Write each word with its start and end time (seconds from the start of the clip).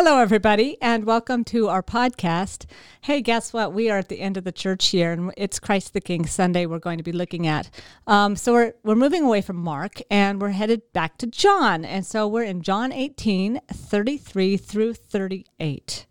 Hello, 0.00 0.20
everybody, 0.20 0.80
and 0.80 1.04
welcome 1.04 1.42
to 1.42 1.66
our 1.66 1.82
podcast. 1.82 2.66
Hey, 3.00 3.20
guess 3.20 3.52
what? 3.52 3.72
We 3.72 3.90
are 3.90 3.98
at 3.98 4.08
the 4.08 4.20
end 4.20 4.36
of 4.36 4.44
the 4.44 4.52
church 4.52 4.94
year, 4.94 5.10
and 5.10 5.34
it's 5.36 5.58
Christ 5.58 5.92
the 5.92 6.00
King 6.00 6.24
Sunday 6.24 6.66
we're 6.66 6.78
going 6.78 6.98
to 6.98 7.02
be 7.02 7.10
looking 7.10 7.48
at. 7.48 7.68
Um, 8.06 8.36
so 8.36 8.52
we're, 8.52 8.74
we're 8.84 8.94
moving 8.94 9.24
away 9.24 9.40
from 9.40 9.56
Mark, 9.56 10.00
and 10.08 10.40
we're 10.40 10.50
headed 10.50 10.82
back 10.92 11.18
to 11.18 11.26
John. 11.26 11.84
And 11.84 12.06
so 12.06 12.28
we're 12.28 12.44
in 12.44 12.62
John 12.62 12.92
18, 12.92 13.60
33 13.72 14.56
through 14.56 14.94
38. 14.94 16.06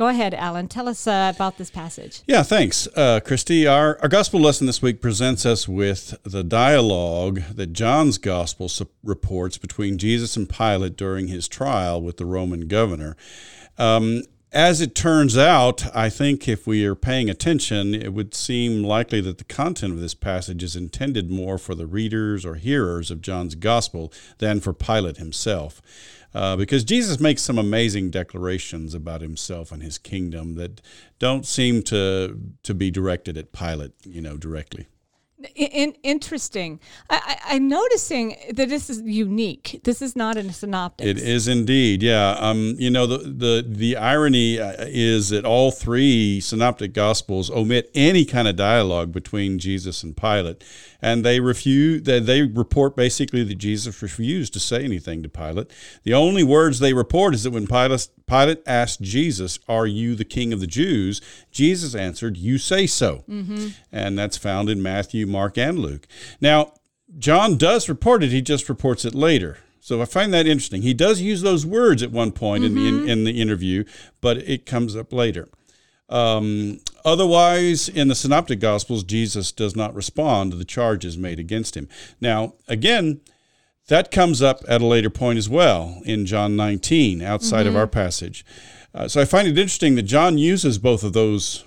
Go 0.00 0.08
ahead, 0.08 0.32
Alan. 0.32 0.66
Tell 0.66 0.88
us 0.88 1.06
uh, 1.06 1.30
about 1.34 1.58
this 1.58 1.70
passage. 1.70 2.22
Yeah, 2.26 2.42
thanks, 2.42 2.88
uh, 2.96 3.20
Christy. 3.20 3.66
Our, 3.66 3.98
our 4.00 4.08
gospel 4.08 4.40
lesson 4.40 4.66
this 4.66 4.80
week 4.80 5.02
presents 5.02 5.44
us 5.44 5.68
with 5.68 6.14
the 6.22 6.42
dialogue 6.42 7.42
that 7.52 7.74
John's 7.74 8.16
gospel 8.16 8.70
reports 9.04 9.58
between 9.58 9.98
Jesus 9.98 10.38
and 10.38 10.48
Pilate 10.48 10.96
during 10.96 11.28
his 11.28 11.48
trial 11.48 12.00
with 12.00 12.16
the 12.16 12.24
Roman 12.24 12.66
governor. 12.66 13.14
Um, 13.76 14.22
as 14.52 14.80
it 14.80 14.94
turns 14.94 15.36
out, 15.36 15.94
I 15.94 16.08
think 16.08 16.48
if 16.48 16.66
we 16.66 16.86
are 16.86 16.94
paying 16.94 17.28
attention, 17.28 17.94
it 17.94 18.14
would 18.14 18.34
seem 18.34 18.82
likely 18.82 19.20
that 19.20 19.36
the 19.36 19.44
content 19.44 19.92
of 19.92 20.00
this 20.00 20.14
passage 20.14 20.62
is 20.62 20.74
intended 20.74 21.30
more 21.30 21.58
for 21.58 21.74
the 21.74 21.86
readers 21.86 22.46
or 22.46 22.54
hearers 22.54 23.10
of 23.10 23.20
John's 23.20 23.54
gospel 23.54 24.10
than 24.38 24.60
for 24.60 24.72
Pilate 24.72 25.18
himself 25.18 25.82
uh, 26.34 26.56
because 26.56 26.84
Jesus 26.84 27.18
makes 27.20 27.42
some 27.42 27.58
amazing 27.58 28.10
declarations 28.10 28.94
about 28.94 29.20
himself 29.20 29.72
and 29.72 29.82
his 29.82 29.98
kingdom 29.98 30.54
that 30.54 30.80
don't 31.18 31.46
seem 31.46 31.82
to 31.84 32.38
to 32.62 32.74
be 32.74 32.90
directed 32.90 33.36
at 33.36 33.52
Pilate, 33.52 33.92
you 34.04 34.20
know, 34.20 34.36
directly. 34.36 34.86
In, 35.54 35.94
interesting. 36.02 36.80
I, 37.08 37.38
am 37.50 37.68
noticing 37.68 38.36
that 38.52 38.68
this 38.68 38.90
is 38.90 39.00
unique. 39.02 39.80
This 39.84 40.02
is 40.02 40.14
not 40.14 40.36
in 40.36 40.50
a 40.50 40.52
synoptic. 40.52 41.06
It 41.06 41.18
is 41.18 41.48
indeed, 41.48 42.02
yeah. 42.02 42.36
Um, 42.38 42.74
you 42.78 42.90
know, 42.90 43.06
the 43.06 43.18
the 43.18 43.64
the 43.66 43.96
irony 43.96 44.58
uh, 44.58 44.74
is 44.78 45.30
that 45.30 45.44
all 45.44 45.70
three 45.70 46.40
synoptic 46.40 46.92
gospels 46.92 47.50
omit 47.50 47.90
any 47.94 48.24
kind 48.24 48.48
of 48.48 48.56
dialogue 48.56 49.12
between 49.12 49.58
Jesus 49.58 50.02
and 50.02 50.16
Pilate, 50.16 50.62
and 51.00 51.24
they 51.24 51.40
refuse. 51.40 52.02
They, 52.02 52.20
they 52.20 52.42
report 52.42 52.94
basically 52.94 53.42
that 53.44 53.56
Jesus 53.56 54.02
refused 54.02 54.52
to 54.54 54.60
say 54.60 54.84
anything 54.84 55.22
to 55.22 55.28
Pilate. 55.28 55.70
The 56.02 56.14
only 56.14 56.44
words 56.44 56.78
they 56.78 56.92
report 56.92 57.34
is 57.34 57.44
that 57.44 57.52
when 57.52 57.66
Pilate 57.66 58.08
Pilate 58.26 58.62
asked 58.66 59.00
Jesus, 59.00 59.58
"Are 59.68 59.86
you 59.86 60.14
the 60.14 60.24
King 60.24 60.52
of 60.52 60.60
the 60.60 60.66
Jews?" 60.66 61.20
Jesus 61.50 61.94
answered, 61.94 62.36
"You 62.36 62.58
say 62.58 62.86
so," 62.86 63.24
mm-hmm. 63.28 63.68
and 63.90 64.18
that's 64.18 64.36
found 64.36 64.68
in 64.68 64.82
Matthew, 64.82 65.26
Mark, 65.30 65.56
and 65.56 65.78
Luke. 65.78 66.06
Now, 66.40 66.74
John 67.18 67.56
does 67.56 67.88
report 67.88 68.22
it. 68.22 68.30
He 68.30 68.42
just 68.42 68.68
reports 68.68 69.04
it 69.04 69.14
later. 69.14 69.58
So 69.80 70.02
I 70.02 70.04
find 70.04 70.32
that 70.34 70.46
interesting. 70.46 70.82
He 70.82 70.94
does 70.94 71.20
use 71.20 71.42
those 71.42 71.64
words 71.64 72.02
at 72.02 72.12
one 72.12 72.32
point 72.32 72.64
mm-hmm. 72.64 72.76
in, 72.76 72.82
the, 72.82 72.88
in, 72.88 72.94
mm-hmm. 72.98 73.08
in 73.08 73.24
the 73.24 73.40
interview, 73.40 73.84
but 74.20 74.36
it 74.38 74.66
comes 74.66 74.94
up 74.94 75.12
later. 75.12 75.48
Um, 76.08 76.80
otherwise, 77.04 77.88
in 77.88 78.08
the 78.08 78.14
Synoptic 78.14 78.60
Gospels, 78.60 79.04
Jesus 79.04 79.52
does 79.52 79.74
not 79.74 79.94
respond 79.94 80.50
to 80.50 80.58
the 80.58 80.64
charges 80.64 81.16
made 81.16 81.38
against 81.38 81.76
him. 81.76 81.88
Now, 82.20 82.54
again, 82.68 83.20
that 83.88 84.10
comes 84.10 84.42
up 84.42 84.62
at 84.68 84.82
a 84.82 84.86
later 84.86 85.10
point 85.10 85.38
as 85.38 85.48
well 85.48 86.00
in 86.04 86.26
John 86.26 86.56
19, 86.56 87.22
outside 87.22 87.60
mm-hmm. 87.60 87.68
of 87.68 87.76
our 87.76 87.86
passage. 87.86 88.44
Uh, 88.94 89.08
so 89.08 89.20
I 89.20 89.24
find 89.24 89.48
it 89.48 89.58
interesting 89.58 89.94
that 89.94 90.02
John 90.02 90.36
uses 90.36 90.78
both 90.78 91.02
of 91.04 91.12
those 91.12 91.64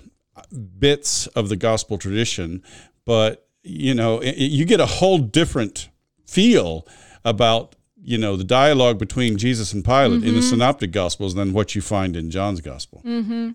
bits 0.78 1.26
of 1.28 1.48
the 1.48 1.56
gospel 1.56 1.98
tradition, 1.98 2.62
but 3.04 3.43
you 3.64 3.94
know, 3.94 4.18
it, 4.20 4.36
you 4.36 4.64
get 4.64 4.78
a 4.78 4.86
whole 4.86 5.18
different 5.18 5.88
feel 6.26 6.86
about 7.24 7.74
you 8.04 8.18
know 8.18 8.36
the 8.36 8.44
dialogue 8.44 8.98
between 8.98 9.38
Jesus 9.38 9.72
and 9.72 9.84
Pilate 9.84 10.20
mm-hmm. 10.20 10.28
in 10.28 10.34
the 10.34 10.40
mm-hmm. 10.40 10.50
Synoptic 10.50 10.92
Gospels 10.92 11.34
than 11.34 11.52
what 11.52 11.74
you 11.74 11.80
find 11.80 12.14
in 12.16 12.30
John's 12.30 12.60
Gospel. 12.60 13.02
Mm-hmm. 13.04 13.52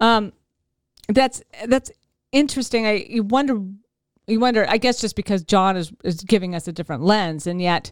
Um, 0.00 0.32
that's 1.08 1.42
that's 1.66 1.90
interesting. 2.30 2.86
I 2.86 3.04
you 3.08 3.24
wonder 3.24 3.60
you 4.28 4.38
wonder. 4.38 4.64
I 4.68 4.78
guess 4.78 5.00
just 5.00 5.16
because 5.16 5.42
John 5.42 5.76
is 5.76 5.92
is 6.04 6.22
giving 6.22 6.54
us 6.54 6.68
a 6.68 6.72
different 6.72 7.02
lens, 7.02 7.46
and 7.46 7.60
yet 7.60 7.90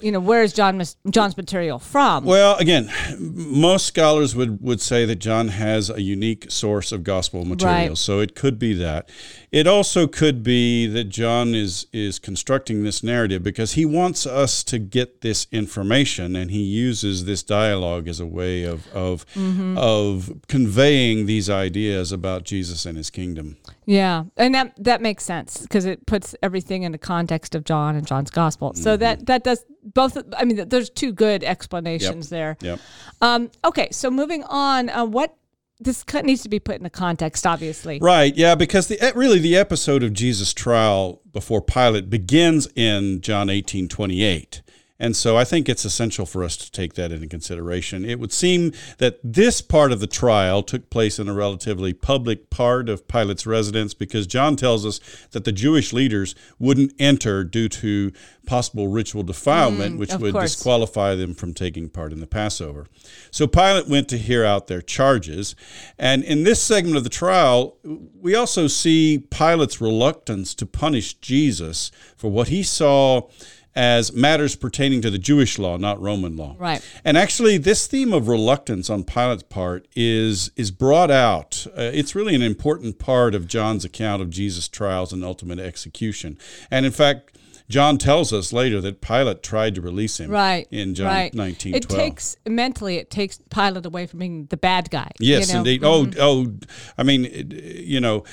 you 0.00 0.12
know, 0.12 0.20
where 0.20 0.42
is 0.42 0.52
John 0.52 0.82
John's 1.10 1.36
material 1.36 1.78
from? 1.78 2.24
Well, 2.24 2.56
again, 2.58 2.90
most 3.18 3.86
scholars 3.86 4.34
would, 4.34 4.62
would 4.62 4.80
say 4.80 5.04
that 5.04 5.16
John 5.16 5.48
has 5.48 5.90
a 5.90 6.00
unique 6.00 6.50
source 6.50 6.92
of 6.92 7.04
gospel 7.04 7.44
material. 7.44 7.88
Right. 7.88 7.98
So 7.98 8.20
it 8.20 8.34
could 8.34 8.58
be 8.58 8.74
that. 8.74 9.08
It 9.52 9.66
also 9.66 10.06
could 10.06 10.42
be 10.42 10.86
that 10.86 11.04
John 11.04 11.54
is 11.54 11.86
is 11.92 12.18
constructing 12.18 12.82
this 12.84 13.02
narrative 13.02 13.42
because 13.42 13.72
he 13.72 13.84
wants 13.84 14.26
us 14.26 14.62
to 14.64 14.78
get 14.78 15.22
this 15.22 15.46
information 15.50 16.36
and 16.36 16.50
he 16.50 16.62
uses 16.62 17.24
this 17.24 17.42
dialogue 17.42 18.06
as 18.06 18.20
a 18.20 18.26
way 18.26 18.64
of 18.64 18.86
of 18.94 19.26
mm-hmm. 19.34 19.76
of 19.76 20.32
conveying 20.48 21.26
these 21.26 21.50
ideas 21.50 22.12
about 22.12 22.44
Jesus 22.44 22.86
and 22.86 22.96
his 22.96 23.10
kingdom. 23.10 23.56
Yeah. 23.86 24.24
And 24.36 24.54
that 24.54 24.74
that 24.84 25.00
makes 25.00 25.24
sense 25.24 25.62
because 25.62 25.84
it 25.84 26.06
puts 26.06 26.34
everything 26.42 26.84
in 26.84 26.92
the 26.92 26.98
context 26.98 27.54
of 27.54 27.64
John 27.64 27.96
and 27.96 28.06
John's 28.06 28.30
gospel. 28.30 28.74
So 28.74 28.92
mm-hmm. 28.92 29.00
that 29.00 29.26
that 29.26 29.44
does 29.44 29.64
both 29.82 30.16
i 30.36 30.44
mean 30.44 30.68
there's 30.68 30.90
two 30.90 31.12
good 31.12 31.44
explanations 31.44 32.30
yep. 32.30 32.58
there 32.60 32.70
yep. 32.70 32.80
Um, 33.20 33.50
okay 33.64 33.88
so 33.90 34.10
moving 34.10 34.44
on 34.44 34.88
uh, 34.90 35.04
what 35.04 35.36
this 35.78 36.04
cut 36.04 36.24
needs 36.24 36.42
to 36.42 36.48
be 36.48 36.60
put 36.60 36.78
in 36.78 36.86
a 36.86 36.90
context 36.90 37.46
obviously 37.46 37.98
right 38.00 38.34
yeah 38.36 38.54
because 38.54 38.88
the 38.88 39.12
really 39.14 39.38
the 39.38 39.56
episode 39.56 40.02
of 40.02 40.12
jesus 40.12 40.52
trial 40.52 41.22
before 41.32 41.62
pilate 41.62 42.10
begins 42.10 42.68
in 42.76 43.20
john 43.20 43.48
18 43.48 43.88
28 43.88 44.62
and 45.00 45.16
so 45.16 45.36
I 45.38 45.44
think 45.44 45.66
it's 45.66 45.86
essential 45.86 46.26
for 46.26 46.44
us 46.44 46.58
to 46.58 46.70
take 46.70 46.92
that 46.94 47.10
into 47.10 47.26
consideration. 47.26 48.04
It 48.04 48.20
would 48.20 48.32
seem 48.32 48.72
that 48.98 49.18
this 49.24 49.62
part 49.62 49.92
of 49.92 50.00
the 50.00 50.06
trial 50.06 50.62
took 50.62 50.90
place 50.90 51.18
in 51.18 51.26
a 51.26 51.32
relatively 51.32 51.94
public 51.94 52.50
part 52.50 52.90
of 52.90 53.08
Pilate's 53.08 53.46
residence 53.46 53.94
because 53.94 54.26
John 54.26 54.56
tells 54.56 54.84
us 54.84 55.00
that 55.30 55.44
the 55.44 55.52
Jewish 55.52 55.94
leaders 55.94 56.34
wouldn't 56.58 56.92
enter 56.98 57.44
due 57.44 57.70
to 57.70 58.12
possible 58.44 58.88
ritual 58.88 59.22
defilement, 59.22 59.94
mm, 59.94 59.98
which 59.98 60.14
would 60.16 60.34
course. 60.34 60.54
disqualify 60.54 61.14
them 61.14 61.32
from 61.34 61.54
taking 61.54 61.88
part 61.88 62.12
in 62.12 62.20
the 62.20 62.26
Passover. 62.26 62.86
So 63.30 63.46
Pilate 63.46 63.88
went 63.88 64.08
to 64.10 64.18
hear 64.18 64.44
out 64.44 64.66
their 64.66 64.82
charges. 64.82 65.54
And 65.98 66.22
in 66.24 66.44
this 66.44 66.62
segment 66.62 66.98
of 66.98 67.04
the 67.04 67.10
trial, 67.10 67.78
we 68.20 68.34
also 68.34 68.66
see 68.66 69.24
Pilate's 69.30 69.80
reluctance 69.80 70.54
to 70.56 70.66
punish 70.66 71.14
Jesus 71.14 71.90
for 72.16 72.30
what 72.30 72.48
he 72.48 72.62
saw 72.62 73.28
as 73.74 74.12
matters 74.12 74.56
pertaining 74.56 75.00
to 75.02 75.10
the 75.10 75.18
Jewish 75.18 75.58
law, 75.58 75.76
not 75.76 76.00
Roman 76.00 76.36
law. 76.36 76.56
Right. 76.58 76.84
And 77.04 77.16
actually, 77.16 77.56
this 77.58 77.86
theme 77.86 78.12
of 78.12 78.28
reluctance 78.28 78.90
on 78.90 79.04
Pilate's 79.04 79.42
part 79.44 79.86
is 79.94 80.50
is 80.56 80.70
brought 80.70 81.10
out. 81.10 81.66
Uh, 81.68 81.82
it's 81.82 82.14
really 82.14 82.34
an 82.34 82.42
important 82.42 82.98
part 82.98 83.34
of 83.34 83.46
John's 83.46 83.84
account 83.84 84.22
of 84.22 84.30
Jesus' 84.30 84.68
trials 84.68 85.12
and 85.12 85.24
ultimate 85.24 85.58
execution. 85.58 86.38
And 86.70 86.84
in 86.84 86.92
fact, 86.92 87.36
John 87.70 87.98
tells 87.98 88.32
us 88.32 88.52
later 88.52 88.80
that 88.80 89.00
Pilate 89.00 89.44
tried 89.44 89.76
to 89.76 89.80
release 89.80 90.18
him. 90.18 90.28
Right. 90.28 90.66
In 90.72 90.96
John 90.96 91.06
right. 91.06 91.32
19. 91.32 91.74
It 91.76 91.88
takes 91.88 92.36
mentally, 92.44 92.96
it 92.96 93.10
takes 93.10 93.38
Pilate 93.48 93.86
away 93.86 94.06
from 94.06 94.18
being 94.18 94.46
the 94.46 94.56
bad 94.56 94.90
guy. 94.90 95.12
Yes, 95.20 95.48
you 95.48 95.54
know? 95.54 95.58
indeed. 95.60 95.82
Mm-hmm. 95.82 96.18
Oh, 96.20 96.46
oh. 96.46 96.52
I 96.98 97.04
mean, 97.04 97.28
you 97.52 98.00
know, 98.00 98.24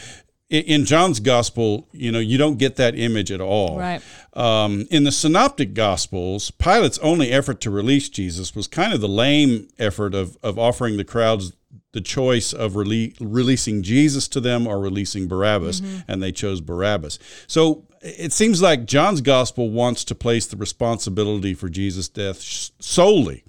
in 0.49 0.85
John's 0.85 1.19
gospel, 1.19 1.87
you 1.91 2.11
know, 2.11 2.19
you 2.19 2.37
don't 2.37 2.57
get 2.57 2.77
that 2.77 2.97
image 2.97 3.31
at 3.31 3.41
all. 3.41 3.77
Right. 3.77 4.01
Um, 4.33 4.87
in 4.89 5.03
the 5.03 5.11
synoptic 5.11 5.73
gospels, 5.73 6.51
Pilate's 6.51 6.97
only 6.99 7.31
effort 7.31 7.59
to 7.61 7.71
release 7.71 8.07
Jesus 8.07 8.55
was 8.55 8.67
kind 8.67 8.93
of 8.93 9.01
the 9.01 9.09
lame 9.09 9.67
effort 9.77 10.15
of, 10.15 10.37
of 10.41 10.57
offering 10.57 10.97
the 10.97 11.03
crowds 11.03 11.53
the 11.93 12.01
choice 12.01 12.53
of 12.53 12.73
rele- 12.73 13.15
releasing 13.19 13.81
Jesus 13.81 14.27
to 14.27 14.39
them 14.39 14.67
or 14.67 14.79
releasing 14.79 15.27
Barabbas, 15.27 15.81
mm-hmm. 15.81 15.99
and 16.07 16.21
they 16.21 16.31
chose 16.31 16.61
Barabbas. 16.61 17.17
So 17.47 17.85
it 18.01 18.31
seems 18.31 18.61
like 18.61 18.85
John's 18.85 19.21
gospel 19.21 19.71
wants 19.71 20.03
to 20.05 20.15
place 20.15 20.45
the 20.45 20.57
responsibility 20.57 21.53
for 21.53 21.69
Jesus' 21.69 22.07
death 22.07 22.39
solely 22.79 23.43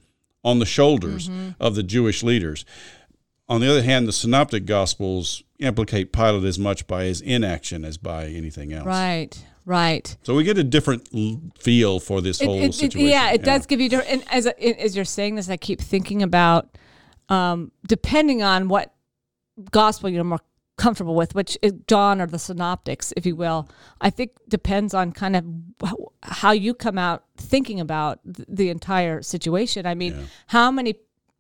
on 0.44 0.60
the 0.60 0.66
shoulders 0.66 1.28
mm-hmm. 1.28 1.50
of 1.60 1.74
the 1.74 1.82
Jewish 1.82 2.22
leaders. 2.22 2.64
On 3.48 3.60
the 3.60 3.70
other 3.70 3.82
hand, 3.82 4.06
the 4.06 4.12
synoptic 4.12 4.66
gospels 4.66 5.42
implicate 5.58 6.12
Pilate 6.12 6.44
as 6.44 6.58
much 6.58 6.86
by 6.86 7.04
his 7.04 7.20
inaction 7.20 7.84
as 7.84 7.96
by 7.96 8.26
anything 8.26 8.72
else. 8.72 8.86
Right, 8.86 9.42
right. 9.64 10.16
So 10.22 10.34
we 10.34 10.44
get 10.44 10.58
a 10.58 10.64
different 10.64 11.08
feel 11.58 11.98
for 11.98 12.20
this 12.20 12.40
it, 12.40 12.44
whole 12.44 12.62
it, 12.62 12.74
situation. 12.74 13.08
yeah, 13.08 13.30
it 13.30 13.40
yeah. 13.40 13.46
does 13.46 13.66
give 13.66 13.80
you 13.80 13.88
different. 13.88 14.10
And 14.10 14.24
as 14.30 14.46
as 14.46 14.94
you're 14.94 15.04
saying 15.04 15.36
this, 15.36 15.48
I 15.48 15.56
keep 15.56 15.80
thinking 15.80 16.22
about 16.22 16.76
um, 17.28 17.72
depending 17.86 18.42
on 18.42 18.68
what 18.68 18.94
gospel 19.70 20.08
you're 20.10 20.24
more 20.24 20.40
comfortable 20.76 21.14
with, 21.14 21.34
which 21.34 21.58
is 21.60 21.72
John 21.86 22.20
or 22.20 22.26
the 22.26 22.38
synoptics, 22.38 23.12
if 23.16 23.26
you 23.26 23.36
will, 23.36 23.68
I 24.00 24.10
think 24.10 24.32
depends 24.48 24.94
on 24.94 25.12
kind 25.12 25.36
of 25.36 25.44
how 26.22 26.52
you 26.52 26.72
come 26.72 26.96
out 26.96 27.24
thinking 27.36 27.80
about 27.80 28.20
the 28.24 28.70
entire 28.70 29.20
situation. 29.20 29.86
I 29.86 29.94
mean, 29.94 30.14
yeah. 30.14 30.24
how 30.46 30.70
many 30.70 30.94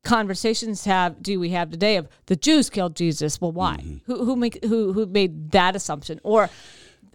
conversations 0.08 0.84
have 0.84 1.22
do 1.22 1.38
we 1.38 1.50
have 1.50 1.70
today 1.70 1.96
of 1.96 2.08
the 2.26 2.36
Jews 2.36 2.70
killed 2.70 2.96
Jesus? 2.96 3.40
Well, 3.40 3.52
why? 3.52 3.76
Mm-hmm. 3.76 4.12
Who 4.12 4.24
who 4.24 4.36
make 4.36 4.64
who 4.64 4.92
who 4.92 5.06
made 5.06 5.50
that 5.52 5.76
assumption? 5.76 6.20
Or 6.24 6.50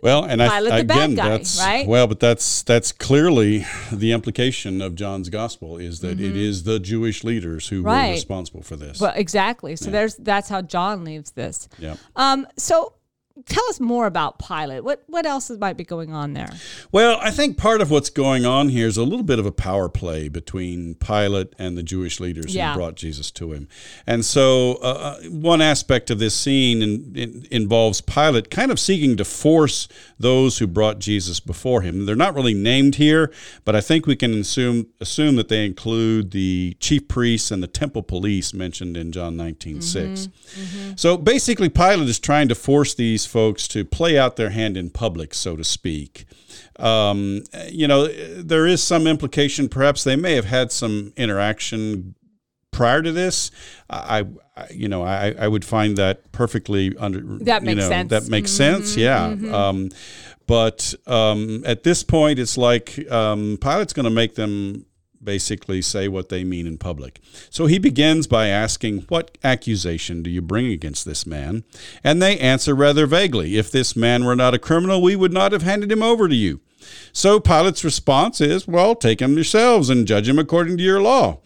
well, 0.02 0.26
and 0.26 0.42
Pilate 0.42 0.74
I, 0.74 0.78
again, 0.80 1.16
guy, 1.16 1.30
that's 1.30 1.58
right? 1.60 1.88
well, 1.88 2.08
but 2.08 2.20
that's 2.20 2.62
that's 2.64 2.92
clearly 2.92 3.66
the 3.92 4.12
implication 4.12 4.82
of 4.82 4.96
John's 4.96 5.30
gospel 5.30 5.78
is 5.78 6.02
that 6.02 6.18
mm-hmm. 6.18 6.26
it 6.26 6.36
is 6.36 6.64
the 6.64 6.78
Jewish 6.80 7.24
leaders 7.24 7.70
who 7.70 7.82
right. 7.82 8.08
were 8.08 8.14
responsible 8.14 8.64
for 8.64 8.76
this. 8.76 9.00
Well, 9.00 9.14
exactly. 9.16 9.78
So 9.78 9.86
yeah. 9.86 9.92
there's 9.92 10.16
that's 10.18 10.50
how 10.50 10.62
John 10.62 11.04
leaves 11.04 11.32
this. 11.32 11.70
Yeah. 11.80 11.96
Um. 12.16 12.46
So 12.58 12.96
tell 13.48 13.64
us 13.70 13.80
more 13.80 14.06
about 14.06 14.38
Pilate. 14.38 14.84
What 14.84 15.04
what 15.08 15.26
else 15.26 15.50
might 15.50 15.76
be 15.76 15.84
going 15.84 16.14
on 16.14 16.34
there? 16.34 16.50
Well, 16.92 17.18
I 17.22 17.32
think 17.32 17.58
part 17.58 17.82
of 17.82 17.90
what's 17.90 18.10
going 18.10 18.46
on 18.46 18.70
here 18.70 18.88
is 18.88 18.98
a 18.98 19.04
little 19.04 19.24
bit 19.24 19.40
of 19.40 19.46
a 19.46 19.52
power 19.52 19.90
play 19.90 20.30
between 20.30 20.96
Pilate 20.96 21.54
and 21.58 21.76
the 21.76 21.84
Jewish 21.84 22.20
leaders 22.20 22.54
yeah. 22.54 22.74
who 22.74 22.78
brought 22.78 22.96
Jesus 22.96 23.32
to 23.32 23.52
him. 23.54 23.68
And 24.06 24.24
so, 24.24 24.76
uh, 24.84 25.18
uh, 25.24 25.30
one 25.30 25.62
aspect 25.62 26.12
of 26.12 26.20
this 26.20 26.36
scene 26.36 26.82
in, 26.82 27.14
in, 27.16 27.48
involves 27.50 28.02
Pilate 28.02 28.52
kind 28.52 28.72
of 28.72 28.80
seeking 28.80 29.18
to 29.18 29.26
force 29.26 29.88
those 30.20 30.60
who 30.60 30.68
brought 30.68 31.00
Jesus 31.00 31.40
before 31.40 31.82
him. 31.82 32.06
They're 32.06 32.16
not 32.16 32.36
really 32.36 32.54
named 32.54 32.96
here, 32.96 33.32
but 33.66 33.76
I 33.76 33.82
think 33.82 34.06
we 34.06 34.16
can 34.16 34.40
assume 34.40 34.88
assume 35.02 35.38
that 35.38 35.50
they 35.50 35.66
include 35.66 36.32
the 36.32 36.78
chief 36.80 37.08
priests 37.08 37.50
and 37.50 37.64
the 37.64 37.68
temple 37.68 38.04
police 38.04 38.54
mentioned 38.54 38.96
in 38.96 39.12
John 39.12 39.36
19:6. 39.36 39.82
Mm-hmm. 39.84 40.62
Mm-hmm. 40.62 40.92
So 40.98 41.18
basically, 41.18 41.70
Pilate 41.70 42.08
is 42.08 42.20
trying 42.20 42.48
to 42.50 42.56
force 42.56 42.94
these 42.94 43.23
these 43.24 43.32
folks 43.32 43.68
to 43.70 43.86
play 43.86 44.18
out 44.18 44.36
their 44.36 44.50
hand 44.50 44.78
in 44.78 44.90
public, 44.90 45.34
so 45.34 45.56
to 45.56 45.64
speak. 45.64 46.26
Um, 46.78 47.44
you 47.70 47.88
know, 47.88 48.08
there 48.08 48.68
is 48.68 48.84
some 48.84 49.08
implication. 49.08 49.70
Perhaps 49.70 50.04
they 50.04 50.16
may 50.16 50.34
have 50.34 50.46
had 50.46 50.72
some 50.72 51.14
interaction 51.16 52.16
prior 52.72 53.02
to 53.02 53.12
this. 53.12 53.52
I, 53.90 54.26
I 54.58 54.70
you 54.72 54.88
know, 54.88 55.04
I, 55.04 55.36
I 55.38 55.48
would 55.48 55.64
find 55.64 55.98
that 55.98 56.32
perfectly 56.32 56.96
under. 56.98 57.22
That 57.22 57.64
makes 57.64 57.76
you 57.76 57.82
know, 57.82 57.90
sense. 57.90 58.10
That 58.10 58.30
makes 58.30 58.52
mm-hmm. 58.52 58.76
sense. 58.76 58.98
Yeah. 58.98 59.30
Mm-hmm. 59.30 59.54
Um, 59.54 59.90
but 60.46 60.94
um, 61.08 61.64
at 61.66 61.84
this 61.84 62.04
point, 62.04 62.40
it's 62.40 62.58
like 62.58 63.10
um, 63.12 63.58
Pilate's 63.62 63.94
going 63.94 64.06
to 64.06 64.10
make 64.10 64.36
them 64.36 64.86
basically 65.24 65.82
say 65.82 66.08
what 66.08 66.30
they 66.30 66.44
mean 66.44 66.68
in 66.68 66.78
public. 66.78 67.20
So 67.50 67.66
he 67.66 67.80
begins 67.80 68.28
by 68.28 68.48
asking, 68.48 69.02
What 69.10 69.38
accusation 69.44 70.24
do 70.24 70.30
you 70.30 70.42
bring 70.42 70.68
against 70.68 71.06
this 71.06 71.26
man? 71.26 71.64
And 72.04 72.22
they 72.22 72.38
answer 72.40 72.76
rather 72.76 73.06
vaguely, 73.06 73.58
If 73.58 73.72
this 73.72 73.96
man 73.96 74.26
were 74.26 74.36
not 74.36 74.54
a 74.54 74.60
criminal, 74.60 75.02
we 75.02 75.16
would 75.16 75.34
not 75.34 75.52
have 75.52 75.64
handed 75.64 75.92
him 75.92 76.04
over 76.04 76.28
to 76.28 76.36
you. 76.36 76.62
So 77.12 77.40
Pilate's 77.40 77.84
response 77.84 78.42
is, 78.42 78.68
Well, 78.68 78.96
take 78.96 79.22
him 79.22 79.36
yourselves 79.36 79.90
and 79.90 80.08
judge 80.08 80.28
him 80.28 80.40
according 80.40 80.78
to 80.78 80.84
your 80.84 81.02
law. 81.02 81.40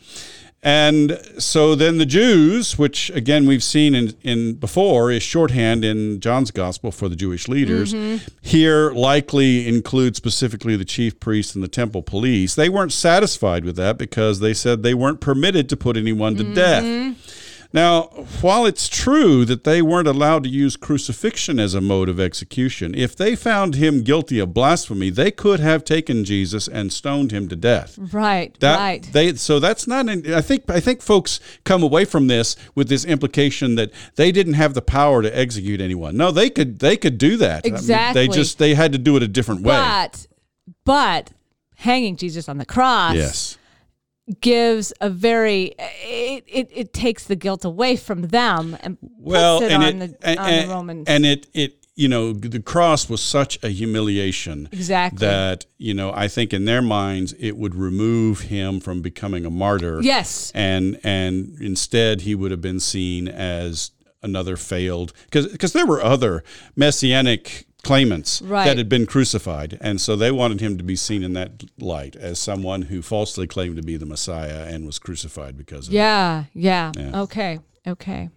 And 0.63 1.19
so 1.38 1.75
then 1.75 1.98
the 1.98 2.06
Jews, 2.06 2.77
which 2.80 3.09
again 3.12 3.45
we've 3.45 3.63
seen 3.63 3.94
in, 3.94 4.13
in 4.24 4.56
before, 4.56 5.12
is 5.12 5.21
shorthand 5.21 5.86
in 5.86 6.19
John's 6.19 6.51
gospel 6.51 6.92
for 6.92 7.07
the 7.07 7.15
Jewish 7.15 7.48
leaders, 7.48 7.94
mm-hmm. 7.94 8.25
here 8.42 8.92
likely 8.92 9.68
include 9.68 10.15
specifically 10.15 10.75
the 10.75 10.83
chief 10.83 11.19
priests 11.19 11.54
and 11.54 11.63
the 11.63 11.68
temple 11.68 12.01
police. 12.01 12.56
They 12.56 12.69
weren't 12.69 12.92
satisfied 12.92 13.65
with 13.65 13.75
that 13.75 13.98
because 13.98 14.39
they 14.39 14.54
said 14.54 14.81
they 14.81 14.95
weren't 14.95 15.21
permitted 15.21 15.69
to 15.69 15.77
put 15.77 15.95
anyone 15.95 16.36
to 16.38 16.44
mm-hmm. 16.44 16.54
death. 16.54 16.83
Now, 17.73 18.03
while 18.41 18.65
it's 18.65 18.87
true 18.87 19.45
that 19.45 19.63
they 19.63 19.81
weren't 19.81 20.07
allowed 20.07 20.43
to 20.43 20.49
use 20.49 20.75
crucifixion 20.75 21.59
as 21.59 21.73
a 21.73 21.81
mode 21.81 22.09
of 22.09 22.19
execution, 22.19 22.95
if 22.95 23.15
they 23.15 23.35
found 23.35 23.75
him 23.75 24.03
guilty 24.03 24.39
of 24.39 24.53
blasphemy, 24.53 25.09
they 25.09 25.31
could 25.31 25.59
have 25.59 25.83
taken 25.83 26.23
Jesus 26.23 26.67
and 26.67 26.93
stoned 26.93 27.31
him 27.31 27.47
to 27.49 27.55
death. 27.55 27.97
Right. 27.97 28.57
That, 28.59 28.77
right. 28.77 29.09
They 29.11 29.33
so 29.35 29.59
that's 29.59 29.87
not. 29.87 30.07
An, 30.07 30.33
I 30.33 30.41
think 30.41 30.69
I 30.69 30.79
think 30.79 31.01
folks 31.01 31.39
come 31.63 31.83
away 31.83 32.05
from 32.05 32.27
this 32.27 32.55
with 32.75 32.87
this 32.87 33.05
implication 33.05 33.75
that 33.75 33.91
they 34.15 34.31
didn't 34.31 34.53
have 34.53 34.73
the 34.73 34.81
power 34.81 35.21
to 35.21 35.37
execute 35.37 35.81
anyone. 35.81 36.15
No, 36.15 36.31
they 36.31 36.49
could. 36.49 36.79
They 36.79 36.97
could 36.97 37.17
do 37.17 37.37
that. 37.37 37.65
Exactly. 37.65 38.21
I 38.21 38.23
mean, 38.23 38.31
they 38.31 38.35
just 38.35 38.57
they 38.59 38.73
had 38.75 38.93
to 38.93 38.97
do 38.97 39.17
it 39.17 39.23
a 39.23 39.27
different 39.27 39.61
way. 39.61 39.75
But 39.75 40.27
but 40.85 41.31
hanging 41.75 42.15
Jesus 42.15 42.47
on 42.47 42.57
the 42.57 42.65
cross. 42.65 43.15
Yes 43.15 43.56
gives 44.41 44.91
a 45.00 45.09
very 45.09 45.74
it, 45.77 46.44
it, 46.47 46.69
it 46.74 46.94
takes 46.94 47.24
the 47.25 47.35
guilt 47.35 47.63
away 47.63 47.95
from 47.95 48.24
them 48.24 48.77
and 48.81 48.97
well 49.18 49.62
it 49.62 49.71
and 49.71 49.83
on, 49.83 50.01
it, 50.01 50.19
the, 50.19 50.27
and, 50.27 50.39
on 50.39 50.50
and, 50.50 50.69
the 50.69 50.74
Romans. 50.74 51.07
And 51.07 51.25
it 51.25 51.47
it 51.53 51.85
you 51.95 52.07
know 52.07 52.33
the 52.33 52.62
cross 52.62 53.09
was 53.09 53.21
such 53.21 53.62
a 53.63 53.69
humiliation 53.69 54.68
exactly 54.71 55.19
that 55.19 55.65
you 55.77 55.94
know 55.94 56.12
I 56.13 56.27
think 56.27 56.53
in 56.53 56.65
their 56.65 56.81
minds 56.81 57.33
it 57.39 57.57
would 57.57 57.74
remove 57.74 58.41
him 58.41 58.79
from 58.79 59.01
becoming 59.01 59.45
a 59.45 59.50
martyr. 59.50 60.01
Yes. 60.01 60.51
And 60.53 61.00
and 61.03 61.57
instead 61.62 62.21
he 62.21 62.35
would 62.35 62.51
have 62.51 62.62
been 62.62 62.79
seen 62.79 63.27
as 63.27 63.91
another 64.21 64.57
failed 64.57 65.13
because 65.25 65.47
because 65.47 65.74
there 65.74 65.85
were 65.85 66.01
other 66.01 66.44
messianic 66.75 67.66
claimants 67.83 68.41
right. 68.41 68.65
that 68.65 68.77
had 68.77 68.89
been 68.89 69.06
crucified. 69.06 69.77
And 69.81 70.01
so 70.01 70.15
they 70.15 70.31
wanted 70.31 70.59
him 70.59 70.77
to 70.77 70.83
be 70.83 70.95
seen 70.95 71.24
in 71.24 71.33
that 71.33 71.63
light 71.79 72.15
as 72.15 72.39
someone 72.39 72.83
who 72.83 73.01
falsely 73.01 73.47
claimed 73.47 73.77
to 73.77 73.83
be 73.83 73.97
the 73.97 74.06
Messiah 74.06 74.65
and 74.68 74.85
was 74.85 75.00
crucified 75.00 75.57
because 75.57 75.88
of 75.88 75.94
yeah, 75.94 76.41
it. 76.41 76.47
Yeah, 76.53 76.91
yeah. 76.95 77.21
Okay. 77.21 77.59
Okay. 77.88 78.29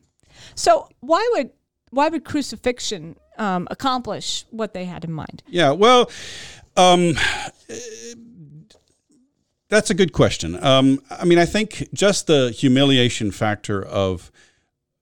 So 0.55 0.89
why 1.01 1.29
would 1.35 1.51
why 1.91 2.09
would 2.09 2.25
crucifixion 2.25 3.17
um, 3.37 3.67
accomplish 3.71 4.45
what 4.51 4.75
they 4.75 4.85
had 4.85 5.05
in 5.05 5.13
mind? 5.13 5.43
Yeah, 5.49 5.73
well, 5.73 6.11
um, 6.77 7.15
that's 9.69 9.91
a 9.91 9.95
good 9.95 10.13
question. 10.13 10.63
Um, 10.63 11.03
I 11.11 11.25
mean, 11.25 11.39
I 11.39 11.47
think 11.47 11.89
just 11.93 12.27
the 12.27 12.51
humiliation 12.51 13.33
factor 13.33 13.83
of 13.83 14.31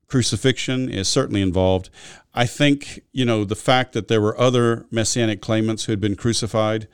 crucifixion 0.08 0.88
is 0.88 1.08
certainly 1.08 1.42
involved. 1.42 1.90
I 2.34 2.46
think, 2.46 3.02
you 3.12 3.24
know, 3.24 3.44
the 3.44 3.56
fact 3.56 3.92
that 3.92 4.08
there 4.08 4.20
were 4.20 4.38
other 4.40 4.86
messianic 4.90 5.40
claimants 5.40 5.84
who 5.84 5.92
had 5.92 6.00
been 6.00 6.16
crucified, 6.16 6.88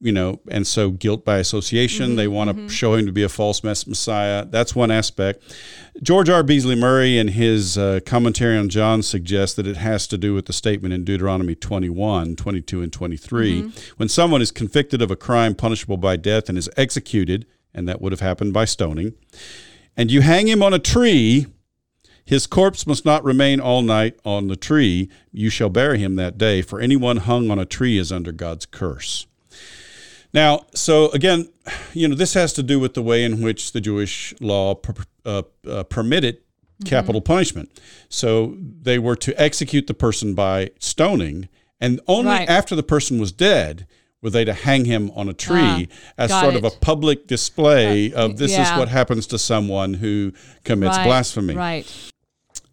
you 0.00 0.12
know, 0.12 0.40
and 0.50 0.66
so 0.66 0.90
guilt 0.90 1.24
by 1.24 1.38
association, 1.38 2.08
mm-hmm, 2.08 2.16
they 2.16 2.28
want 2.28 2.50
mm-hmm. 2.50 2.66
to 2.66 2.72
show 2.72 2.94
him 2.94 3.06
to 3.06 3.12
be 3.12 3.22
a 3.22 3.28
false 3.28 3.62
messiah. 3.62 4.46
That's 4.46 4.74
one 4.74 4.90
aspect. 4.90 5.42
George 6.02 6.30
R. 6.30 6.42
Beasley 6.42 6.74
Murray, 6.74 7.18
in 7.18 7.28
his 7.28 7.76
uh, 7.76 8.00
commentary 8.06 8.56
on 8.56 8.68
John, 8.68 9.02
suggests 9.02 9.56
that 9.56 9.66
it 9.66 9.76
has 9.76 10.06
to 10.08 10.16
do 10.16 10.34
with 10.34 10.46
the 10.46 10.52
statement 10.52 10.94
in 10.94 11.04
Deuteronomy 11.04 11.54
21, 11.54 12.36
22, 12.36 12.82
and 12.82 12.92
23. 12.92 13.62
Mm-hmm. 13.62 13.94
When 13.98 14.08
someone 14.08 14.40
is 14.40 14.50
convicted 14.50 15.02
of 15.02 15.10
a 15.10 15.16
crime 15.16 15.54
punishable 15.54 15.98
by 15.98 16.16
death 16.16 16.48
and 16.48 16.56
is 16.56 16.70
executed, 16.76 17.46
and 17.74 17.88
that 17.88 18.00
would 18.00 18.12
have 18.12 18.20
happened 18.20 18.52
by 18.52 18.64
stoning, 18.64 19.14
and 19.96 20.10
you 20.10 20.22
hang 20.22 20.48
him 20.48 20.62
on 20.62 20.72
a 20.72 20.78
tree, 20.78 21.46
his 22.30 22.46
corpse 22.46 22.86
must 22.86 23.04
not 23.04 23.24
remain 23.24 23.58
all 23.58 23.82
night 23.82 24.16
on 24.24 24.46
the 24.46 24.54
tree. 24.54 25.10
You 25.32 25.50
shall 25.50 25.68
bury 25.68 25.98
him 25.98 26.14
that 26.14 26.38
day, 26.38 26.62
for 26.62 26.78
anyone 26.80 27.16
hung 27.16 27.50
on 27.50 27.58
a 27.58 27.64
tree 27.64 27.98
is 27.98 28.12
under 28.12 28.30
God's 28.30 28.66
curse. 28.66 29.26
Now, 30.32 30.66
so 30.72 31.10
again, 31.10 31.48
you 31.92 32.06
know, 32.06 32.14
this 32.14 32.34
has 32.34 32.52
to 32.52 32.62
do 32.62 32.78
with 32.78 32.94
the 32.94 33.02
way 33.02 33.24
in 33.24 33.42
which 33.42 33.72
the 33.72 33.80
Jewish 33.80 34.32
law 34.40 34.78
uh, 35.24 35.42
uh, 35.68 35.82
permitted 35.82 36.36
mm-hmm. 36.36 36.84
capital 36.84 37.20
punishment. 37.20 37.68
So 38.08 38.54
they 38.60 39.00
were 39.00 39.16
to 39.16 39.34
execute 39.34 39.88
the 39.88 39.94
person 39.94 40.34
by 40.34 40.70
stoning, 40.78 41.48
and 41.80 42.00
only 42.06 42.30
right. 42.30 42.48
after 42.48 42.76
the 42.76 42.84
person 42.84 43.18
was 43.18 43.32
dead 43.32 43.88
were 44.22 44.30
they 44.30 44.44
to 44.44 44.54
hang 44.54 44.84
him 44.84 45.10
on 45.16 45.28
a 45.28 45.32
tree 45.32 45.88
ah, 45.90 46.12
as 46.16 46.30
sort 46.30 46.54
it. 46.54 46.64
of 46.64 46.64
a 46.64 46.76
public 46.76 47.26
display 47.26 48.12
uh, 48.12 48.26
of 48.26 48.36
this 48.36 48.52
yeah. 48.52 48.72
is 48.72 48.78
what 48.78 48.88
happens 48.88 49.26
to 49.26 49.36
someone 49.38 49.94
who 49.94 50.32
commits 50.62 50.96
right, 50.96 51.06
blasphemy. 51.06 51.56
Right. 51.56 52.09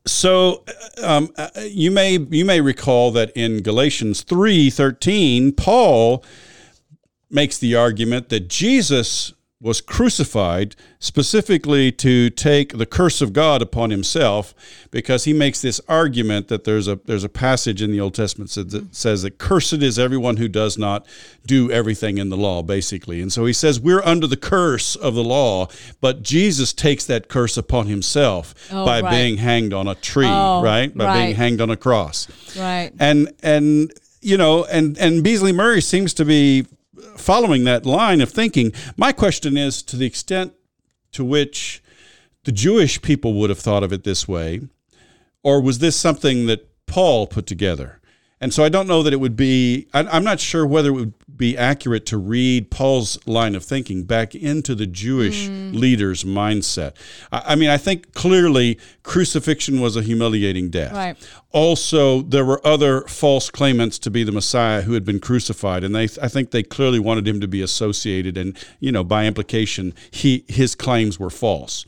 So 0.08 0.64
um, 1.02 1.32
uh, 1.38 1.50
you 1.64 1.92
may 1.92 2.18
you 2.18 2.46
may 2.46 2.62
recall 2.62 3.12
that 3.12 3.32
in 3.32 3.62
Galatians 3.62 4.22
three 4.22 4.70
thirteen, 4.70 5.52
Paul 5.52 6.24
makes 7.30 7.58
the 7.58 7.76
argument 7.76 8.30
that 8.30 8.48
Jesus 8.48 9.34
was 9.60 9.82
crucified 9.82 10.76
specifically 11.00 11.92
to 11.92 12.30
take 12.30 12.78
the 12.78 12.86
curse 12.86 13.22
of 13.22 13.34
God 13.34 13.60
upon 13.60 13.90
himself 13.90 14.54
because 14.92 15.24
he 15.24 15.34
makes 15.34 15.62
this 15.62 15.82
argument 15.88 16.48
that 16.48 16.64
there's 16.64 16.88
a 16.88 17.00
there's 17.06 17.24
a 17.24 17.30
passage 17.30 17.82
in 17.82 17.92
the 17.92 18.00
Old 18.00 18.14
Testament 18.14 18.52
that 18.52 18.96
says 18.96 19.24
that 19.24 19.40
cursed 19.40 19.74
is 19.74 19.98
everyone 19.98 20.38
who 20.38 20.48
does 20.48 20.78
not 20.78 21.08
do 21.48 21.72
everything 21.72 22.20
in 22.20 22.30
the 22.30 22.38
law 22.38 22.62
basically 22.62 23.20
and 23.20 23.34
so 23.34 23.46
he 23.46 23.54
says 23.54 23.80
we're 23.80 24.04
under 24.04 24.28
the 24.28 24.38
curse 24.38 24.96
of 24.96 25.16
the 25.16 25.24
law 25.24 25.68
but 26.02 26.22
Jesus 26.22 26.72
takes 26.72 27.06
that 27.06 27.28
curse 27.28 27.58
upon 27.58 27.88
himself 27.88 28.54
oh, 28.72 28.86
by 28.86 29.02
right. 29.02 29.10
being 29.10 29.38
hanged 29.38 29.74
on 29.74 29.88
a 29.88 29.96
tree 29.96 30.28
oh, 30.30 30.62
right 30.62 30.96
by 30.96 31.06
right. 31.06 31.24
being 31.24 31.36
hanged 31.36 31.62
on 31.62 31.72
a 31.72 31.78
cross 31.78 32.28
right 32.56 32.92
and 33.00 33.34
and 33.42 33.92
you 34.22 34.38
know 34.38 34.66
and 34.66 35.00
and 35.00 35.24
Beasley 35.24 35.52
Murray 35.52 35.82
seems 35.82 36.14
to 36.16 36.26
be 36.26 36.68
following 37.16 37.64
that 37.64 37.86
line 37.86 38.22
of 38.22 38.30
thinking, 38.30 38.74
my 38.96 39.12
question 39.12 39.58
is 39.58 39.82
to 39.84 39.96
the 39.96 40.06
extent 40.06 40.54
to 41.12 41.24
which 41.24 41.82
the 42.44 42.52
Jewish 42.52 43.02
people 43.02 43.34
would 43.34 43.50
have 43.50 43.60
thought 43.60 43.84
of 43.84 43.92
it 43.92 44.04
this 44.04 44.28
way, 44.28 44.62
or 45.44 45.62
was 45.62 45.80
this 45.80 45.96
something 45.96 46.46
that 46.48 46.68
Paul 46.88 47.28
put 47.28 47.46
together. 47.46 47.97
And 48.40 48.54
so 48.54 48.64
I 48.64 48.70
don't 48.70 48.88
know 48.88 49.02
that 49.02 49.14
it 49.14 49.20
would 49.20 49.36
be, 49.36 49.88
I, 49.94 50.02
I'm 50.04 50.24
not 50.24 50.40
sure 50.40 50.66
whether 50.66 50.90
it 50.90 50.94
would 50.94 51.14
be 51.38 51.58
accurate 51.58 52.06
to 52.08 52.18
read 52.18 52.70
Paul's 52.70 53.18
line 53.28 53.56
of 53.56 53.64
thinking 53.64 54.04
back 54.04 54.36
into 54.36 54.76
the 54.76 54.88
Jewish 54.88 55.48
leader's 55.48 56.24
mindset. 56.24 56.96
I, 57.32 57.54
I 57.54 57.56
mean, 57.56 57.70
I 57.70 57.78
think 57.78 58.14
clearly 58.14 58.80
crucifixion 59.04 59.80
was 59.80 59.96
a 59.96 60.02
humiliating 60.02 60.70
death. 60.70 60.94
Right. 60.94 61.30
Also, 61.52 62.22
there 62.22 62.46
were 62.46 62.66
other 62.66 63.02
false 63.02 63.50
claimants 63.50 63.98
to 64.00 64.12
be 64.12 64.24
the 64.24 64.32
Messiah 64.32 64.82
who 64.82 64.94
had 64.94 65.06
been 65.06 65.20
crucified, 65.20 65.84
and 65.84 65.96
they, 65.96 66.04
I 66.22 66.28
think 66.28 66.52
they 66.52 66.64
clearly 66.64 67.00
wanted 67.00 67.28
him 67.28 67.40
to 67.42 67.48
be 67.48 67.62
associated, 67.62 68.38
and 68.38 68.58
you 68.80 68.92
know, 68.92 69.04
by 69.04 69.26
implication, 69.26 69.94
he 70.12 70.44
his 70.48 70.76
claims 70.76 71.20
were 71.20 71.30
false. 71.30 71.86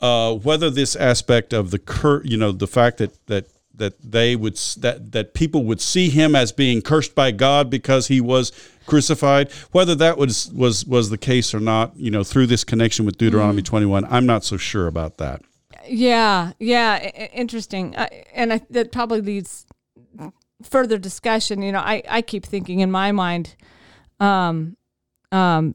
Uh, 0.00 0.34
whether 0.34 0.70
this 0.70 0.96
aspect 0.96 1.52
of 1.52 1.70
the 1.70 1.78
cur, 1.78 2.22
you 2.24 2.36
know, 2.36 2.52
the 2.52 2.66
fact 2.66 2.98
that 2.98 3.26
that 3.26 3.46
that 3.76 4.00
they 4.00 4.36
would 4.36 4.56
that 4.78 5.12
that 5.12 5.34
people 5.34 5.64
would 5.64 5.80
see 5.80 6.08
him 6.10 6.34
as 6.36 6.52
being 6.52 6.82
cursed 6.82 7.14
by 7.14 7.30
God 7.30 7.70
because 7.70 8.08
he 8.08 8.20
was 8.20 8.52
crucified, 8.86 9.50
whether 9.72 9.94
that 9.94 10.18
was 10.18 10.52
was 10.52 10.84
was 10.86 11.10
the 11.10 11.18
case 11.18 11.54
or 11.54 11.60
not, 11.60 11.96
you 11.96 12.10
know, 12.10 12.24
through 12.24 12.46
this 12.46 12.64
connection 12.64 13.04
with 13.04 13.18
Deuteronomy 13.18 13.62
21, 13.62 14.04
I'm 14.06 14.26
not 14.26 14.44
so 14.44 14.56
sure 14.56 14.86
about 14.86 15.18
that. 15.18 15.42
Yeah, 15.86 16.52
yeah, 16.58 16.98
interesting. 17.32 17.94
Uh, 17.96 18.08
and 18.32 18.54
I, 18.54 18.60
that 18.70 18.92
probably 18.92 19.20
leads 19.20 19.66
further 20.62 20.98
discussion. 20.98 21.62
You 21.62 21.72
know, 21.72 21.80
I, 21.80 22.02
I 22.08 22.22
keep 22.22 22.44
thinking 22.46 22.80
in 22.80 22.90
my 22.90 23.12
mind, 23.12 23.54
um, 24.20 24.76
um, 25.30 25.74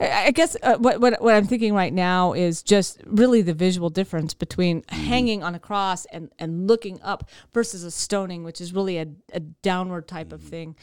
I 0.00 0.26
I 0.26 0.30
guess 0.30 0.56
uh, 0.62 0.76
what, 0.78 1.00
what 1.00 1.20
what 1.22 1.34
I'm 1.34 1.46
thinking 1.46 1.74
right 1.74 1.92
now 1.92 2.32
is 2.32 2.62
just 2.62 3.00
really 3.06 3.42
the 3.42 3.54
visual 3.54 3.90
difference 3.90 4.34
between 4.34 4.82
hanging 4.88 5.42
on 5.42 5.54
a 5.54 5.58
cross 5.58 6.04
and, 6.06 6.30
and 6.38 6.66
looking 6.66 7.00
up 7.02 7.28
versus 7.52 7.84
a 7.84 7.90
stoning, 7.90 8.44
which 8.44 8.60
is 8.60 8.72
really 8.72 8.98
a, 8.98 9.06
a 9.32 9.40
downward 9.40 10.08
type 10.08 10.32
of 10.32 10.42
thing. 10.42 10.76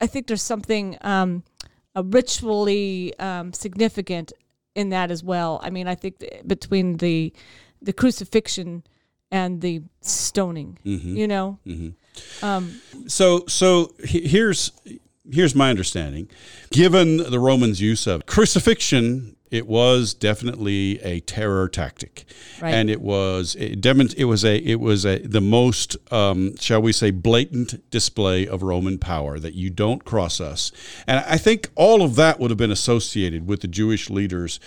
I 0.00 0.06
think 0.06 0.26
there's 0.26 0.42
something 0.42 0.98
um, 1.00 1.42
ritually 1.94 3.18
um, 3.18 3.52
significant 3.52 4.32
in 4.74 4.90
that 4.90 5.10
as 5.10 5.24
well. 5.24 5.60
I 5.62 5.70
mean, 5.70 5.88
I 5.88 5.94
think 5.94 6.18
th- 6.18 6.42
between 6.46 6.98
the 6.98 7.32
the 7.82 7.92
crucifixion 7.92 8.82
and 9.30 9.60
the 9.60 9.82
stoning, 10.00 10.78
you 10.84 11.26
know, 11.26 11.58
um, 12.42 12.80
So 13.06 13.44
so 13.46 13.94
here's 13.98 14.72
here's 15.32 15.54
my 15.54 15.70
understanding. 15.70 16.28
Given 16.70 17.16
the 17.18 17.38
Romans' 17.40 17.80
use 17.80 18.06
of 18.06 18.26
crucifixion, 18.26 19.36
it 19.50 19.66
was 19.68 20.12
definitely 20.12 21.00
a 21.02 21.20
terror 21.20 21.68
tactic, 21.68 22.24
Right. 22.60 22.74
and 22.74 22.90
it 22.90 23.00
was 23.00 23.54
it, 23.54 23.84
it 23.86 24.24
was 24.24 24.44
a 24.44 24.56
it 24.58 24.80
was 24.80 25.06
a 25.06 25.18
the 25.20 25.40
most 25.40 25.96
um, 26.12 26.56
shall 26.56 26.82
we 26.82 26.92
say 26.92 27.10
blatant 27.12 27.88
display 27.90 28.46
of 28.46 28.62
Roman 28.62 28.98
power 28.98 29.38
that 29.38 29.54
you 29.54 29.70
don't 29.70 30.04
cross 30.04 30.40
us, 30.40 30.72
and 31.06 31.20
I 31.26 31.36
think 31.38 31.70
all 31.76 32.02
of 32.02 32.16
that 32.16 32.40
would 32.40 32.50
have 32.50 32.58
been 32.58 32.72
associated 32.72 33.46
with 33.46 33.60
the 33.60 33.68
Jewish 33.68 34.10
leaders 34.10 34.58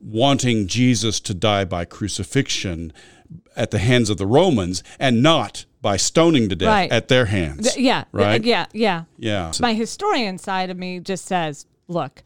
wanting 0.00 0.66
Jesus 0.66 1.20
to 1.20 1.32
die 1.34 1.64
by 1.64 1.84
crucifixion 1.84 2.92
at 3.56 3.70
the 3.70 3.78
hands 3.78 4.10
of 4.10 4.18
the 4.18 4.26
Romans 4.26 4.82
and 4.98 5.22
not 5.22 5.64
by 5.82 5.96
stoning 5.96 6.48
to 6.48 6.54
death 6.56 6.68
Right. 6.68 6.90
at 6.92 7.08
their 7.08 7.26
hands. 7.26 7.72
th- 7.74 7.84
yeah, 7.84 8.04
th- 8.04 8.06
Right? 8.12 8.44
yeah, 8.44 8.66
yeah. 8.72 9.04
Yeah. 9.18 9.52
My 9.60 9.74
historian 9.74 10.38
side 10.38 10.70
of 10.70 10.78
me 10.78 11.00
just 11.00 11.24
says, 11.26 11.66
look, 11.88 12.22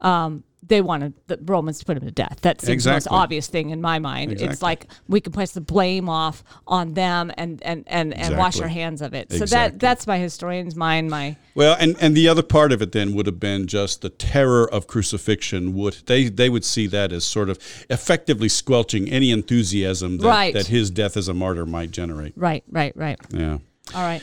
um, 0.00 0.42
they 0.68 0.80
wanted 0.80 1.14
the 1.26 1.38
Romans 1.44 1.78
to 1.78 1.84
put 1.84 1.96
him 1.96 2.04
to 2.04 2.10
death. 2.10 2.38
That's 2.42 2.64
the 2.64 2.74
most 2.90 3.08
obvious 3.10 3.46
thing 3.46 3.70
in 3.70 3.80
my 3.80 3.98
mind. 3.98 4.32
It's 4.40 4.62
like 4.62 4.86
we 5.08 5.20
can 5.20 5.32
place 5.32 5.52
the 5.52 5.60
blame 5.60 6.08
off 6.08 6.42
on 6.66 6.94
them 6.94 7.32
and 7.36 7.62
and 7.62 7.84
and, 7.86 8.14
and 8.14 8.36
wash 8.36 8.60
our 8.60 8.68
hands 8.68 9.02
of 9.02 9.14
it. 9.14 9.30
So 9.30 9.42
Exactly. 9.42 9.78
that 9.78 9.80
that's 9.80 10.06
my 10.06 10.18
historian's 10.18 10.74
mind. 10.76 11.10
My 11.10 11.36
Well, 11.54 11.76
and, 11.78 11.96
and 12.00 12.16
the 12.16 12.28
other 12.28 12.42
part 12.42 12.72
of 12.72 12.82
it 12.82 12.92
then 12.92 13.14
would 13.14 13.26
have 13.26 13.40
been 13.40 13.66
just 13.66 14.02
the 14.02 14.10
terror 14.10 14.68
of 14.72 14.86
crucifixion. 14.86 15.74
Would 15.74 15.98
they 16.06 16.28
they 16.28 16.48
would 16.48 16.64
see 16.64 16.86
that 16.88 17.12
as 17.12 17.24
sort 17.24 17.48
of 17.48 17.58
effectively 17.88 18.48
squelching 18.48 19.08
any 19.08 19.30
enthusiasm 19.30 20.18
that, 20.18 20.26
Right. 20.26 20.54
that 20.54 20.66
his 20.68 20.90
death 20.90 21.16
as 21.16 21.28
a 21.28 21.34
martyr 21.34 21.66
might 21.66 21.90
generate. 21.90 22.32
right, 22.36 22.64
right, 22.70 22.96
right. 22.96 23.18
Yeah. 23.30 23.58
All 23.94 24.02
right. 24.02 24.22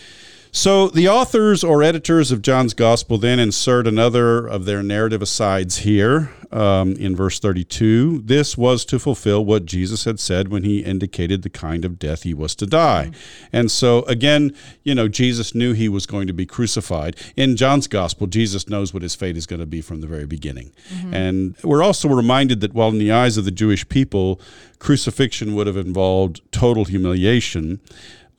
So 0.55 0.88
the 0.88 1.10
authors 1.10 1.63
or 1.63 1.81
editors 1.81 2.31
of 2.31 2.43
John's 2.43 2.75
Gospel 2.75 3.17
then 3.17 3.39
insert 3.39 3.88
another 3.88 4.45
of 4.45 4.65
their 4.65 4.83
narrative 4.83 5.24
asides 5.24 5.77
here 5.77 6.31
um, 6.51 6.93
in 6.98 7.15
verse 7.15 7.39
32. 7.39 8.22
This 8.24 8.55
was 8.55 8.86
to 8.86 9.00
fulfill 9.00 9.43
what 9.43 9.65
Jesus 9.65 10.03
had 10.05 10.19
said 10.19 10.50
when 10.50 10.63
he 10.63 10.81
indicated 10.81 11.41
the 11.41 11.50
kind 11.50 11.83
of 11.83 11.98
death 11.98 12.22
he 12.22 12.36
was 12.36 12.53
to 12.57 12.67
die. 12.67 13.10
And 13.51 13.72
so 13.72 14.03
again, 14.03 14.55
you 14.83 14.93
know, 14.93 15.07
Jesus 15.07 15.55
knew 15.55 15.74
he 15.74 15.89
was 15.89 16.05
going 16.05 16.27
to 16.27 16.33
be 16.33 16.45
crucified. 16.45 17.15
In 17.36 17.57
John's 17.57 17.88
Gospel, 17.88 18.27
Jesus 18.27 18.69
knows 18.69 18.93
what 18.93 19.01
his 19.01 19.15
fate 19.15 19.36
is 19.36 19.48
going 19.48 19.60
to 19.60 19.65
be 19.65 19.81
from 19.81 20.01
the 20.01 20.07
very 20.07 20.27
beginning. 20.27 20.72
And 21.12 21.55
we're 21.63 21.81
also 21.81 22.07
reminded 22.07 22.62
that 22.62 22.75
while 22.75 22.89
in 22.89 23.00
the 23.00 23.12
eyes 23.12 23.38
of 23.38 23.45
the 23.45 23.51
Jewish 23.51 23.89
people, 23.89 24.39
crucifixion 24.77 25.55
would 25.55 25.65
have 25.65 25.77
involved 25.77 26.41
total 26.51 26.86
humiliation 26.86 27.79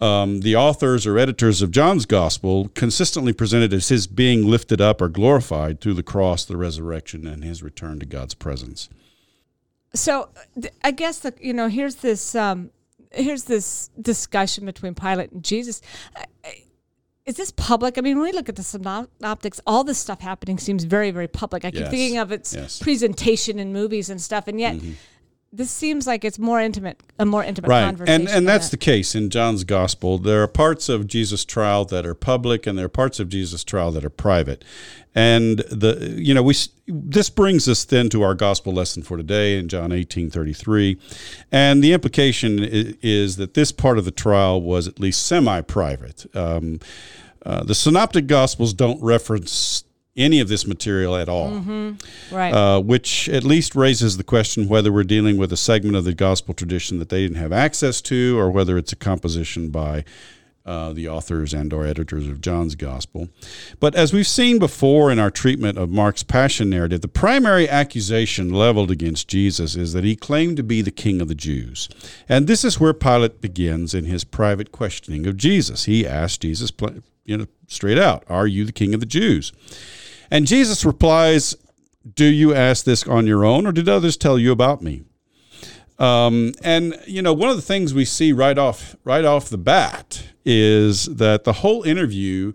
um, 0.04 0.40
the 0.40 0.54
authors 0.56 1.06
or 1.06 1.18
editors 1.18 1.62
of 1.62 1.70
John's 1.70 2.04
gospel 2.06 2.68
consistently 2.74 3.32
presented 3.32 3.72
as 3.72 3.88
his 3.88 4.06
being 4.06 4.46
lifted 4.46 4.80
up 4.80 5.00
or 5.00 5.08
glorified 5.08 5.80
through 5.80 5.94
the 5.94 6.02
cross, 6.02 6.44
the 6.44 6.56
resurrection, 6.56 7.26
and 7.26 7.42
his 7.42 7.62
return 7.62 7.98
to 8.00 8.06
God's 8.06 8.34
presence. 8.34 8.88
So 9.94 10.28
I 10.82 10.90
guess 10.90 11.20
the 11.20 11.32
you 11.40 11.52
know 11.52 11.68
here's 11.68 11.96
this 11.96 12.34
um, 12.34 12.70
here's 13.12 13.44
this 13.44 13.90
discussion 14.00 14.66
between 14.66 14.94
Pilate 14.94 15.30
and 15.32 15.42
Jesus. 15.42 15.80
Is 17.26 17.36
this 17.36 17.52
public? 17.52 17.96
I 17.96 18.02
mean, 18.02 18.16
when 18.18 18.24
we 18.24 18.32
look 18.32 18.50
at 18.50 18.56
the 18.56 18.62
synoptics, 18.62 19.58
all 19.66 19.82
this 19.82 19.96
stuff 19.96 20.20
happening 20.20 20.58
seems 20.58 20.84
very, 20.84 21.10
very 21.10 21.26
public. 21.28 21.64
I 21.64 21.70
keep 21.70 21.80
Yes. 21.80 21.90
thinking 21.90 22.18
of 22.18 22.30
its 22.32 22.52
Yes. 22.54 22.78
presentation 22.80 23.58
in 23.58 23.72
movies 23.72 24.10
and 24.10 24.20
stuff, 24.20 24.46
and 24.46 24.60
yet 24.60 24.76
this 25.56 25.70
seems 25.70 26.06
like 26.06 26.24
it's 26.24 26.38
more 26.38 26.60
intimate, 26.60 27.00
a 27.18 27.24
more 27.24 27.44
intimate 27.44 27.68
Right, 27.68 27.84
conversation. 27.84 28.22
and 28.22 28.28
and 28.28 28.48
that's 28.48 28.70
that. 28.70 28.80
the 28.80 28.84
case 28.84 29.14
in 29.14 29.30
John's 29.30 29.64
gospel. 29.64 30.18
There 30.18 30.42
are 30.42 30.48
parts 30.48 30.88
of 30.88 31.06
Jesus' 31.06 31.44
trial 31.44 31.84
that 31.86 32.04
are 32.04 32.14
public, 32.14 32.66
and 32.66 32.76
there 32.76 32.86
are 32.86 32.88
parts 32.88 33.20
of 33.20 33.28
Jesus' 33.28 33.62
trial 33.64 33.90
that 33.92 34.04
are 34.04 34.10
private. 34.10 34.64
And 35.14 35.60
the 35.70 36.14
you 36.16 36.34
know 36.34 36.42
we 36.42 36.54
this 36.88 37.30
brings 37.30 37.68
us 37.68 37.84
then 37.84 38.08
to 38.08 38.22
our 38.22 38.34
gospel 38.34 38.72
lesson 38.72 39.02
for 39.04 39.16
today 39.16 39.56
in 39.56 39.68
John 39.68 39.92
eighteen 39.92 40.28
thirty 40.28 40.52
three, 40.52 40.98
and 41.52 41.84
the 41.84 41.92
implication 41.92 42.58
is, 43.00 43.36
that 43.36 43.54
this 43.54 43.70
part 43.70 43.96
of 43.98 44.04
the 44.04 44.10
trial 44.10 44.60
was 44.60 44.88
at 44.88 44.98
least 44.98 45.24
semi 45.24 45.60
private. 45.60 46.26
Um, 46.34 46.80
uh, 47.46 47.62
the 47.62 47.74
synoptic 47.74 48.26
gospels 48.26 48.72
don't 48.74 49.00
reference 49.02 49.84
any 50.16 50.40
of 50.40 50.48
this 50.48 50.66
material 50.66 51.16
at 51.16 51.28
all 51.28 51.50
right. 52.30 52.54
uh, 52.54 52.80
which 52.80 53.28
at 53.28 53.42
least 53.44 53.74
raises 53.74 54.16
the 54.16 54.24
question 54.24 54.68
whether 54.68 54.92
we're 54.92 55.02
dealing 55.02 55.36
with 55.36 55.52
a 55.52 55.56
segment 55.56 55.96
of 55.96 56.04
the 56.04 56.14
gospel 56.14 56.54
tradition 56.54 56.98
that 56.98 57.08
they 57.08 57.22
didn't 57.22 57.38
have 57.38 57.52
access 57.52 58.00
to, 58.00 58.38
or 58.38 58.50
whether 58.50 58.78
it's 58.78 58.92
a 58.92 58.96
composition 58.96 59.70
by 59.70 60.04
uh, 60.66 60.94
the 60.94 61.06
authors 61.06 61.52
and 61.52 61.72
or 61.74 61.84
editors 61.84 62.26
of 62.26 62.40
John's 62.40 62.74
gospel. 62.74 63.28
But 63.80 63.94
as 63.94 64.14
we've 64.14 64.26
seen 64.26 64.58
before 64.58 65.10
in 65.10 65.18
our 65.18 65.30
treatment 65.30 65.76
of 65.76 65.90
Mark's 65.90 66.22
passion 66.22 66.70
narrative, 66.70 67.02
the 67.02 67.08
primary 67.08 67.68
accusation 67.68 68.50
leveled 68.50 68.90
against 68.90 69.28
Jesus 69.28 69.76
is 69.76 69.92
that 69.92 70.04
he 70.04 70.16
claimed 70.16 70.56
to 70.56 70.62
be 70.62 70.80
the 70.80 70.90
king 70.90 71.20
of 71.20 71.28
the 71.28 71.34
Jews. 71.34 71.88
And 72.30 72.46
this 72.46 72.64
is 72.64 72.80
where 72.80 72.94
Pilate 72.94 73.42
begins 73.42 73.92
in 73.92 74.06
his 74.06 74.24
private 74.24 74.72
questioning 74.72 75.26
of 75.26 75.36
Jesus. 75.36 75.84
He 75.84 76.06
asked 76.06 76.40
Jesus, 76.40 76.72
you 77.26 77.36
know, 77.36 77.46
straight 77.66 77.98
out, 77.98 78.24
"Are 78.28 78.46
you 78.46 78.64
the 78.64 78.72
king 78.72 78.94
of 78.94 79.00
the 79.00 79.06
Jews?" 79.06 79.52
And 80.30 80.46
Jesus 80.46 80.84
replies, 80.84 81.54
Do 82.14 82.24
you 82.24 82.54
ask 82.54 82.84
this 82.84 83.06
on 83.06 83.26
your 83.26 83.44
own, 83.44 83.66
or 83.66 83.72
did 83.72 83.88
others 83.88 84.16
tell 84.16 84.38
you 84.38 84.52
about 84.52 84.82
me? 84.82 85.04
Um, 85.98 86.52
and 86.62 86.98
you 87.06 87.22
know, 87.22 87.32
one 87.32 87.50
of 87.50 87.56
the 87.56 87.62
things 87.62 87.94
we 87.94 88.04
see 88.04 88.32
right 88.32 88.58
off 88.58 88.96
right 89.04 89.24
off 89.24 89.48
the 89.48 89.58
bat 89.58 90.26
is 90.44 91.04
that 91.06 91.44
the 91.44 91.54
whole 91.54 91.82
interview, 91.84 92.52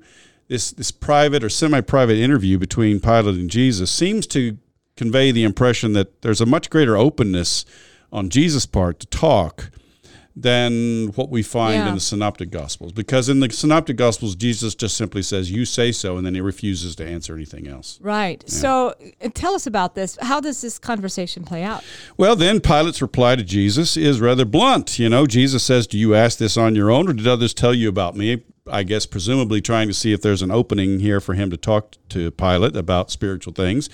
this 0.47 0.71
this 0.71 0.91
private 0.91 1.43
or 1.43 1.49
semi-private 1.49 2.17
interview 2.17 2.57
between 2.57 2.99
Pilate 2.99 3.35
and 3.35 3.49
Jesus, 3.49 3.91
seems 3.91 4.27
to 4.27 4.57
convey 4.97 5.31
the 5.31 5.43
impression 5.43 5.93
that 5.93 6.21
there's 6.21 6.41
a 6.41 6.45
much 6.45 6.69
greater 6.69 6.97
openness 6.97 7.65
on 8.11 8.29
Jesus' 8.29 8.65
part 8.65 8.99
to 8.99 9.07
talk 9.07 9.71
than 10.41 11.07
what 11.15 11.29
we 11.29 11.43
find 11.43 11.75
Yeah. 11.75 11.89
in 11.89 11.95
the 11.95 11.99
synoptic 11.99 12.49
gospels 12.49 12.91
because 12.91 13.29
in 13.29 13.39
the 13.39 13.49
synoptic 13.51 13.97
gospels 13.97 14.35
jesus 14.35 14.75
just 14.75 14.95
simply 14.97 15.21
says 15.21 15.51
you 15.51 15.65
say 15.65 15.91
so 15.91 16.17
and 16.17 16.25
then 16.25 16.35
he 16.35 16.41
refuses 16.41 16.95
to 16.97 17.05
answer 17.05 17.35
anything 17.35 17.67
else 17.67 17.99
right. 18.01 18.43
So 18.49 18.93
uh, 19.23 19.29
tell 19.33 19.53
us 19.55 19.67
about 19.67 19.95
this. 19.95 20.17
How 20.21 20.39
does 20.39 20.61
this 20.61 20.79
conversation 20.79 21.43
play 21.43 21.63
out? 21.63 21.83
well 22.17 22.35
then 22.35 22.59
pilate's 22.59 23.01
reply 23.01 23.35
to 23.35 23.43
jesus 23.43 23.97
is 23.97 24.19
rather 24.21 24.45
blunt 24.45 24.99
you 24.99 25.09
know 25.09 25.25
jesus 25.27 25.63
says 25.63 25.87
do 25.87 25.97
you 25.97 26.15
ask 26.15 26.37
this 26.37 26.57
on 26.57 26.75
your 26.75 26.89
own 26.91 27.09
or 27.09 27.13
did 27.13 27.27
others 27.27 27.53
tell 27.53 27.73
you 27.73 27.89
about 27.89 28.15
me 28.15 28.43
i 28.71 28.83
guess 28.83 29.05
presumably 29.05 29.61
trying 29.61 29.87
to 29.87 29.93
see 29.93 30.13
if 30.13 30.21
there's 30.21 30.41
an 30.41 30.51
opening 30.51 30.99
here 30.99 31.19
for 31.19 31.33
him 31.33 31.49
to 31.49 31.57
talk 31.57 31.95
to 32.09 32.31
pilate 32.31 32.75
about 32.75 33.11
spiritual 33.11 33.53
things. 33.53 33.89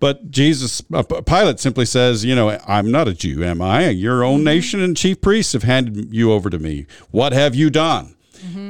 But 0.00 0.30
jesus 0.30 0.82
uh, 0.92 1.02
pilate 1.02 1.60
simply 1.60 1.84
says 1.84 2.24
you 2.24 2.34
know 2.34 2.58
i'm 2.66 2.90
not 2.90 3.08
a 3.08 3.14
jew 3.14 3.44
am 3.44 3.60
i? 3.62 3.88
Your 3.88 4.24
own 4.24 4.44
nation 4.44 4.80
and 4.80 4.96
chief 4.96 5.20
priests 5.20 5.52
have 5.52 5.62
handed 5.64 6.14
you 6.14 6.32
over 6.32 6.50
to 6.50 6.58
me. 6.58 6.86
What 7.10 7.32
have 7.32 7.54
you 7.54 7.70
done? 7.70 8.14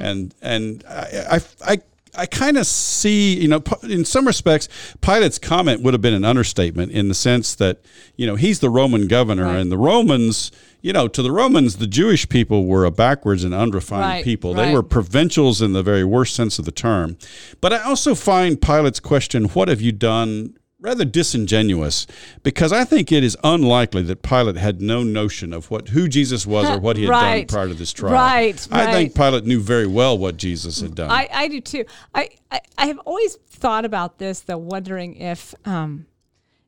And 0.02 0.34
and 0.42 0.84
I 0.88 1.36
I. 1.36 1.40
I 1.72 1.78
I 2.18 2.26
kind 2.26 2.58
of 2.58 2.66
see, 2.66 3.40
you 3.40 3.48
know, 3.48 3.62
in 3.84 4.04
some 4.04 4.26
respects, 4.26 4.68
Pilate's 5.00 5.38
comment 5.38 5.82
would 5.82 5.94
have 5.94 6.00
been 6.02 6.14
an 6.14 6.24
understatement 6.24 6.92
in 6.92 7.08
the 7.08 7.14
sense 7.14 7.54
that, 7.54 7.80
you 8.16 8.26
know, 8.26 8.34
he's 8.34 8.58
the 8.58 8.68
Roman 8.70 9.06
governor, 9.06 9.44
Right. 9.44 9.60
and 9.60 9.70
the 9.70 9.78
Romans, 9.78 10.50
you 10.82 10.92
know, 10.92 11.06
to 11.08 11.22
the 11.22 11.30
Romans, 11.30 11.76
the 11.76 11.86
Jewish 11.86 12.28
people 12.28 12.66
were 12.66 12.84
a 12.84 12.90
backwards 12.90 13.44
and 13.44 13.54
unrefined 13.54 14.02
Right, 14.02 14.24
people. 14.24 14.52
They 14.52 14.72
were 14.72 14.82
provincials 14.82 15.62
in 15.62 15.72
the 15.72 15.82
very 15.82 16.04
worst 16.04 16.34
sense 16.34 16.58
of 16.58 16.64
the 16.64 16.72
term. 16.72 17.16
But 17.60 17.72
I 17.72 17.82
also 17.84 18.14
find 18.16 18.60
Pilate's 18.60 19.00
question, 19.00 19.44
"What 19.44 19.68
have 19.68 19.80
you 19.80 19.92
done?" 19.92 20.54
Rather 20.80 21.04
disingenuous 21.04 22.06
because 22.42 22.72
I 22.72 22.84
think 22.84 23.10
it 23.10 23.24
is 23.24 23.36
unlikely 23.42 24.02
that 24.02 24.22
Pilate 24.22 24.56
had 24.56 24.80
no 24.80 25.02
notion 25.02 25.52
of 25.52 25.70
what 25.70 25.88
who 25.88 26.08
Jesus 26.08 26.46
was 26.46 26.68
or 26.68 26.78
what 26.78 26.96
he 26.96 27.04
had 27.04 27.10
Right. 27.10 27.48
done 27.48 27.54
prior 27.54 27.68
to 27.68 27.74
this 27.74 27.92
trial. 27.92 28.12
Right, 28.12 28.68
I 28.70 28.92
think. 28.92 29.14
Pilate 29.14 29.44
knew 29.44 29.60
very 29.60 29.86
well 29.86 30.16
what 30.16 30.36
Jesus 30.36 30.80
had 30.80 30.94
done. 30.94 31.10
I, 31.10 31.28
I 31.32 31.48
do 31.48 31.60
too. 31.60 31.84
I, 32.14 32.28
I, 32.50 32.60
I 32.76 32.86
have 32.86 32.98
always 33.00 33.36
thought 33.48 33.84
about 33.84 34.18
this, 34.18 34.40
though, 34.40 34.58
wondering 34.58 35.16
if, 35.16 35.54
um, 35.64 36.06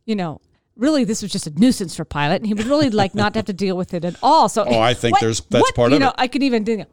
you 0.06 0.16
know, 0.16 0.40
really 0.76 1.04
this 1.04 1.22
was 1.22 1.30
just 1.30 1.46
a 1.46 1.50
nuisance 1.50 1.94
for 1.94 2.04
Pilate, 2.04 2.38
and 2.40 2.46
he 2.46 2.54
would 2.54 2.66
really 2.66 2.90
like 2.90 3.14
not 3.14 3.34
to 3.34 3.38
have 3.38 3.46
to 3.46 3.52
deal 3.52 3.76
with 3.76 3.94
it 3.94 4.04
at 4.04 4.16
all. 4.22 4.48
So, 4.48 4.64
Oh, 4.66 4.80
I 4.80 4.92
think 4.94 5.20
there's- 5.20 5.40
that's 5.50 5.62
what- 5.62 5.74
part 5.76 5.90
you 5.90 5.96
of 5.96 6.00
know, 6.00 6.08
it. 6.08 6.14
I 6.18 6.26
could 6.26 6.42
even 6.42 6.64
think. 6.64 6.86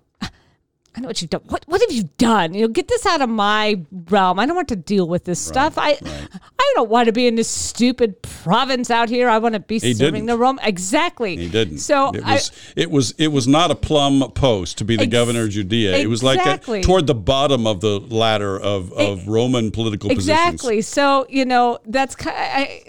I 0.97 0.99
know 0.99 1.09
what 1.09 1.21
you've 1.21 1.29
done. 1.29 1.43
What 1.45 1.63
what 1.67 1.79
have 1.81 1.91
you 1.91 2.09
done? 2.17 2.55
You 2.55 2.61
know, 2.61 2.67
get 2.69 2.87
this 2.87 3.05
out 3.05 3.21
of 3.21 3.29
my 3.29 3.79
realm. 4.09 4.39
I 4.39 4.47
don't 4.47 4.55
want 4.55 4.69
to 4.69 4.75
deal 4.75 5.07
with 5.07 5.25
this 5.25 5.39
stuff. 5.39 5.77
I 5.77 5.95
I 6.01 6.71
don't 6.73 6.89
want 6.89 7.05
to 7.05 7.11
be 7.11 7.27
in 7.27 7.35
this 7.35 7.47
stupid 7.47 8.19
province 8.23 8.89
out 8.89 9.07
here. 9.07 9.29
I 9.29 9.37
want 9.37 9.53
to 9.53 9.59
be 9.59 9.77
serving 9.77 9.97
didn't. 9.97 10.25
the 10.25 10.37
Rome. 10.39 10.59
Exactly. 10.63 11.37
he 11.37 11.49
didn't. 11.49 11.77
So 11.77 12.09
it 12.15 12.23
I, 12.23 12.33
was 12.33 12.51
it 12.75 12.89
was 12.89 13.11
it 13.19 13.27
was 13.27 13.47
not 13.47 13.69
a 13.69 13.75
plum 13.75 14.31
post 14.31 14.79
to 14.79 14.85
be 14.85 14.95
the 14.95 15.03
Ex- 15.03 15.11
governor 15.11 15.43
of 15.43 15.51
Judea. 15.51 15.97
It 15.97 16.07
was 16.07 16.23
like 16.23 16.43
a, 16.43 16.81
toward 16.81 17.05
the 17.05 17.13
bottom 17.13 17.67
of 17.67 17.79
the 17.79 17.99
ladder 17.99 18.59
of, 18.59 18.91
of 18.93 19.27
Roman 19.27 19.69
political 19.69 20.09
positions. 20.09 20.53
exactly. 20.53 20.81
So 20.81 21.27
you 21.29 21.45
know 21.45 21.77
that's 21.85 22.15
ki- 22.15 22.31
I 22.31 22.85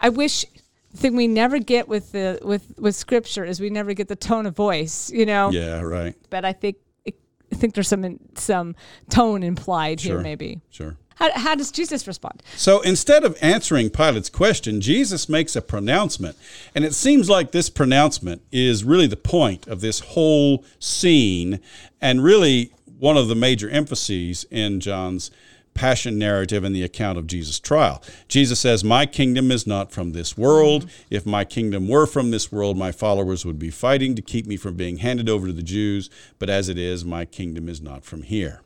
I 0.00 0.08
wish 0.08 0.46
the 0.92 0.96
thing 0.96 1.16
we 1.16 1.28
never 1.28 1.58
get 1.58 1.86
with 1.86 2.12
the 2.12 2.38
with 2.42 2.78
with 2.78 2.94
scripture 2.94 3.44
is 3.44 3.60
we 3.60 3.68
never 3.68 3.92
get 3.92 4.08
the 4.08 4.16
tone 4.16 4.46
of 4.46 4.56
voice. 4.56 5.10
You 5.10 5.26
know. 5.26 5.50
Yeah, 5.50 5.82
right. 5.82 6.14
But 6.30 6.46
I 6.46 6.54
think 6.54 6.76
I 7.52 7.54
think 7.54 7.74
there's 7.74 7.88
some 7.88 8.18
some 8.34 8.74
tone 9.10 9.42
implied 9.42 10.00
here 10.00 10.20
maybe. 10.20 10.60
Sure. 10.70 10.96
How, 11.16 11.30
how 11.38 11.54
does 11.54 11.70
Jesus 11.70 12.06
respond? 12.06 12.42
So 12.56 12.80
instead 12.80 13.22
of 13.22 13.36
answering 13.40 13.90
Pilate's 13.90 14.30
question, 14.30 14.80
Jesus 14.80 15.28
makes 15.28 15.54
a 15.54 15.62
pronouncement. 15.62 16.36
And 16.74 16.84
it 16.84 16.94
seems 16.94 17.28
like 17.28 17.52
this 17.52 17.70
pronouncement 17.70 18.42
is 18.50 18.82
really 18.82 19.06
the 19.06 19.16
point 19.16 19.66
of 19.68 19.80
this 19.80 20.00
whole 20.00 20.64
scene 20.78 21.60
and 22.00 22.24
really 22.24 22.72
one 22.98 23.16
of 23.16 23.28
the 23.28 23.34
major 23.34 23.68
emphases 23.68 24.44
in 24.50 24.80
John's 24.80 25.30
passion 25.74 26.18
narrative 26.18 26.64
and 26.64 26.74
the 26.74 26.82
account 26.82 27.18
of 27.18 27.26
Jesus' 27.26 27.60
trial. 27.60 28.02
Jesus 28.28 28.60
says, 28.60 28.84
My 28.84 29.06
kingdom 29.06 29.50
is 29.50 29.66
not 29.66 29.92
from 29.92 30.12
this 30.12 30.36
world. 30.36 30.86
Mm-hmm. 30.86 31.14
If 31.14 31.26
my 31.26 31.44
kingdom 31.44 31.88
were 31.88 32.06
from 32.06 32.30
this 32.30 32.52
world, 32.52 32.76
my 32.76 32.92
followers 32.92 33.44
would 33.44 33.58
be 33.58 33.70
fighting 33.70 34.14
to 34.14 34.22
keep 34.22 34.46
me 34.46 34.56
from 34.56 34.74
being 34.74 34.98
handed 34.98 35.28
over 35.28 35.46
to 35.46 35.52
the 35.52 35.62
Jews. 35.62 36.10
But 36.38 36.50
as 36.50 36.68
it 36.68 36.78
is, 36.78 37.04
my 37.04 37.24
kingdom 37.24 37.68
is 37.68 37.80
not 37.80 38.04
from 38.04 38.22
here 38.22 38.62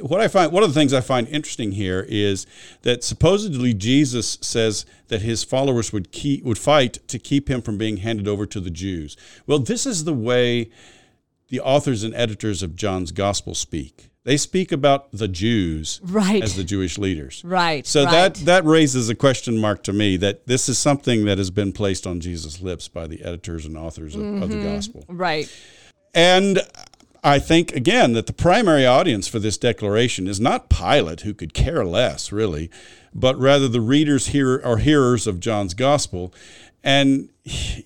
what 0.00 0.20
I 0.20 0.28
find 0.28 0.52
one 0.52 0.62
of 0.62 0.72
the 0.72 0.78
things 0.78 0.92
I 0.92 1.00
find 1.00 1.28
interesting 1.28 1.72
here 1.72 2.06
is 2.08 2.46
that 2.82 3.02
supposedly 3.02 3.74
Jesus 3.74 4.38
says 4.40 4.86
that 5.08 5.22
his 5.22 5.44
followers 5.44 5.92
would 5.92 6.12
keep 6.12 6.44
would 6.44 6.58
fight 6.58 6.98
to 7.08 7.18
keep 7.18 7.48
him 7.48 7.62
from 7.62 7.78
being 7.78 7.98
handed 7.98 8.28
over 8.28 8.46
to 8.46 8.60
the 8.60 8.70
Jews. 8.70 9.16
Well, 9.46 9.58
this 9.58 9.86
is 9.86 10.04
the 10.04 10.14
way 10.14 10.70
the 11.48 11.60
authors 11.60 12.02
and 12.02 12.14
editors 12.14 12.62
of 12.62 12.76
John's 12.76 13.12
gospel 13.12 13.54
speak. 13.54 14.11
They 14.24 14.36
speak 14.36 14.70
about 14.70 15.10
the 15.10 15.26
Jews 15.26 16.00
Right. 16.04 16.42
as 16.42 16.54
the 16.54 16.62
Jewish 16.62 16.96
leaders. 16.96 17.42
Right. 17.44 17.84
So 17.86 18.04
right. 18.04 18.12
that 18.12 18.34
that 18.46 18.64
raises 18.64 19.08
a 19.08 19.14
question 19.14 19.58
mark 19.58 19.82
to 19.84 19.92
me 19.92 20.16
that 20.18 20.46
this 20.46 20.68
is 20.68 20.78
something 20.78 21.24
that 21.24 21.38
has 21.38 21.50
been 21.50 21.72
placed 21.72 22.06
on 22.06 22.20
Jesus' 22.20 22.60
lips 22.60 22.86
by 22.86 23.06
the 23.06 23.22
editors 23.22 23.66
and 23.66 23.76
authors 23.76 24.14
of, 24.14 24.22
of 24.22 24.48
the 24.48 24.56
mm-hmm. 24.56 24.74
gospel. 24.74 25.04
right. 25.08 25.52
And 26.14 26.60
I 27.24 27.38
think, 27.38 27.72
again, 27.72 28.14
that 28.14 28.26
the 28.26 28.32
primary 28.32 28.84
audience 28.84 29.28
for 29.28 29.38
this 29.38 29.56
declaration 29.56 30.26
is 30.26 30.40
not 30.40 30.68
Pilate, 30.68 31.20
who 31.20 31.34
could 31.34 31.54
care 31.54 31.84
less, 31.84 32.32
really, 32.32 32.68
but 33.14 33.38
rather 33.38 33.68
the 33.68 33.80
readers 33.80 34.28
here 34.28 34.60
or 34.64 34.78
hearers 34.78 35.26
of 35.28 35.38
John's 35.38 35.74
gospel. 35.74 36.34
And, 36.82 37.28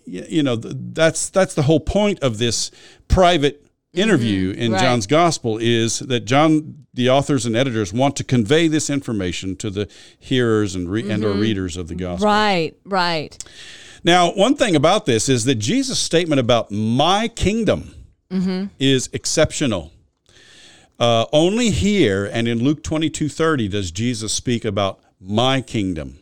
you 0.07 0.43
know, 0.43 0.57
that's, 0.57 1.29
that's 1.29 1.55
the 1.55 1.63
whole 1.63 1.81
point 1.81 2.21
of 2.21 2.39
this 2.39 2.71
private 3.09 3.66
interview 3.97 4.53
mm-hmm. 4.53 4.61
in 4.61 4.73
right. 4.73 4.81
John's 4.81 5.07
gospel 5.07 5.59
is 5.59 6.01
that 6.01 6.21
John, 6.21 6.87
the 6.95 7.11
authors 7.11 7.47
and 7.47 7.57
editors, 7.57 7.93
want 7.93 8.17
to 8.17 8.25
convey 8.25 8.69
this 8.69 8.91
information 8.91 9.57
to 9.57 9.71
the 9.71 9.89
hearers 10.19 10.75
and, 10.75 10.89
re- 10.91 11.11
and 11.11 11.25
or 11.25 11.31
mm-hmm. 11.31 11.41
readers 11.41 11.77
of 11.77 11.89
the 11.89 11.95
gospel. 11.95 12.27
Right. 12.27 12.77
Right. 12.85 13.43
Now, 14.05 14.33
one 14.33 14.55
thing 14.57 14.77
about 14.77 15.07
this 15.07 15.29
is 15.29 15.45
that 15.47 15.57
Jesus' 15.57 15.99
statement 15.99 16.39
about 16.39 16.71
my 16.71 17.29
kingdom 17.29 17.95
mm-hmm. 18.31 18.67
is 18.79 19.09
exceptional. 19.13 19.93
Uh, 20.99 21.27
only 21.33 21.71
here 21.71 22.25
and 22.25 22.49
in 22.49 22.63
Luke 22.63 22.83
22 22.83 23.29
30 23.29 23.69
does 23.69 23.91
Jesus 23.91 24.33
speak 24.33 24.65
about 24.65 25.01
my 25.21 25.61
kingdom. 25.61 26.19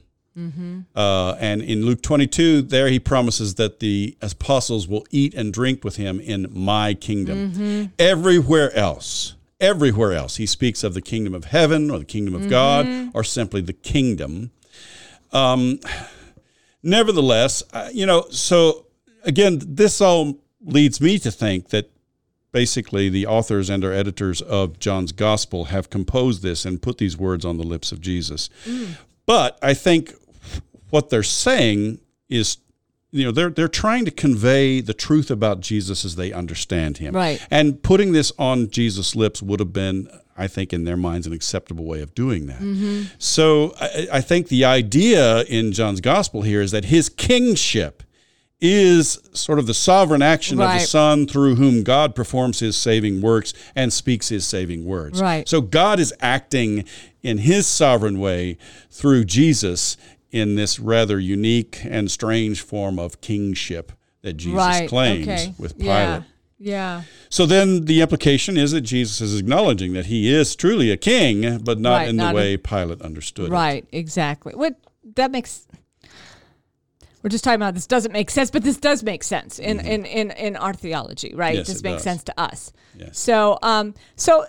Uh, 0.97 1.37
and 1.38 1.62
in 1.62 1.87
Luke 1.87 2.03
22, 2.03 2.62
there 2.62 2.88
he 2.88 2.99
promises 2.99 3.55
that 3.55 3.81
the 3.81 4.16
apostles 4.20 4.88
will 4.88 5.07
eat 5.11 5.35
and 5.35 5.53
drink 5.53 5.85
with 5.85 5.97
him 5.97 6.20
in 6.20 6.49
my 6.53 6.94
kingdom. 6.94 7.92
Everywhere 7.99 8.75
else, 8.77 9.35
everywhere 9.61 10.12
else, 10.12 10.37
he 10.37 10.47
speaks 10.47 10.83
of 10.83 10.94
the 10.94 11.03
kingdom 11.03 11.35
of 11.35 11.47
heaven 11.47 11.90
or 11.90 11.99
the 11.99 12.05
kingdom 12.05 12.35
of 12.35 12.49
God 12.51 12.87
or 13.14 13.23
simply 13.25 13.61
the 13.61 13.73
kingdom. 13.73 14.51
Um, 15.33 15.79
nevertheless, 16.83 17.62
uh, 17.73 17.90
you 17.92 18.07
know, 18.07 18.27
so 18.31 18.87
again, 19.25 19.61
this 19.64 20.01
all 20.01 20.38
leads 20.64 21.01
me 21.01 21.18
to 21.18 21.31
think 21.31 21.68
that 21.70 21.90
basically 22.53 23.09
the 23.09 23.27
authors 23.27 23.68
and 23.68 23.85
or 23.85 23.92
editors 23.92 24.40
of 24.42 24.79
John's 24.79 25.11
gospel 25.12 25.66
have 25.66 25.90
composed 25.90 26.42
this 26.42 26.64
and 26.64 26.81
put 26.81 26.99
these 26.99 27.16
words 27.16 27.44
on 27.44 27.57
the 27.57 27.64
lips 27.64 27.90
of 27.90 28.01
Jesus. 28.01 28.49
But 29.27 29.59
I 29.62 29.75
think 29.75 30.14
what 30.94 31.11
they're 31.11 31.24
saying 31.24 31.98
is 32.28 32.59
you 33.11 33.24
know 33.24 33.33
they're 33.33 33.50
they're 33.50 33.66
trying 33.66 34.04
to 34.04 34.12
convey 34.12 34.80
the 34.80 34.94
truth 34.94 35.28
about 35.28 35.59
Jesus 35.59 36.04
as 36.04 36.14
they 36.14 36.33
understand 36.33 36.98
him. 36.98 37.16
Right. 37.16 37.44
And 37.50 37.83
putting 37.83 38.12
this 38.12 38.30
on 38.38 38.70
Jesus' 38.70 39.16
lips 39.16 39.42
would 39.42 39.59
have 39.59 39.72
been 39.72 40.09
I 40.37 40.46
think 40.46 40.72
in 40.72 40.85
their 40.85 40.96
minds 40.96 41.26
an 41.26 41.33
acceptable 41.33 41.85
way 41.85 42.00
of 42.00 42.14
doing 42.14 42.46
that. 42.46 42.61
Mm-hmm. 42.61 43.07
So 43.18 43.74
I, 43.80 44.07
I 44.12 44.20
think 44.20 44.46
the 44.46 44.64
idea 44.64 45.42
in 45.42 45.72
John's 45.72 46.00
gospel 46.00 46.42
here 46.42 46.61
is 46.61 46.70
that 46.70 46.85
his 46.85 47.09
kingship 47.09 48.04
is 48.61 49.18
sort 49.33 49.59
of 49.59 49.66
the 49.66 49.74
sovereign 49.74 50.22
action 50.22 50.61
of 50.61 50.70
the 50.70 50.78
Son 50.78 51.26
through 51.26 51.57
whom 51.57 51.83
God 51.83 52.14
performs 52.14 52.61
his 52.61 52.76
saving 52.76 53.20
works 53.20 53.52
and 53.74 53.92
speaks 53.92 54.28
his 54.28 54.46
saving 54.46 54.85
words. 54.87 55.20
Right. 55.20 55.46
So 55.48 55.61
God 55.61 55.98
is 55.98 56.14
acting 56.20 56.85
in 57.22 57.38
his 57.38 57.66
sovereign 57.66 58.20
way 58.20 58.57
through 58.90 59.24
Jesus 59.24 59.96
in 60.35 60.57
this 60.57 60.81
rather 60.81 61.20
unique 61.20 61.79
and 61.85 62.11
strange 62.11 62.61
form 62.61 62.99
of 62.99 63.20
kingship 63.20 63.92
that 64.23 64.33
Jesus 64.33 64.59
right. 64.59 64.88
claims 64.88 65.29
okay. 65.29 65.55
with 65.59 65.79
Pilate. 65.79 65.88
Yeah. 65.88 66.23
Yeah. 66.59 67.03
So 67.29 67.47
then 67.47 67.85
the 67.85 68.01
implication 68.01 68.57
is 68.57 68.73
that 68.73 68.81
Jesus 68.81 69.20
is 69.20 69.38
acknowledging 69.38 69.92
that 69.92 70.07
he 70.07 70.35
is 70.35 70.57
truly 70.57 70.90
a 70.90 70.97
king, 70.97 71.59
but 71.59 71.79
not 71.79 71.99
Right, 71.99 72.09
in 72.09 72.16
not 72.16 72.33
the 72.33 72.38
a- 72.38 72.42
way 72.42 72.57
Pilate 72.57 73.01
understood 73.01 73.47
it. 73.47 73.53
Right, 73.53 73.87
exactly. 73.92 74.55
What 74.55 74.77
that 75.14 75.31
makes 75.31 75.68
we're 77.23 77.31
just 77.31 77.44
talking 77.44 77.57
about 77.57 77.75
this 77.75 77.87
doesn't 77.87 78.12
make 78.12 78.29
sense, 78.29 78.51
but 78.51 78.64
this 78.64 78.77
does 78.77 79.05
make 79.05 79.23
sense 79.23 79.61
in 79.61 79.79
in 79.79 80.05
in, 80.05 80.33
in 80.33 80.57
our 80.57 80.75
theology, 80.75 81.33
right? 81.35 81.51
Mm-hmm. 81.51 81.59
Yes, 81.59 81.66
this 81.68 81.79
it 81.79 81.85
makes 81.85 81.97
does. 81.99 82.03
sense 82.03 82.25
to 82.25 82.40
us. 82.40 82.73
Yes. 82.99 83.18
So, 83.18 83.59
um, 83.62 83.94
so 84.16 84.47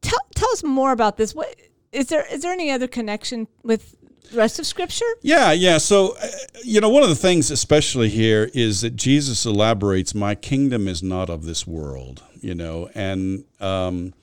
tell 0.00 0.20
tell 0.34 0.50
us 0.50 0.64
more 0.64 0.90
about 0.90 1.16
this. 1.16 1.32
What 1.32 1.54
is 1.92 2.08
there? 2.08 2.26
Is 2.32 2.42
there 2.42 2.52
any 2.52 2.72
other 2.72 2.88
connection 2.88 3.46
with 3.62 3.96
rest 4.34 4.58
of 4.58 4.66
Scripture? 4.66 5.06
Yeah, 5.22 5.52
yeah. 5.52 5.78
So, 5.78 6.16
uh, 6.16 6.26
you 6.64 6.80
know, 6.80 6.88
one 6.88 7.02
of 7.02 7.08
the 7.08 7.14
things, 7.14 7.50
especially 7.50 8.08
here, 8.08 8.50
is 8.54 8.80
that 8.82 8.96
Jesus 8.96 9.46
elaborates, 9.46 10.14
"My 10.14 10.34
kingdom 10.34 10.88
is 10.88 11.02
not 11.02 11.30
of 11.30 11.44
this 11.44 11.66
world." 11.66 12.22
You 12.40 12.54
know, 12.54 12.90
and 12.94 13.44
um, 13.60 14.14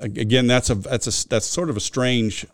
again, 0.00 0.46
that's 0.46 0.70
a 0.70 0.74
that's 0.74 1.06
a 1.24 1.28
that's 1.28 1.46
sort 1.46 1.70
of 1.70 1.76
a 1.76 1.80
strange 1.80 2.46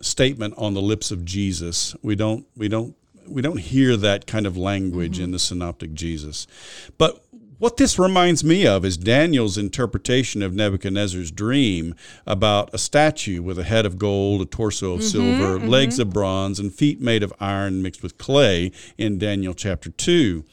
statement 0.00 0.54
on 0.56 0.74
the 0.74 0.82
lips 0.82 1.10
of 1.10 1.24
Jesus. 1.24 1.94
We 2.02 2.16
don't 2.16 2.46
we 2.56 2.68
don't 2.68 2.96
we 3.26 3.42
don't 3.42 3.58
hear 3.58 3.96
that 3.96 4.26
kind 4.26 4.46
of 4.46 4.56
language 4.56 5.18
in 5.18 5.30
the 5.30 5.38
synoptic 5.38 5.94
Jesus. 5.94 6.46
But 6.98 7.24
What 7.62 7.76
this 7.76 7.96
reminds 7.96 8.42
me 8.42 8.66
of 8.66 8.84
is 8.84 8.96
Daniel's 8.96 9.56
interpretation 9.56 10.42
of 10.42 10.52
Nebuchadnezzar's 10.52 11.30
dream 11.30 11.94
about 12.26 12.74
a 12.74 12.78
statue 12.78 13.40
with 13.40 13.56
a 13.56 13.62
head 13.62 13.86
of 13.86 13.98
gold, 13.98 14.42
a 14.42 14.46
torso 14.46 14.94
of 14.94 14.98
mm-hmm, 14.98 15.08
silver, 15.08 15.58
mm-hmm. 15.60 15.68
legs 15.68 16.00
of 16.00 16.12
bronze, 16.12 16.58
and 16.58 16.74
feet 16.74 17.00
made 17.00 17.22
of 17.22 17.32
iron 17.38 17.80
mixed 17.80 18.02
with 18.02 18.18
clay 18.18 18.72
in 18.98 19.16
Daniel 19.16 19.54
chapter 19.54 19.90
2. 19.90 20.44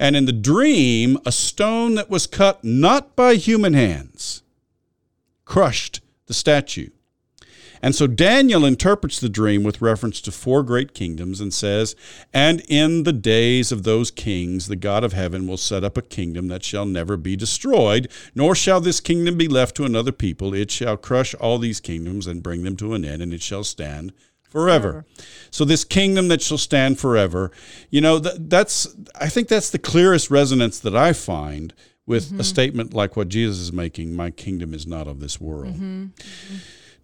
And 0.00 0.16
in 0.16 0.24
the 0.24 0.32
dream, 0.32 1.20
a 1.24 1.30
stone 1.30 1.94
that 1.94 2.10
was 2.10 2.26
cut 2.26 2.64
not 2.64 3.14
by 3.14 3.36
human 3.36 3.74
hands 3.74 4.42
crushed 5.44 6.00
the 6.26 6.34
statue. 6.34 6.90
And 7.82 7.94
so 7.94 8.06
Daniel 8.06 8.64
interprets 8.64 9.20
the 9.20 9.28
dream 9.28 9.62
with 9.62 9.82
reference 9.82 10.20
to 10.22 10.32
four 10.32 10.62
great 10.62 10.94
kingdoms 10.94 11.40
and 11.40 11.52
says, 11.52 11.94
And 12.32 12.62
in 12.68 13.02
the 13.02 13.12
days 13.12 13.72
of 13.72 13.82
those 13.82 14.10
kings, 14.10 14.68
the 14.68 14.76
God 14.76 15.04
of 15.04 15.12
heaven 15.12 15.46
will 15.46 15.56
set 15.56 15.84
up 15.84 15.96
a 15.96 16.02
kingdom 16.02 16.48
that 16.48 16.64
shall 16.64 16.86
never 16.86 17.16
be 17.16 17.36
destroyed, 17.36 18.10
nor 18.34 18.54
shall 18.54 18.80
this 18.80 19.00
kingdom 19.00 19.36
be 19.36 19.48
left 19.48 19.76
to 19.76 19.84
another 19.84 20.12
people. 20.12 20.54
It 20.54 20.70
shall 20.70 20.96
crush 20.96 21.34
all 21.34 21.58
these 21.58 21.80
kingdoms 21.80 22.26
and 22.26 22.42
bring 22.42 22.62
them 22.62 22.76
to 22.76 22.94
an 22.94 23.04
end, 23.04 23.22
and 23.22 23.32
it 23.32 23.42
shall 23.42 23.64
stand 23.64 24.12
forever. 24.48 25.04
So 25.50 25.64
this 25.64 25.84
kingdom 25.84 26.28
that 26.28 26.42
shall 26.42 26.58
stand 26.58 26.98
forever, 26.98 27.50
you 27.90 28.00
know, 28.00 28.18
that's 28.18 28.88
I 29.14 29.28
think 29.28 29.48
that's 29.48 29.70
the 29.70 29.78
clearest 29.78 30.30
resonance 30.30 30.78
that 30.80 30.96
I 30.96 31.12
find 31.12 31.74
with 32.06 32.26
mm-hmm. 32.26 32.40
a 32.40 32.44
statement 32.44 32.94
like 32.94 33.16
what 33.16 33.28
Jesus 33.28 33.58
is 33.58 33.72
making, 33.72 34.14
my 34.14 34.30
kingdom 34.30 34.72
is 34.72 34.86
not 34.86 35.08
of 35.08 35.20
this 35.20 35.40
world. 35.40 35.74
Mm-hmm. 35.74 36.04
Mm-hmm. 36.04 36.56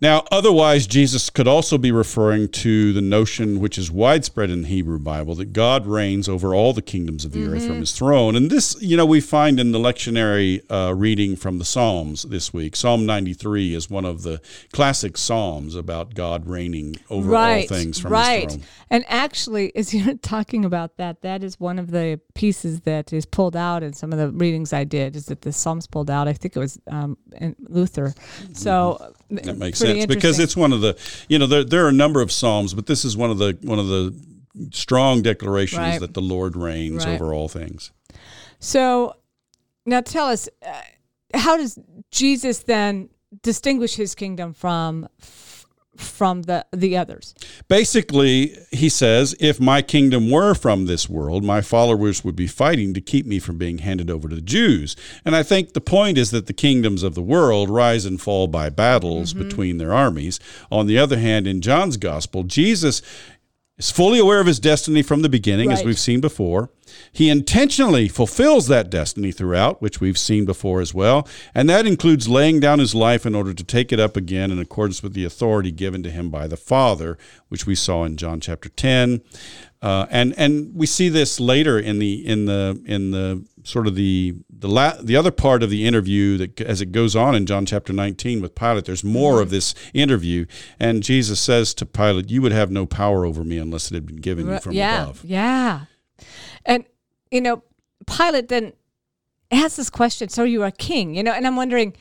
Now, 0.02 0.24
otherwise, 0.32 0.88
Jesus 0.88 1.30
could 1.30 1.46
also 1.46 1.78
be 1.78 1.92
referring 1.92 2.48
to 2.48 2.92
the 2.92 3.00
notion, 3.00 3.60
which 3.60 3.78
is 3.78 3.88
widespread 3.88 4.50
in 4.50 4.62
the 4.62 4.68
Hebrew 4.68 4.98
Bible, 4.98 5.36
that 5.36 5.52
God 5.52 5.86
reigns 5.86 6.28
over 6.28 6.52
all 6.56 6.72
the 6.72 6.82
kingdoms 6.82 7.24
of 7.24 7.30
the 7.30 7.38
mm-hmm. 7.38 7.54
earth 7.54 7.62
from 7.62 7.70
mm-hmm. 7.74 7.80
his 7.82 7.92
throne. 7.92 8.34
And 8.34 8.50
this, 8.50 8.76
you 8.82 8.96
know, 8.96 9.06
we 9.06 9.20
find 9.20 9.60
in 9.60 9.70
the 9.70 9.78
lectionary 9.78 10.60
uh, 10.68 10.92
reading 10.92 11.36
from 11.36 11.58
the 11.58 11.64
Psalms 11.64 12.24
this 12.24 12.52
week. 12.52 12.74
Psalm 12.74 13.06
93 13.06 13.76
is 13.76 13.88
one 13.88 14.04
of 14.04 14.24
the 14.24 14.40
classic 14.72 15.16
Psalms 15.16 15.76
about 15.76 16.14
God 16.14 16.48
reigning 16.48 16.96
over 17.08 17.30
right, 17.30 17.70
all 17.70 17.78
things 17.78 18.00
from 18.00 18.10
right. 18.10 18.42
his 18.42 18.54
throne. 18.54 18.66
And 18.90 19.04
actually, 19.06 19.74
as 19.76 19.94
you're 19.94 20.14
talking 20.22 20.64
about 20.64 20.96
that, 20.96 21.22
that 21.22 21.44
is 21.44 21.60
one 21.60 21.78
of 21.78 21.92
the 21.92 22.20
pieces 22.34 22.80
that 22.80 23.12
is 23.12 23.24
pulled 23.24 23.54
out 23.54 23.84
in 23.84 23.92
some 23.92 24.12
of 24.12 24.18
the 24.18 24.30
readings 24.30 24.72
I 24.72 24.82
did, 24.82 25.14
is 25.14 25.26
that 25.26 25.42
the 25.42 25.52
Psalms 25.52 25.86
pulled 25.86 26.10
out. 26.10 26.26
I 26.26 26.32
think 26.32 26.56
it 26.56 26.58
was 26.58 26.80
um, 26.88 27.16
Luther. 27.68 28.14
So, 28.52 29.14
that 29.30 29.56
makes 29.58 29.78
sense 29.78 29.91
because 30.06 30.38
it's 30.38 30.56
one 30.56 30.72
of 30.72 30.80
the 30.80 30.98
you 31.28 31.38
know 31.38 31.46
there 31.46 31.64
there 31.64 31.84
are 31.84 31.88
a 31.88 31.92
number 31.92 32.20
of 32.20 32.30
psalms, 32.32 32.74
but 32.74 32.86
this 32.86 33.04
is 33.04 33.16
one 33.16 33.30
of 33.30 33.38
the 33.38 33.56
one 33.62 33.78
of 33.78 33.88
the 33.88 34.14
strong 34.70 35.22
declarations 35.22 35.78
right. 35.78 36.00
that 36.00 36.14
the 36.14 36.22
Lord 36.22 36.56
reigns 36.56 37.06
right. 37.06 37.14
over 37.14 37.32
all 37.32 37.48
things. 37.48 37.92
So 38.58 39.16
now 39.86 40.00
tell 40.00 40.26
us, 40.26 40.48
uh, 40.64 40.80
how 41.34 41.56
does 41.56 41.78
Jesus 42.10 42.60
then 42.60 43.08
distinguish 43.42 43.94
his 43.94 44.14
kingdom 44.14 44.52
from 44.52 45.08
from 45.96 46.42
the 46.42 46.64
the 46.72 46.96
others. 46.96 47.34
Basically, 47.68 48.56
he 48.70 48.88
says, 48.88 49.34
if 49.40 49.60
my 49.60 49.82
kingdom 49.82 50.30
were 50.30 50.54
from 50.54 50.86
this 50.86 51.08
world, 51.08 51.44
my 51.44 51.60
followers 51.60 52.24
would 52.24 52.36
be 52.36 52.46
fighting 52.46 52.94
to 52.94 53.00
keep 53.00 53.26
me 53.26 53.38
from 53.38 53.58
being 53.58 53.78
handed 53.78 54.10
over 54.10 54.28
to 54.28 54.34
the 54.34 54.40
Jews. 54.40 54.96
And 55.24 55.36
I 55.36 55.42
think 55.42 55.72
the 55.72 55.80
point 55.80 56.18
is 56.18 56.30
that 56.30 56.46
the 56.46 56.52
kingdoms 56.52 57.02
of 57.02 57.14
the 57.14 57.22
world 57.22 57.68
rise 57.68 58.04
and 58.04 58.20
fall 58.20 58.46
by 58.46 58.70
battles 58.70 59.34
mm-hmm. 59.34 59.48
between 59.48 59.78
their 59.78 59.92
armies. 59.92 60.40
On 60.70 60.86
the 60.86 60.98
other 60.98 61.18
hand, 61.18 61.46
in 61.46 61.60
John's 61.60 61.96
gospel, 61.96 62.42
Jesus 62.42 63.02
is 63.82 63.90
fully 63.90 64.18
aware 64.18 64.40
of 64.40 64.46
his 64.46 64.60
destiny 64.60 65.02
from 65.02 65.22
the 65.22 65.28
beginning, 65.28 65.68
right. 65.68 65.78
as 65.78 65.84
we've 65.84 65.98
seen 65.98 66.20
before. 66.20 66.70
He 67.10 67.28
intentionally 67.28 68.08
fulfills 68.08 68.68
that 68.68 68.90
destiny 68.90 69.32
throughout, 69.32 69.82
which 69.82 70.00
we've 70.00 70.18
seen 70.18 70.44
before 70.44 70.80
as 70.80 70.94
well, 70.94 71.26
and 71.54 71.68
that 71.68 71.86
includes 71.86 72.28
laying 72.28 72.60
down 72.60 72.78
his 72.78 72.94
life 72.94 73.26
in 73.26 73.34
order 73.34 73.52
to 73.52 73.64
take 73.64 73.92
it 73.92 73.98
up 73.98 74.16
again 74.16 74.50
in 74.50 74.58
accordance 74.58 75.02
with 75.02 75.14
the 75.14 75.24
authority 75.24 75.72
given 75.72 76.02
to 76.02 76.10
him 76.10 76.30
by 76.30 76.46
the 76.46 76.56
Father, 76.56 77.18
which 77.48 77.66
we 77.66 77.74
saw 77.74 78.04
in 78.04 78.16
John 78.16 78.40
chapter 78.40 78.68
10. 78.68 79.22
Uh, 79.82 80.06
and 80.10 80.32
and 80.38 80.72
we 80.76 80.86
see 80.86 81.08
this 81.08 81.40
later 81.40 81.76
in 81.76 81.98
the 81.98 82.24
in 82.24 82.44
the 82.44 82.80
in 82.86 83.10
the 83.10 83.44
sort 83.64 83.88
of 83.88 83.96
the 83.96 84.32
the 84.48 84.68
la- 84.68 84.96
the 85.02 85.16
other 85.16 85.32
part 85.32 85.60
of 85.60 85.70
the 85.70 85.84
interview 85.84 86.36
that 86.38 86.60
as 86.60 86.80
it 86.80 86.92
goes 86.92 87.16
on 87.16 87.34
in 87.34 87.46
John 87.46 87.66
chapter 87.66 87.92
19 87.92 88.40
with 88.40 88.54
Pilate 88.54 88.84
there's 88.84 89.02
more 89.02 89.40
of 89.40 89.50
this 89.50 89.74
interview. 89.92 90.46
And 90.78 91.02
Jesus 91.02 91.40
says 91.40 91.74
to 91.74 91.84
Pilate 91.86 92.30
you 92.30 92.40
would 92.42 92.52
have 92.52 92.70
no 92.70 92.86
power 92.86 93.26
over 93.26 93.42
me 93.42 93.58
unless 93.58 93.90
it 93.90 93.94
had 93.94 94.06
been 94.06 94.16
given 94.16 94.48
you 94.48 94.58
from 94.60 94.72
yeah, 94.72 95.02
above. 95.02 95.24
yeah. 95.24 95.86
And 96.64 96.84
you 97.32 97.40
know 97.40 97.64
Pilate 98.06 98.48
then 98.48 98.74
asks 99.50 99.76
this 99.76 99.90
question 99.90 100.28
so 100.28 100.44
you 100.44 100.62
are 100.62 100.70
king 100.70 101.16
you 101.16 101.24
know 101.24 101.32
and 101.32 101.44
I'm 101.44 101.56
wondering 101.56 101.94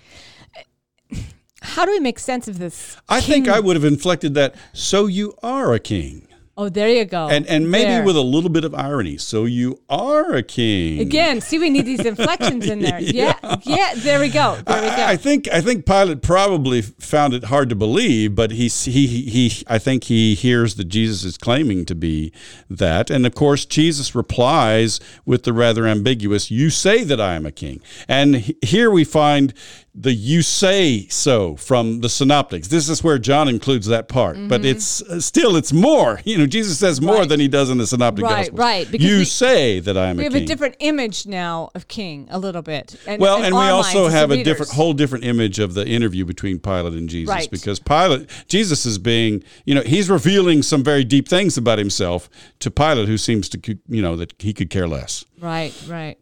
how 1.63 1.86
do 1.86 1.91
we 1.91 2.00
make 2.00 2.20
sense 2.20 2.48
of 2.48 2.60
this 2.60 2.98
I 3.10 3.22
king? 3.22 3.44
think 3.44 3.48
I 3.48 3.60
would 3.60 3.76
have 3.76 3.86
inflected 3.86 4.36
that 4.36 4.54
so 4.72 5.08
you 5.08 5.34
are 5.41 5.74
a 5.74 5.80
king 5.80 6.28
Oh, 6.62 6.69
there 6.69 6.89
you 6.89 7.06
go. 7.06 7.28
And 7.28 7.47
and 7.47 7.71
maybe 7.71 7.86
there. 7.86 8.04
with 8.04 8.15
a 8.15 8.21
little 8.21 8.52
bit 8.52 8.63
of 8.63 8.76
irony. 8.76 9.17
So 9.17 9.45
you 9.45 9.80
are 9.89 10.36
a 10.36 10.43
king. 10.43 11.00
Again, 11.00 11.41
see 11.41 11.58
we 11.58 11.71
need 11.71 11.88
these 11.88 12.06
inflections 12.06 12.67
in 12.67 12.82
there. 12.82 13.02
yeah. 13.02 13.34
yeah. 13.41 13.58
yeah, 13.63 13.93
there 13.95 14.19
we 14.19 14.30
go. 14.30 14.58
There 14.67 14.82
we 14.82 14.88
go. 14.89 14.93
I, 14.93 15.12
I, 15.13 15.17
think 15.17 15.47
I 15.52 15.60
think 15.60 15.88
Pilate 15.88 16.21
probably 16.21 16.84
found 16.84 17.34
it 17.34 17.45
hard 17.45 17.69
to 17.69 17.76
believe, 17.76 18.36
but 18.36 18.52
he 18.52 18.67
he 18.67 19.08
he 19.08 19.63
I 19.65 19.80
think 19.80 20.04
he 20.04 20.36
hears 20.36 20.76
that 20.76 20.86
Jesus 20.86 21.24
is 21.24 21.36
claiming 21.36 21.84
to 21.86 21.95
be 21.95 22.32
that. 22.69 23.10
And 23.10 23.26
of 23.26 23.34
course, 23.34 23.65
Jesus 23.65 24.13
replies 24.13 25.00
with 25.26 25.45
the 25.45 25.54
rather 25.54 25.88
ambiguous, 25.88 26.52
"You 26.52 26.69
say 26.69 27.04
that 27.06 27.19
I 27.19 27.34
am 27.34 27.47
a 27.47 27.52
king." 27.52 27.82
And 28.08 28.54
here 28.62 28.91
we 28.91 29.04
find 29.04 29.56
the 29.93 30.13
you 30.13 30.41
say 30.41 31.06
so 31.08 31.56
from 31.58 32.00
the 32.00 32.08
synoptics. 32.08 32.69
This 32.69 32.88
is 32.88 33.04
where 33.04 33.17
John 33.17 33.50
includes 33.50 33.88
that 33.88 34.08
part, 34.08 34.38
mm-hmm. 34.38 34.47
but 34.47 34.63
it's 34.63 35.02
uh, 35.02 35.19
still 35.19 35.56
it's 35.56 35.74
more. 35.74 36.21
You 36.24 36.38
know, 36.38 36.47
Jesus 36.52 36.78
says 36.78 37.02
more 37.02 37.20
right. 37.20 37.30
than 37.30 37.40
he 37.40 37.48
does 37.48 37.70
in 37.70 37.78
the 37.78 37.88
synoptic 37.88 38.24
right, 38.24 38.38
gospels. 38.38 38.60
Right, 38.60 38.92
Because 38.92 39.08
you 39.08 39.18
we, 39.20 39.26
say 39.26 39.80
that 39.80 39.98
I 39.98 40.10
am. 40.10 40.20
A 40.20 40.24
king. 40.24 40.32
We 40.32 40.34
have 40.36 40.44
a 40.44 40.46
different 40.46 40.76
image 40.80 41.26
now 41.26 41.70
of 41.74 41.88
king, 41.88 42.28
a 42.30 42.38
little 42.38 42.62
bit. 42.62 42.96
And, 43.08 43.22
well, 43.22 43.38
and, 43.38 43.48
and 43.48 43.56
we 43.56 43.62
also 43.62 44.08
have 44.08 44.32
a 44.32 44.44
different, 44.44 44.72
whole 44.72 44.94
different 44.94 45.24
image 45.26 45.60
of 45.60 45.74
the 45.74 45.86
interview 45.88 46.26
between 46.26 46.60
Pilate 46.60 46.94
and 46.94 47.10
Jesus, 47.10 47.34
right. 47.34 47.50
because 47.50 47.80
Pilate, 47.80 48.30
Jesus 48.48 48.86
is 48.86 48.98
being, 48.98 49.44
you 49.66 49.74
know, 49.74 49.82
he's 49.82 50.10
revealing 50.10 50.62
some 50.62 50.84
very 50.84 51.04
deep 51.04 51.28
things 51.28 51.58
about 51.58 51.80
himself 51.80 52.30
to 52.60 52.70
Pilate, 52.70 53.08
who 53.08 53.18
seems 53.18 53.50
to, 53.50 53.80
you 53.88 54.02
know, 54.02 54.16
that 54.16 54.34
he 54.40 54.54
could 54.54 54.70
care 54.70 54.88
less. 54.88 55.26
Right, 55.40 55.74
right. 55.88 56.18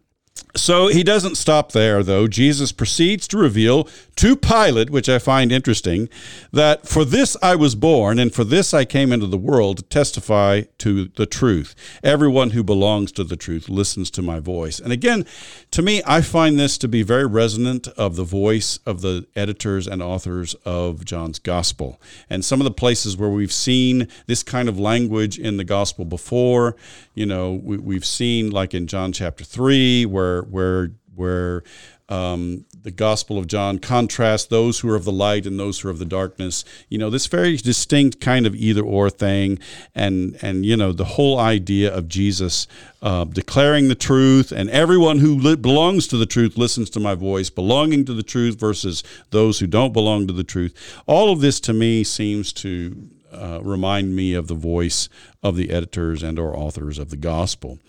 So 0.55 0.87
he 0.87 1.03
doesn't 1.03 1.35
stop 1.35 1.73
there, 1.73 2.01
though. 2.03 2.27
Jesus 2.27 2.71
proceeds 2.71 3.27
to 3.29 3.37
reveal 3.37 3.87
to 4.19 4.35
Pilate, 4.35 4.89
which 4.89 5.07
I 5.07 5.17
find 5.17 5.49
interesting, 5.49 6.09
that 6.51 6.85
for 6.85 7.05
this 7.05 7.37
I 7.41 7.55
was 7.55 7.73
born, 7.73 8.19
and 8.19 8.33
for 8.33 8.43
this 8.43 8.73
I 8.73 8.83
came 8.83 9.13
into 9.13 9.27
the 9.27 9.37
world 9.37 9.77
to 9.77 9.83
testify 9.83 10.63
to 10.79 11.05
the 11.15 11.25
truth. 11.25 11.73
Everyone 12.03 12.49
who 12.49 12.61
belongs 12.61 13.13
to 13.13 13.23
the 13.23 13.37
truth 13.37 13.69
listens 13.69 14.11
to 14.11 14.21
my 14.21 14.41
voice. 14.41 14.77
And 14.77 14.91
again, 14.91 15.25
to 15.71 15.81
me, 15.81 16.01
I 16.05 16.19
find 16.19 16.59
this 16.59 16.77
to 16.79 16.89
be 16.89 17.01
very 17.01 17.25
resonant 17.25 17.87
of 17.95 18.17
the 18.17 18.25
voice 18.25 18.77
of 18.85 18.99
the 18.99 19.25
editors 19.37 19.87
and 19.87 20.03
authors 20.03 20.53
of 20.65 21.05
John's 21.05 21.39
Gospel. 21.39 21.97
And 22.29 22.43
some 22.43 22.59
of 22.59 22.65
the 22.65 22.71
places 22.71 23.15
where 23.15 23.29
we've 23.29 23.53
seen 23.53 24.09
this 24.25 24.43
kind 24.43 24.67
of 24.67 24.77
language 24.77 25.39
in 25.39 25.55
the 25.55 25.63
Gospel 25.63 26.03
before, 26.03 26.75
you 27.13 27.25
know, 27.25 27.53
we, 27.53 27.95
have 27.95 28.03
seen 28.03 28.51
like 28.51 28.73
in 28.73 28.85
John 28.85 29.13
chapter 29.13 29.45
3, 29.45 30.05
where 30.07 30.41
where 30.41 30.91
where 31.15 31.63
um, 32.09 32.65
the 32.81 32.91
Gospel 32.91 33.37
of 33.37 33.47
John 33.47 33.79
contrasts 33.79 34.45
those 34.45 34.79
who 34.79 34.89
are 34.89 34.95
of 34.95 35.03
the 35.03 35.11
light 35.11 35.45
and 35.45 35.59
those 35.59 35.79
who 35.79 35.87
are 35.89 35.91
of 35.91 35.99
the 35.99 36.05
darkness. 36.05 36.63
You 36.87 36.97
know, 36.97 37.09
this 37.09 37.27
very 37.27 37.57
distinct 37.57 38.21
kind 38.21 38.45
of 38.45 38.55
either 38.55 38.81
or 38.81 39.09
thing, 39.09 39.59
and 39.93 40.37
and 40.41 40.65
you 40.65 40.77
know 40.77 40.91
the 40.91 41.05
whole 41.05 41.39
idea 41.39 41.93
of 41.93 42.07
Jesus 42.07 42.67
uh, 43.01 43.25
declaring 43.25 43.87
the 43.87 43.95
truth, 43.95 44.51
and 44.51 44.69
everyone 44.69 45.19
who 45.19 45.35
li- 45.35 45.55
belongs 45.55 46.07
to 46.07 46.17
the 46.17 46.25
truth 46.25 46.57
listens 46.57 46.89
to 46.91 46.99
my 46.99 47.15
voice, 47.15 47.49
belonging 47.49 48.05
to 48.05 48.13
the 48.13 48.23
truth 48.23 48.59
versus 48.59 49.03
those 49.31 49.59
who 49.59 49.67
don't 49.67 49.93
belong 49.93 50.27
to 50.27 50.33
the 50.33 50.43
truth. 50.43 51.01
All 51.05 51.31
of 51.31 51.41
this 51.41 51.59
to 51.61 51.73
me 51.73 52.03
seems 52.03 52.53
to 52.53 53.09
uh, 53.31 53.59
remind 53.61 54.15
me 54.15 54.33
of 54.33 54.47
the 54.47 54.55
voice 54.55 55.09
of 55.43 55.55
the 55.55 55.69
editors 55.71 56.23
and 56.23 56.39
or 56.39 56.55
authors 56.55 56.97
of 56.97 57.09
the 57.09 57.17
gospel. 57.17 57.79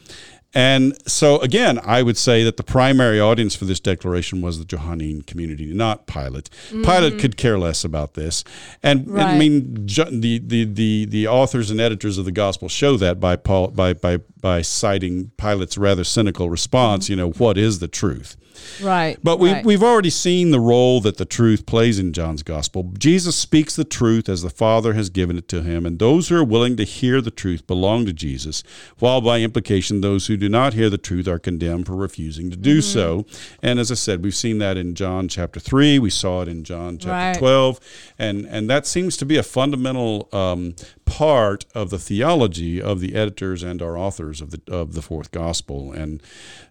And 0.53 0.97
so, 1.09 1.39
again, 1.41 1.79
I 1.85 2.03
would 2.03 2.17
say 2.17 2.43
that 2.43 2.57
the 2.57 2.65
primary 2.65 3.21
audience 3.21 3.55
for 3.55 3.67
this 3.67 3.79
declaration 3.79 4.43
was 4.43 4.59
the 4.59 4.65
Johannine 4.65 5.23
community, 5.23 5.73
not 5.73 6.07
Pilate. 6.07 6.51
Mm-hmm. 6.69 6.83
Pilate 6.83 7.19
could 7.21 7.37
care 7.37 7.57
less 7.57 7.85
about 7.85 8.15
this. 8.15 8.43
And, 8.83 9.09
right. 9.09 9.23
and 9.23 9.31
I 9.31 9.39
mean, 9.39 9.87
the, 9.87 10.41
the, 10.45 10.65
the, 10.65 11.05
the 11.07 11.29
authors 11.29 11.71
and 11.71 11.81
editors 11.81 12.19
of 12.19 12.25
the 12.25 12.33
gospel 12.33 12.69
show 12.69 12.97
that 12.97 13.21
by, 13.21 13.37
Paul, 13.37 13.69
by, 13.69 13.93
by, 13.93 14.19
by 14.41 14.63
citing 14.63 15.31
Pilate's 15.37 15.79
rather 15.79 16.03
cynical 16.03 16.51
response, 16.51 17.05
mm-hmm. 17.05 17.13
you 17.13 17.17
know, 17.17 17.31
what 17.31 17.57
is 17.57 17.79
the 17.79 17.89
truth? 17.89 18.37
Right. 18.83 19.19
But 19.23 19.39
we, 19.39 19.53
right. 19.53 19.65
we've 19.65 19.83
already 19.83 20.11
seen 20.11 20.51
the 20.51 20.61
role 20.61 21.01
that 21.03 21.17
the 21.17 21.25
truth 21.25 21.67
plays 21.67 21.99
in 21.99 22.13
John's 22.13 22.43
gospel. 22.43 22.93
Jesus 22.99 23.37
speaks 23.37 23.77
the 23.77 23.85
truth 23.85 24.29
as 24.29 24.43
the 24.43 24.51
Father 24.51 24.95
has 24.95 25.11
given 25.11 25.37
it 25.37 25.49
to 25.49 25.63
him, 25.63 25.87
and 25.87 25.99
those 25.99 26.29
who 26.29 26.37
are 26.37 26.45
willing 26.45 26.77
to 26.77 26.85
hear 26.85 27.21
the 27.21 27.31
truth 27.31 27.67
belong 27.67 28.07
to 28.07 28.13
Jesus, 28.13 28.63
while 28.99 29.21
by 29.21 29.41
implication, 29.41 30.01
those 30.01 30.27
who 30.27 30.37
do 30.37 30.49
not 30.49 30.75
hear 30.75 30.91
the 30.91 30.99
truth 30.99 31.29
are 31.29 31.39
condemned 31.39 31.87
for 31.87 31.97
refusing 31.97 32.51
to 32.51 32.57
do 32.57 32.71
Mm-hmm. 32.79 32.81
so. 32.81 33.27
And 33.63 33.79
as 33.79 33.91
I 33.91 33.95
said, 33.95 34.23
we've 34.23 34.35
seen 34.35 34.59
that 34.59 34.77
in 34.77 34.95
John 34.95 35.29
chapter 35.29 35.59
3. 35.61 35.99
We 35.99 36.11
saw 36.11 36.43
it 36.43 36.49
in 36.49 36.65
John 36.65 36.99
chapter 36.99 37.11
Right. 37.11 37.39
12. 37.39 37.81
And, 38.19 38.47
and 38.47 38.71
that 38.71 38.87
seems 38.87 39.17
to 39.19 39.27
be 39.27 39.37
a 39.37 39.43
fundamental 39.43 40.29
um, 40.33 40.75
part 41.05 41.65
of 41.75 41.91
the 41.91 41.99
theology 41.99 42.81
of 42.81 43.01
the 43.01 43.15
editors 43.17 43.63
and 43.63 43.83
our 43.83 43.97
authors 43.99 44.41
of 44.41 44.51
the, 44.53 44.61
of 44.73 44.95
the 44.95 45.03
fourth 45.03 45.31
gospel 45.33 45.93
and, 45.93 46.23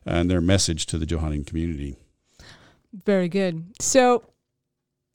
and 0.09 0.29
their 0.29 0.41
message 0.41 0.85
to 0.87 0.97
the 0.97 1.05
Johannine 1.05 1.45
community. 1.45 1.95
Very 3.05 3.29
good. 3.29 3.63
So, 3.79 4.23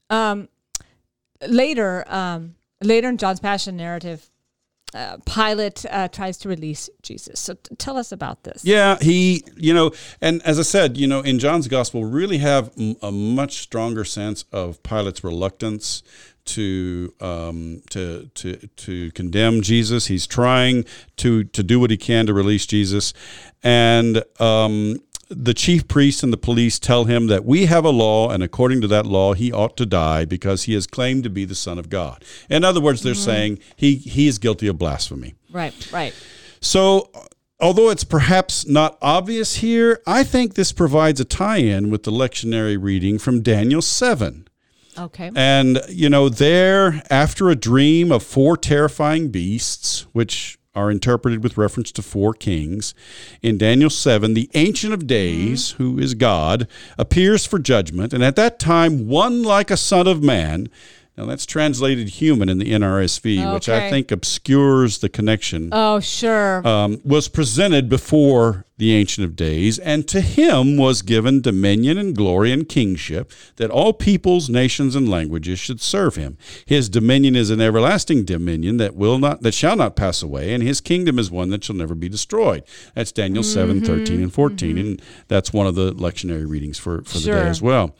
um, 0.08 0.48
later, 1.46 2.04
um, 2.06 2.54
later 2.80 3.08
in 3.08 3.18
John's 3.18 3.40
Passion 3.40 3.76
narrative, 3.76 4.30
uh, 4.94 5.16
Pilate 5.26 5.84
uh, 5.90 6.06
tries 6.06 6.38
to 6.38 6.48
release 6.48 6.88
Jesus. 7.02 7.40
So, 7.40 7.54
t- 7.54 7.74
tell 7.76 7.96
us 7.96 8.12
about 8.12 8.44
this. 8.44 8.64
Yeah, 8.64 8.96
he, 9.00 9.42
you 9.56 9.74
know, 9.74 9.90
and 10.20 10.40
as 10.44 10.60
I 10.60 10.62
said, 10.62 10.96
you 10.96 11.08
know, 11.08 11.20
in 11.20 11.40
John's 11.40 11.66
gospel, 11.66 12.04
we 12.04 12.10
really 12.10 12.38
have 12.38 12.70
m- 12.78 12.94
a 13.02 13.10
much 13.10 13.58
stronger 13.58 14.04
sense 14.04 14.44
of 14.52 14.80
Pilate's 14.84 15.24
reluctance 15.24 16.04
to 16.46 17.14
um, 17.20 17.82
to 17.90 18.30
to 18.34 18.56
to 18.56 19.10
condemn 19.12 19.62
Jesus. 19.62 20.06
He's 20.06 20.26
trying 20.26 20.84
to 21.16 21.44
to 21.44 21.62
do 21.62 21.80
what 21.80 21.90
he 21.90 21.96
can 21.96 22.26
to 22.26 22.34
release 22.34 22.66
Jesus, 22.66 23.12
and 23.62 24.22
um, 24.40 25.00
the 25.28 25.54
chief 25.54 25.88
priests 25.88 26.22
and 26.22 26.32
the 26.32 26.38
police 26.38 26.78
tell 26.78 27.04
him 27.04 27.26
that 27.28 27.44
we 27.44 27.66
have 27.66 27.84
a 27.84 27.90
law, 27.90 28.30
and 28.30 28.42
according 28.42 28.80
to 28.82 28.88
that 28.88 29.06
law, 29.06 29.34
he 29.34 29.52
ought 29.52 29.76
to 29.76 29.86
die 29.86 30.24
because 30.24 30.64
he 30.64 30.74
has 30.74 30.86
claimed 30.86 31.24
to 31.24 31.30
be 31.30 31.44
the 31.44 31.54
Son 31.54 31.78
of 31.78 31.88
God. 31.88 32.24
In 32.48 32.64
other 32.64 32.80
words, 32.80 33.02
they're 33.02 33.14
saying 33.14 33.58
he 33.76 33.96
he 33.96 34.28
is 34.28 34.38
guilty 34.38 34.66
of 34.68 34.78
blasphemy. 34.78 35.34
Right, 35.50 35.92
right. 35.92 36.14
So, 36.60 37.10
although 37.60 37.90
it's 37.90 38.04
perhaps 38.04 38.66
not 38.66 38.98
obvious 39.00 39.56
here, 39.56 40.00
I 40.06 40.24
think 40.24 40.54
this 40.54 40.72
provides 40.72 41.20
a 41.20 41.24
tie 41.24 41.58
in 41.58 41.90
with 41.90 42.04
the 42.04 42.10
lectionary 42.10 42.76
reading 42.80 43.18
from 43.18 43.42
Daniel 43.42 43.82
7. 43.82 44.48
Okay. 44.98 45.30
And, 45.34 45.80
you 45.88 46.08
know, 46.08 46.28
there, 46.28 47.02
after 47.10 47.50
a 47.50 47.56
dream 47.56 48.10
of 48.12 48.22
four 48.22 48.56
terrifying 48.56 49.28
beasts, 49.28 50.06
which 50.12 50.58
are 50.74 50.90
interpreted 50.90 51.42
with 51.42 51.56
reference 51.56 51.92
to 51.92 52.02
four 52.02 52.34
kings, 52.34 52.94
in 53.42 53.56
Daniel 53.58 53.90
7, 53.90 54.34
the 54.34 54.50
Ancient 54.54 54.92
of 54.92 55.06
Days, 55.06 55.72
who 55.72 55.98
is 55.98 56.14
God, 56.14 56.66
appears 56.98 57.46
for 57.46 57.58
judgment. 57.58 58.12
And 58.12 58.24
at 58.24 58.34
that 58.36 58.58
time, 58.58 59.06
one 59.08 59.42
like 59.44 59.70
a 59.70 59.76
son 59.76 60.08
of 60.08 60.22
man, 60.22 60.68
now 61.16 61.26
that's 61.26 61.46
translated 61.46 62.08
human 62.08 62.48
in 62.48 62.58
the 62.58 62.72
NRSV, 62.72 63.54
which 63.54 63.68
I 63.68 63.88
think 63.88 64.10
obscures 64.10 64.98
the 64.98 65.08
connection 65.08 65.68
Oh, 65.70 66.00
sure. 66.00 66.66
um, 66.66 67.00
was 67.04 67.28
presented 67.28 67.88
before 67.88 68.63
the 68.76 68.92
Ancient 68.92 69.24
of 69.24 69.36
Days, 69.36 69.78
and 69.78 70.08
to 70.08 70.20
him 70.20 70.76
was 70.76 71.02
given 71.02 71.40
dominion 71.40 71.96
and 71.96 72.16
glory 72.16 72.50
and 72.52 72.68
kingship, 72.68 73.30
that 73.56 73.70
all 73.70 73.92
peoples, 73.92 74.48
nations, 74.48 74.96
and 74.96 75.08
languages 75.08 75.60
should 75.60 75.80
serve 75.80 76.16
him. 76.16 76.36
His 76.66 76.88
dominion 76.88 77.36
is 77.36 77.50
an 77.50 77.60
everlasting 77.60 78.24
dominion 78.24 78.78
that 78.78 78.96
will 78.96 79.18
not 79.18 79.42
that 79.42 79.54
shall 79.54 79.76
not 79.76 79.94
pass 79.94 80.22
away, 80.22 80.52
and 80.52 80.62
his 80.62 80.80
kingdom 80.80 81.18
is 81.18 81.30
one 81.30 81.50
that 81.50 81.62
shall 81.62 81.76
never 81.76 81.94
be 81.94 82.08
destroyed. 82.08 82.64
That's 82.94 83.12
Daniel 83.12 83.44
seven 83.44 83.76
mm-hmm. 83.76 83.86
thirteen 83.86 84.22
and 84.22 84.32
14 84.32 84.68
mm-hmm. 84.68 84.78
and 84.78 85.02
that's 85.28 85.52
one 85.52 85.66
of 85.66 85.74
the 85.74 85.92
lectionary 85.92 86.48
readings 86.48 86.78
for, 86.78 87.02
for 87.02 87.18
the 87.18 87.24
Sure. 87.24 87.42
day 87.44 87.48
as 87.48 87.62
well. 87.62 87.94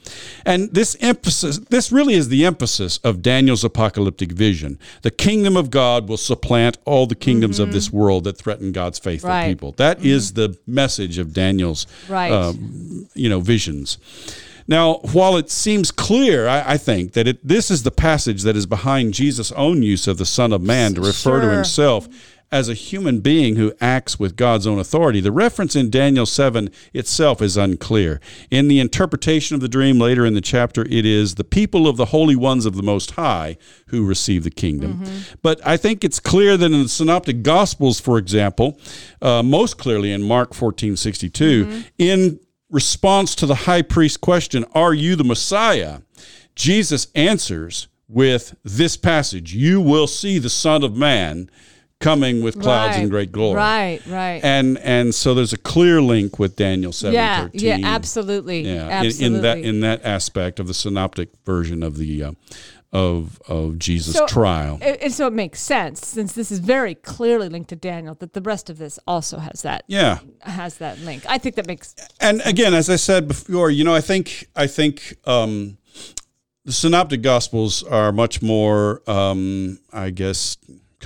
And 0.45 0.73
this 0.73 0.97
emphasis, 0.99 1.59
this 1.69 1.91
really 1.91 2.15
is 2.15 2.27
the 2.27 2.45
emphasis 2.45 2.97
of 2.99 3.21
Daniel's 3.21 3.63
apocalyptic 3.63 4.31
vision. 4.31 4.77
The 5.01 5.11
kingdom 5.11 5.55
of 5.55 5.69
God 5.71 6.09
will 6.09 6.17
supplant 6.17 6.77
all 6.85 7.07
the 7.07 7.15
kingdoms 7.15 7.59
of 7.59 7.71
this 7.71 7.87
mm-hmm. 7.87 7.97
world 7.97 8.23
that 8.25 8.37
threaten 8.37 8.71
God's 8.71 8.99
faithful 8.99 9.29
Right. 9.29 9.49
people. 9.49 9.71
That 9.77 10.03
is 10.03 10.33
the 10.33 10.57
message 10.67 11.17
of 11.17 11.33
Daniel's, 11.33 11.85
Right. 12.09 12.31
um, 12.31 13.07
you 13.13 13.29
know, 13.29 13.39
visions. 13.39 13.97
Now, 14.67 14.95
while 15.11 15.37
it 15.37 15.51
seems 15.51 15.91
clear, 15.91 16.47
I, 16.47 16.73
I 16.73 16.77
think 16.77 17.13
that 17.13 17.27
it, 17.27 17.47
this 17.47 17.69
is 17.69 17.83
the 17.83 17.91
passage 17.91 18.41
that 18.43 18.55
is 18.55 18.65
behind 18.65 19.13
Jesus' 19.13 19.51
own 19.51 19.83
use 19.83 20.07
of 20.07 20.17
the 20.17 20.25
Son 20.25 20.51
of 20.51 20.61
Man 20.61 20.95
to 20.95 21.01
refer 21.01 21.39
to 21.41 21.49
himself 21.51 22.07
as 22.51 22.69
a 22.69 22.73
human 22.73 23.19
being 23.19 23.55
who 23.55 23.73
acts 23.81 24.19
with 24.19 24.35
God's 24.35 24.67
own 24.67 24.79
authority. 24.79 25.19
The 25.19 25.31
reference 25.31 25.75
in 25.75 25.89
Daniel 25.89 26.25
7 26.25 26.69
itself 26.93 27.41
is 27.41 27.57
unclear. 27.57 28.21
In 28.51 28.67
the 28.67 28.79
interpretation 28.79 29.55
of 29.55 29.61
the 29.61 29.67
dream 29.67 29.99
later 29.99 30.25
in 30.25 30.33
the 30.33 30.41
chapter, 30.41 30.83
it 30.83 31.05
is 31.05 31.35
the 31.35 31.43
people 31.43 31.87
of 31.87 31.97
the 31.97 32.05
holy 32.05 32.35
ones 32.35 32.65
of 32.65 32.75
the 32.75 32.83
Most 32.83 33.11
High 33.11 33.57
who 33.87 34.05
receive 34.05 34.43
the 34.43 34.51
kingdom. 34.51 35.03
But 35.41 35.65
I 35.65 35.77
think 35.77 36.03
it's 36.03 36.19
clear 36.19 36.55
that 36.57 36.71
in 36.71 36.83
the 36.83 36.89
Synoptic 36.89 37.43
Gospels, 37.43 37.99
for 37.99 38.17
example, 38.17 38.79
uh, 39.21 39.43
most 39.43 39.77
clearly 39.77 40.11
in 40.11 40.23
Mark 40.23 40.53
14 40.53 40.95
62, 40.95 41.83
in 41.97 42.39
response 42.69 43.35
to 43.35 43.45
the 43.45 43.55
high 43.55 43.81
priest 43.81 44.21
question, 44.21 44.65
Are 44.73 44.93
you 44.93 45.15
the 45.15 45.23
Messiah? 45.23 45.99
Jesus 46.55 47.07
answers 47.15 47.87
with 48.07 48.55
this 48.63 48.97
passage 48.97 49.53
You 49.53 49.81
will 49.81 50.07
see 50.07 50.39
the 50.39 50.49
Son 50.49 50.83
of 50.83 50.95
Man 50.95 51.49
coming 51.99 52.43
with 52.43 52.59
clouds 52.61 52.95
right. 52.95 53.01
and 53.01 53.09
great 53.09 53.31
glory. 53.31 53.57
Right, 53.57 54.01
right. 54.07 54.41
And 54.43 54.77
and 54.79 55.13
so 55.13 55.33
there's 55.33 55.53
a 55.53 55.57
clear 55.57 56.01
link 56.01 56.39
with 56.39 56.55
Daniel 56.55 56.91
seven 56.91 57.15
yeah, 57.15 57.43
thirteen. 57.43 57.79
yeah, 57.81 57.87
absolutely. 57.87 58.61
Yeah, 58.61 58.85
in- 58.85 58.91
absolutely. 58.91 59.25
In, 59.25 59.41
that 59.41 59.57
in 59.59 59.79
that 59.81 60.05
aspect 60.05 60.59
of 60.59 60.67
the 60.67 60.73
synoptic 60.73 61.29
version 61.45 61.83
of 61.83 61.97
the 61.97 62.23
uh, 62.23 62.31
of 62.91 63.41
of 63.47 63.79
Jesus' 63.79 64.15
So- 64.15 64.27
trial. 64.27 64.77
And 64.81 64.97
and 64.97 65.13
so 65.13 65.27
it 65.27 65.33
makes 65.33 65.61
sense 65.61 66.05
since 66.05 66.33
this 66.33 66.51
is 66.51 66.59
very 66.59 66.95
clearly 66.95 67.49
linked 67.49 67.69
to 67.69 67.75
Daniel 67.75 68.15
that 68.15 68.33
the 68.33 68.41
rest 68.41 68.69
of 68.69 68.77
this 68.77 68.99
also 69.07 69.39
has 69.39 69.61
that 69.63 69.83
Yeah. 69.87 70.19
has 70.41 70.77
that 70.77 70.99
link. 70.99 71.23
I 71.27 71.37
think 71.37 71.55
that 71.55 71.67
makes 71.67 71.95
and 72.19 72.41
again, 72.45 72.73
as 72.73 72.89
I 72.89 72.97
said 72.97 73.27
before, 73.27 73.69
you 73.69 73.83
know, 73.83 73.95
I 73.95 74.01
think 74.01 74.47
I 74.55 74.67
think 74.67 75.15
um, 75.25 75.77
the 76.65 76.71
synoptic 76.71 77.21
gospels 77.21 77.83
are 77.83 78.11
much 78.11 78.41
more, 78.41 79.01
um, 79.09 79.79
I 79.93 80.09
guess, 80.09 80.57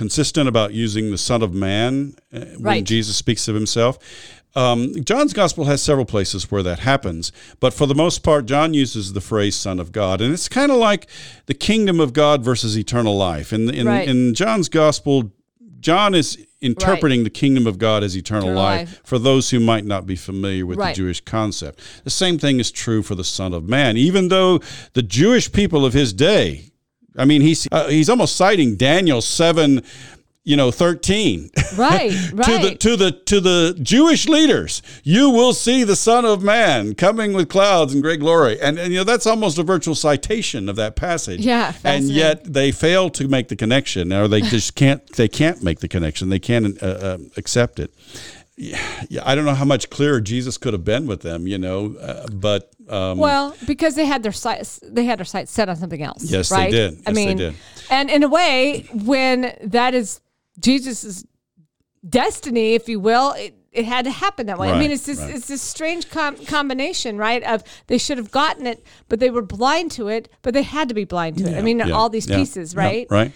consistent 0.04 0.48
about 0.48 0.72
using 0.72 1.10
the 1.10 1.18
Son 1.18 1.42
of 1.42 1.52
Man 1.52 2.14
uh, 2.32 2.38
when 2.38 2.62
Right. 2.62 2.84
Jesus 2.84 3.16
speaks 3.16 3.48
of 3.48 3.54
himself. 3.54 3.98
Um, 4.56 4.94
John's 5.04 5.34
gospel 5.34 5.66
has 5.66 5.82
several 5.82 6.06
places 6.06 6.50
where 6.50 6.62
that 6.62 6.78
happens, 6.78 7.32
but 7.60 7.74
for 7.74 7.86
the 7.86 7.94
most 7.94 8.22
part, 8.22 8.46
John 8.46 8.72
uses 8.72 9.12
the 9.12 9.20
phrase 9.20 9.54
"Son 9.54 9.78
of 9.78 9.92
God," 9.92 10.22
and 10.22 10.32
it's 10.32 10.48
kind 10.48 10.72
of 10.72 10.78
like 10.78 11.06
the 11.46 11.54
kingdom 11.54 12.00
of 12.00 12.14
God 12.14 12.42
versus 12.42 12.78
eternal 12.78 13.14
life. 13.14 13.52
In 13.52 13.68
in, 13.68 13.86
Right. 13.86 14.08
in 14.08 14.32
John's 14.34 14.70
gospel, 14.70 15.30
John 15.80 16.14
is 16.14 16.38
interpreting 16.62 17.24
the 17.24 17.30
kingdom 17.42 17.66
of 17.66 17.76
God 17.78 18.02
as 18.02 18.16
eternal, 18.16 18.48
Eternal 18.48 18.62
life, 18.62 18.88
life. 18.88 19.00
for 19.04 19.18
those 19.18 19.50
who 19.50 19.60
might 19.60 19.84
not 19.84 20.06
be 20.06 20.16
familiar 20.16 20.64
with 20.66 20.78
Right. 20.78 20.94
the 20.94 21.02
Jewish 21.02 21.20
concept. 21.20 21.78
The 22.04 22.10
same 22.22 22.38
thing 22.38 22.58
is 22.60 22.70
true 22.70 23.02
for 23.02 23.14
the 23.14 23.24
Son 23.24 23.52
of 23.54 23.68
Man, 23.68 23.96
even 23.96 24.28
though 24.28 24.60
the 24.94 25.02
Jewish 25.02 25.52
people 25.52 25.84
of 25.86 25.92
his 25.92 26.12
day, 26.12 26.69
I 27.16 27.24
mean, 27.24 27.40
he's 27.40 27.66
uh, 27.70 27.88
he's 27.88 28.08
almost 28.08 28.36
citing 28.36 28.76
Daniel 28.76 29.20
seven, 29.20 29.82
you 30.44 30.56
know, 30.56 30.70
thirteen. 30.70 31.50
right, 31.76 32.12
right. 32.32 32.44
to 32.44 32.58
the 32.58 32.76
to 32.76 32.96
the 32.96 33.12
to 33.12 33.40
the 33.40 33.78
Jewish 33.82 34.28
leaders, 34.28 34.82
you 35.02 35.30
will 35.30 35.52
see 35.52 35.84
the 35.84 35.96
Son 35.96 36.24
of 36.24 36.42
Man 36.42 36.94
coming 36.94 37.32
with 37.32 37.48
clouds 37.48 37.92
and 37.92 38.02
great 38.02 38.20
glory, 38.20 38.60
and, 38.60 38.78
and 38.78 38.92
you 38.92 39.00
know 39.00 39.04
that's 39.04 39.26
almost 39.26 39.58
a 39.58 39.62
virtual 39.62 39.94
citation 39.94 40.68
of 40.68 40.76
that 40.76 40.96
passage. 40.96 41.40
Yeah, 41.40 41.72
and 41.84 42.04
yet 42.04 42.44
they 42.44 42.72
fail 42.72 43.10
to 43.10 43.28
make 43.28 43.48
the 43.48 43.56
connection, 43.56 44.12
or 44.12 44.28
they 44.28 44.40
just 44.40 44.74
can't. 44.74 45.04
They 45.14 45.28
can't 45.28 45.62
make 45.62 45.80
the 45.80 45.88
connection. 45.88 46.28
They 46.28 46.38
can't 46.38 46.80
uh, 46.82 46.86
uh, 46.86 47.18
accept 47.36 47.80
it. 47.80 47.92
Yeah, 48.62 48.78
yeah, 49.08 49.22
I 49.24 49.34
don't 49.34 49.46
know 49.46 49.54
how 49.54 49.64
much 49.64 49.88
clearer 49.88 50.20
Jesus 50.20 50.58
could 50.58 50.74
have 50.74 50.84
been 50.84 51.06
with 51.06 51.22
them, 51.22 51.46
you 51.46 51.56
know, 51.56 51.96
uh, 51.96 52.26
but 52.28 52.70
um, 52.90 53.16
well, 53.16 53.56
because 53.66 53.94
they 53.94 54.04
had 54.04 54.22
their 54.22 54.32
sights, 54.32 54.78
they 54.82 55.04
had 55.06 55.18
their 55.18 55.24
sights 55.24 55.50
set 55.50 55.70
on 55.70 55.76
something 55.76 56.02
else. 56.02 56.24
Yes, 56.24 56.50
they 56.50 56.56
right? 56.56 56.70
did. 56.70 56.92
I 56.92 56.96
Yes, 56.96 57.04
they 57.06 57.12
mean, 57.12 57.36
did. 57.38 57.54
and 57.90 58.10
in 58.10 58.22
a 58.22 58.28
way, 58.28 58.84
when 58.92 59.56
that 59.62 59.94
is 59.94 60.20
Jesus's 60.58 61.24
destiny, 62.06 62.74
if 62.74 62.86
you 62.86 63.00
will, 63.00 63.32
it, 63.32 63.54
it 63.72 63.84
had 63.84 64.04
to 64.04 64.10
happen 64.10 64.46
that 64.46 64.58
way. 64.58 64.70
I 64.70 64.78
mean, 64.78 64.90
it's 64.90 65.06
this 65.06 65.20
right. 65.20 65.34
it's 65.34 65.46
this 65.46 65.62
strange 65.62 66.10
com- 66.10 66.36
combination, 66.46 67.16
right? 67.16 67.42
Of 67.44 67.62
they 67.86 67.98
should 67.98 68.18
have 68.18 68.30
gotten 68.32 68.66
it, 68.66 68.84
but 69.08 69.20
they 69.20 69.30
were 69.30 69.42
blind 69.42 69.92
to 69.92 70.08
it, 70.08 70.28
but 70.42 70.54
they 70.54 70.62
had 70.62 70.88
to 70.88 70.94
be 70.94 71.04
blind 71.04 71.38
to 71.38 71.44
it. 71.48 71.56
I 71.56 71.62
mean, 71.62 71.78
Yeah, 71.78 71.90
all 71.90 72.08
these 72.08 72.28
yeah, 72.28 72.36
pieces, 72.36 72.74
yeah, 72.74 72.80
right? 72.80 73.06
right. 73.10 73.32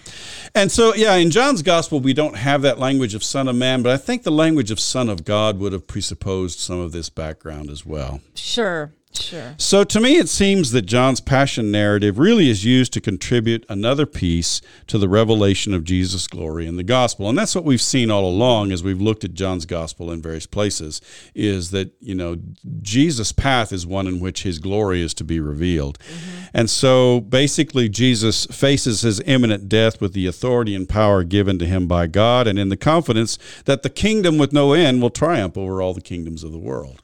And 0.54 0.72
so, 0.72 0.94
yeah, 0.94 1.14
in 1.14 1.30
John's 1.30 1.62
gospel, 1.62 2.00
we 2.00 2.12
don't 2.14 2.36
have 2.36 2.62
that 2.62 2.78
language 2.80 3.14
of 3.14 3.22
Son 3.22 3.46
of 3.46 3.54
Man, 3.54 3.82
but 3.82 3.92
I 3.92 3.96
think 3.96 4.24
the 4.24 4.32
language 4.32 4.70
of 4.72 4.80
Son 4.80 5.08
of 5.08 5.24
God 5.24 5.58
would 5.60 5.72
have 5.72 5.86
presupposed 5.86 6.58
some 6.58 6.80
of 6.80 6.90
this 6.90 7.08
background 7.10 7.70
as 7.70 7.86
well. 7.86 8.20
Sure, 8.34 8.92
Sure. 9.16 9.54
So 9.58 9.84
to 9.84 10.00
me, 10.00 10.16
it 10.16 10.28
seems 10.28 10.72
that 10.72 10.82
John's 10.82 11.20
passion 11.20 11.70
narrative 11.70 12.18
really 12.18 12.50
is 12.50 12.64
used 12.64 12.92
to 12.94 13.00
contribute 13.00 13.64
another 13.68 14.06
piece 14.06 14.60
to 14.88 14.98
the 14.98 15.08
revelation 15.08 15.72
of 15.72 15.84
Jesus' 15.84 16.26
glory 16.26 16.66
in 16.66 16.76
the 16.76 16.82
gospel, 16.82 17.28
and 17.28 17.38
that's 17.38 17.54
what 17.54 17.64
we've 17.64 17.80
seen 17.80 18.10
all 18.10 18.26
along 18.26 18.72
as 18.72 18.82
we've 18.82 19.00
looked 19.00 19.24
at 19.24 19.34
John's 19.34 19.66
gospel 19.66 20.10
in 20.10 20.20
various 20.20 20.46
places. 20.46 21.00
Is 21.34 21.70
that 21.70 21.92
you 22.00 22.14
know 22.14 22.38
Jesus' 22.82 23.30
path 23.32 23.72
is 23.72 23.86
one 23.86 24.06
in 24.06 24.18
which 24.18 24.42
His 24.42 24.58
glory 24.58 25.00
is 25.00 25.14
to 25.14 25.24
be 25.24 25.38
revealed, 25.38 25.98
mm-hmm. 26.00 26.46
and 26.52 26.68
so 26.68 27.20
basically 27.20 27.88
Jesus 27.88 28.46
faces 28.46 29.02
His 29.02 29.20
imminent 29.26 29.68
death 29.68 30.00
with 30.00 30.12
the 30.12 30.26
authority 30.26 30.74
and 30.74 30.88
power 30.88 31.22
given 31.22 31.58
to 31.60 31.66
Him 31.66 31.86
by 31.86 32.08
God, 32.08 32.46
and 32.48 32.58
in 32.58 32.68
the 32.68 32.76
confidence 32.76 33.38
that 33.64 33.82
the 33.82 33.90
kingdom 33.90 34.38
with 34.38 34.52
no 34.52 34.72
end 34.72 35.00
will 35.00 35.10
triumph 35.10 35.56
over 35.56 35.80
all 35.80 35.94
the 35.94 36.00
kingdoms 36.00 36.42
of 36.42 36.50
the 36.50 36.58
world. 36.58 37.00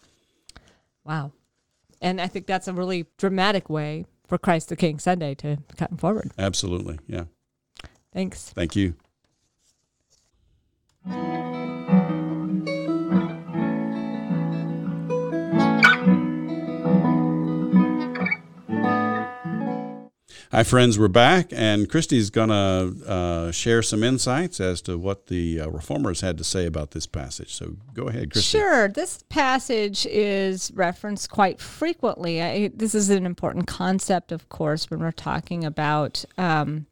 Wow. 1.04 1.32
And 2.00 2.20
I 2.20 2.26
think 2.28 2.46
that's 2.46 2.68
a 2.68 2.72
really 2.72 3.06
dramatic 3.18 3.68
way 3.68 4.06
for 4.26 4.38
Christ 4.38 4.68
the 4.68 4.76
King 4.76 4.98
Sunday 4.98 5.34
to 5.36 5.58
come 5.76 5.96
forward. 5.96 6.30
Absolutely. 6.38 6.98
Yeah. 7.06 7.24
Thanks. 8.12 8.50
Thank 8.50 8.76
you. 8.76 8.94
Hi, 20.52 20.64
friends. 20.64 20.98
We're 20.98 21.06
back, 21.06 21.52
and 21.52 21.88
Christy's 21.88 22.28
going 22.28 22.48
to 22.48 23.08
uh, 23.08 23.52
share 23.52 23.82
some 23.82 24.02
insights 24.02 24.58
as 24.58 24.82
to 24.82 24.98
what 24.98 25.28
the 25.28 25.60
uh, 25.60 25.68
reformers 25.68 26.22
had 26.22 26.36
to 26.38 26.44
say 26.44 26.66
about 26.66 26.90
this 26.90 27.06
passage. 27.06 27.54
So 27.54 27.76
go 27.94 28.08
ahead, 28.08 28.32
Christy. 28.32 28.58
Sure. 28.58 28.88
This 28.88 29.22
passage 29.28 30.06
is 30.06 30.72
referenced 30.74 31.30
quite 31.30 31.60
frequently. 31.60 32.42
I, 32.42 32.70
this 32.74 32.96
is 32.96 33.10
an 33.10 33.26
important 33.26 33.68
concept, 33.68 34.32
of 34.32 34.48
course, 34.48 34.90
when 34.90 34.98
we're 34.98 35.12
talking 35.12 35.64
about 35.64 36.24
um, 36.36 36.86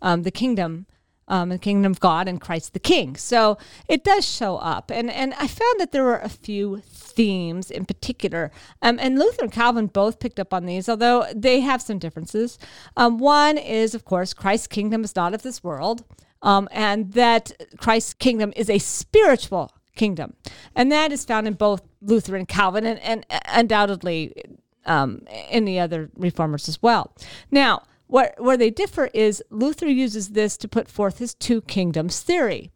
um, 0.00 0.22
the 0.22 0.30
kingdom 0.30 0.86
um, 1.32 1.48
the 1.48 1.58
kingdom 1.58 1.90
of 1.90 1.98
God 1.98 2.28
and 2.28 2.38
Christ 2.38 2.74
the 2.74 2.78
King. 2.78 3.16
So 3.16 3.56
it 3.88 4.04
does 4.04 4.28
show 4.28 4.58
up. 4.58 4.90
And, 4.90 5.10
and 5.10 5.32
I 5.34 5.46
found 5.46 5.80
that 5.80 5.90
there 5.90 6.04
were 6.04 6.18
a 6.18 6.28
few 6.28 6.82
themes 6.84 7.70
in 7.70 7.86
particular. 7.86 8.52
Um, 8.82 8.98
and 9.00 9.18
Luther 9.18 9.44
and 9.44 9.52
Calvin 9.52 9.86
both 9.86 10.20
picked 10.20 10.38
up 10.38 10.52
on 10.52 10.66
these, 10.66 10.90
although 10.90 11.24
they 11.34 11.60
have 11.60 11.80
some 11.80 11.98
differences. 11.98 12.58
Um, 12.98 13.18
one 13.18 13.56
is, 13.56 13.94
of 13.94 14.04
course, 14.04 14.34
Christ's 14.34 14.66
kingdom 14.66 15.04
is 15.04 15.16
not 15.16 15.32
of 15.32 15.40
this 15.40 15.64
world, 15.64 16.04
um, 16.42 16.68
and 16.70 17.14
that 17.14 17.50
Christ's 17.78 18.12
kingdom 18.12 18.52
is 18.54 18.68
a 18.68 18.78
spiritual 18.78 19.72
kingdom. 19.96 20.34
And 20.76 20.92
that 20.92 21.12
is 21.12 21.24
found 21.24 21.46
in 21.46 21.54
both 21.54 21.80
Luther 22.02 22.36
and 22.36 22.46
Calvin, 22.46 22.84
and, 22.84 23.00
and 23.00 23.24
undoubtedly 23.48 24.34
um, 24.84 25.22
in 25.48 25.64
the 25.64 25.80
other 25.80 26.10
reformers 26.14 26.68
as 26.68 26.82
well. 26.82 27.14
Now, 27.50 27.84
where, 28.12 28.34
where 28.36 28.58
they 28.58 28.70
differ 28.70 29.08
is 29.14 29.42
Luther 29.48 29.88
uses 29.88 30.30
this 30.30 30.58
to 30.58 30.68
put 30.68 30.86
forth 30.86 31.16
his 31.16 31.32
two 31.32 31.62
kingdoms 31.62 32.20
theory. 32.20 32.70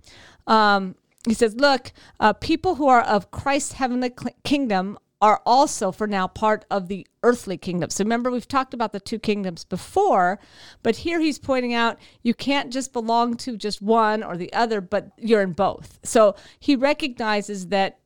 Um, 0.46 0.94
he 1.28 1.34
says, 1.34 1.54
look, 1.56 1.92
uh, 2.18 2.32
people 2.32 2.76
who 2.76 2.88
are 2.88 3.02
of 3.02 3.30
Christ's 3.30 3.72
heavenly 3.72 4.12
kingdom 4.44 4.98
are 5.20 5.42
also 5.44 5.92
for 5.92 6.06
now 6.06 6.26
part 6.26 6.64
of 6.70 6.88
the 6.88 7.06
earthly 7.22 7.58
kingdom. 7.58 7.90
So 7.90 8.02
remember, 8.02 8.30
we've 8.30 8.48
talked 8.48 8.72
about 8.72 8.92
the 8.92 9.00
two 9.00 9.18
kingdoms 9.18 9.64
before, 9.64 10.38
but 10.82 10.96
here 10.96 11.20
he's 11.20 11.38
pointing 11.38 11.74
out 11.74 11.98
you 12.22 12.32
can't 12.32 12.72
just 12.72 12.94
belong 12.94 13.36
to 13.38 13.58
just 13.58 13.82
one 13.82 14.22
or 14.22 14.38
the 14.38 14.50
other, 14.54 14.80
but 14.80 15.10
you're 15.18 15.42
in 15.42 15.52
both. 15.52 15.98
So 16.02 16.34
he 16.58 16.76
recognizes 16.76 17.66
that 17.68 17.98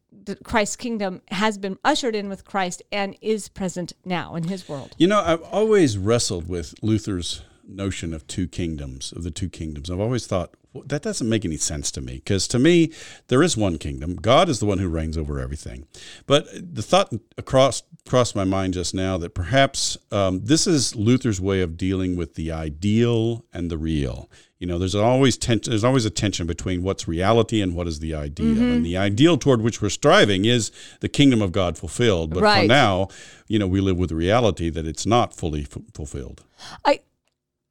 Christ's 0.44 0.76
kingdom 0.76 1.22
has 1.28 1.58
been 1.58 1.78
ushered 1.84 2.14
in 2.14 2.28
with 2.28 2.44
Christ 2.44 2.82
and 2.92 3.16
is 3.20 3.48
present 3.48 3.92
now 4.04 4.34
in 4.34 4.44
his 4.44 4.68
world. 4.68 4.94
You 4.98 5.06
know, 5.06 5.20
I've 5.20 5.42
always 5.42 5.98
wrestled 5.98 6.48
with 6.48 6.74
Luther's 6.82 7.42
notion 7.66 8.12
of 8.12 8.26
two 8.26 8.48
kingdoms, 8.48 9.12
of 9.12 9.22
the 9.22 9.30
two 9.30 9.48
kingdoms. 9.48 9.90
I've 9.90 10.00
always 10.00 10.26
thought 10.26 10.54
well, 10.72 10.84
that 10.86 11.02
doesn't 11.02 11.28
make 11.28 11.44
any 11.44 11.56
sense 11.56 11.90
to 11.92 12.00
me 12.00 12.14
because 12.14 12.46
to 12.48 12.58
me, 12.58 12.92
there 13.26 13.42
is 13.42 13.56
one 13.56 13.76
kingdom. 13.76 14.14
God 14.14 14.48
is 14.48 14.60
the 14.60 14.66
one 14.66 14.78
who 14.78 14.88
reigns 14.88 15.18
over 15.18 15.40
everything. 15.40 15.86
But 16.26 16.46
the 16.52 16.82
thought 16.82 17.12
across 17.36 17.82
crossed 18.08 18.36
my 18.36 18.44
mind 18.44 18.74
just 18.74 18.94
now 18.94 19.18
that 19.18 19.34
perhaps 19.34 19.98
um, 20.12 20.44
this 20.44 20.66
is 20.66 20.94
Luther's 20.94 21.40
way 21.40 21.60
of 21.60 21.76
dealing 21.76 22.16
with 22.16 22.34
the 22.34 22.52
ideal 22.52 23.44
and 23.52 23.70
the 23.70 23.78
real. 23.78 24.30
You 24.60 24.66
know, 24.66 24.78
there's 24.78 24.94
always 24.94 25.38
tension. 25.38 25.70
There's 25.70 25.84
always 25.84 26.04
a 26.04 26.10
tension 26.10 26.46
between 26.46 26.82
what's 26.82 27.08
reality 27.08 27.62
and 27.62 27.74
what 27.74 27.88
is 27.88 27.98
the 27.98 28.14
ideal. 28.14 28.54
Mm-hmm. 28.54 28.72
And 28.72 28.86
the 28.86 28.96
ideal 28.96 29.38
toward 29.38 29.62
which 29.62 29.80
we're 29.80 29.88
striving 29.88 30.44
is 30.44 30.70
the 31.00 31.08
kingdom 31.08 31.40
of 31.40 31.50
God 31.50 31.78
fulfilled. 31.78 32.34
But 32.34 32.42
right. 32.42 32.62
for 32.62 32.68
now, 32.68 33.08
you 33.48 33.58
know, 33.58 33.66
we 33.66 33.80
live 33.80 33.96
with 33.96 34.10
the 34.10 34.16
reality 34.16 34.68
that 34.68 34.86
it's 34.86 35.06
not 35.06 35.34
fully 35.34 35.62
f- 35.62 35.82
fulfilled. 35.94 36.44
I 36.84 37.00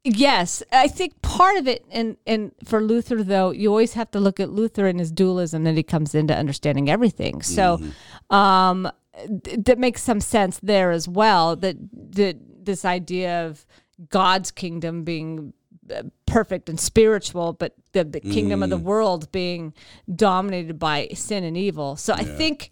Yes, 0.04 0.64
I 0.72 0.88
think 0.88 1.22
part 1.22 1.58
of 1.58 1.68
it, 1.68 1.86
and 1.92 2.16
and 2.26 2.52
for 2.64 2.82
Luther 2.82 3.22
though, 3.22 3.52
you 3.52 3.70
always 3.70 3.94
have 3.94 4.10
to 4.12 4.20
look 4.20 4.40
at 4.40 4.50
Luther 4.50 4.88
and 4.88 4.98
his 4.98 5.12
dualism 5.12 5.66
that 5.66 5.76
he 5.76 5.84
comes 5.84 6.16
into 6.16 6.36
understanding 6.36 6.90
everything. 6.90 7.42
So, 7.42 7.78
mm-hmm. 7.78 8.36
um, 8.36 8.92
th- 9.44 9.60
that 9.66 9.78
makes 9.78 10.02
some 10.02 10.22
sense 10.22 10.60
there 10.64 10.92
as 10.92 11.08
well. 11.08 11.58
That 11.58 11.76
that 12.16 12.38
this 12.66 12.86
idea 12.86 13.46
of 13.46 13.66
God's 14.10 14.52
kingdom 14.52 15.04
being 15.04 15.54
perfect 16.26 16.70
and 16.70 16.80
spiritual, 16.80 17.54
but 17.54 17.74
the, 17.92 18.04
the 18.04 18.20
kingdom 18.20 18.62
mm. 18.62 18.66
of 18.66 18.70
the 18.70 18.80
mm. 18.80 18.84
world 18.84 19.32
being 19.32 19.74
dominated 20.14 20.80
by 20.80 21.08
sin 21.14 21.44
and 21.44 21.58
evil. 21.58 21.96
So 21.96 22.14
yeah. 22.14 22.22
I 22.22 22.24
think 22.24 22.72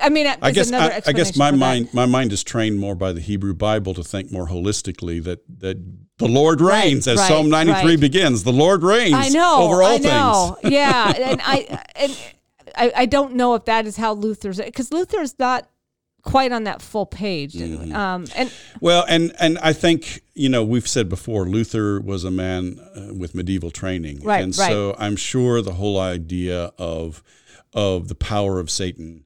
I 0.00 0.10
mean, 0.10 0.28
I 0.40 0.52
guess 0.52 0.70
I, 0.70 1.02
I, 1.04 1.12
guess 1.12 1.36
my 1.36 1.50
mind 1.50 1.92
my 1.92 2.06
mind 2.06 2.32
is 2.32 2.44
trained 2.44 2.78
more 2.78 2.94
by 2.94 3.12
the 3.12 3.20
Hebrew 3.20 3.52
Bible 3.52 3.94
to 3.94 4.04
think 4.04 4.30
more 4.30 4.46
holistically 4.46 5.22
that 5.24 5.40
that 5.58 5.76
the 6.18 6.28
Lord 6.28 6.60
reigns 6.60 7.08
right, 7.08 7.14
as 7.14 7.18
right, 7.18 7.28
Psalm 7.28 7.50
ninety 7.50 7.74
three 7.74 7.92
right. 7.92 8.00
begins. 8.00 8.44
The 8.44 8.52
Lord 8.52 8.84
reigns. 8.84 9.14
I 9.14 9.28
know 9.30 9.62
over 9.62 9.82
all 9.82 9.94
I 9.94 9.98
know. 9.98 10.56
things. 10.60 10.72
yeah, 10.72 11.12
and 11.16 11.40
I 11.44 11.84
and 11.96 12.16
I, 12.76 12.92
I 12.94 13.06
don't 13.06 13.34
know 13.34 13.54
if 13.54 13.64
that 13.64 13.86
is 13.86 13.96
how 13.96 14.12
Luther's 14.12 14.58
because 14.58 14.92
Luther 14.92 15.20
is 15.20 15.36
not 15.40 15.68
quite 16.22 16.52
on 16.52 16.64
that 16.64 16.80
full 16.80 17.06
page. 17.06 17.54
Mm-hmm. 17.54 17.94
Um, 17.94 18.26
and 18.34 18.52
well, 18.80 19.04
and 19.08 19.32
and 19.40 19.58
I 19.58 19.72
think 19.72 20.22
you 20.34 20.48
know 20.48 20.64
we've 20.64 20.88
said 20.88 21.08
before 21.08 21.46
Luther 21.46 22.00
was 22.00 22.24
a 22.24 22.30
man 22.30 22.78
uh, 22.78 23.14
with 23.14 23.34
medieval 23.34 23.70
training, 23.70 24.22
right? 24.22 24.42
And 24.42 24.56
right. 24.56 24.70
so 24.70 24.96
I'm 24.98 25.16
sure 25.16 25.60
the 25.62 25.74
whole 25.74 25.98
idea 25.98 26.72
of 26.78 27.22
of 27.72 28.08
the 28.08 28.14
power 28.14 28.58
of 28.58 28.70
Satan 28.70 29.24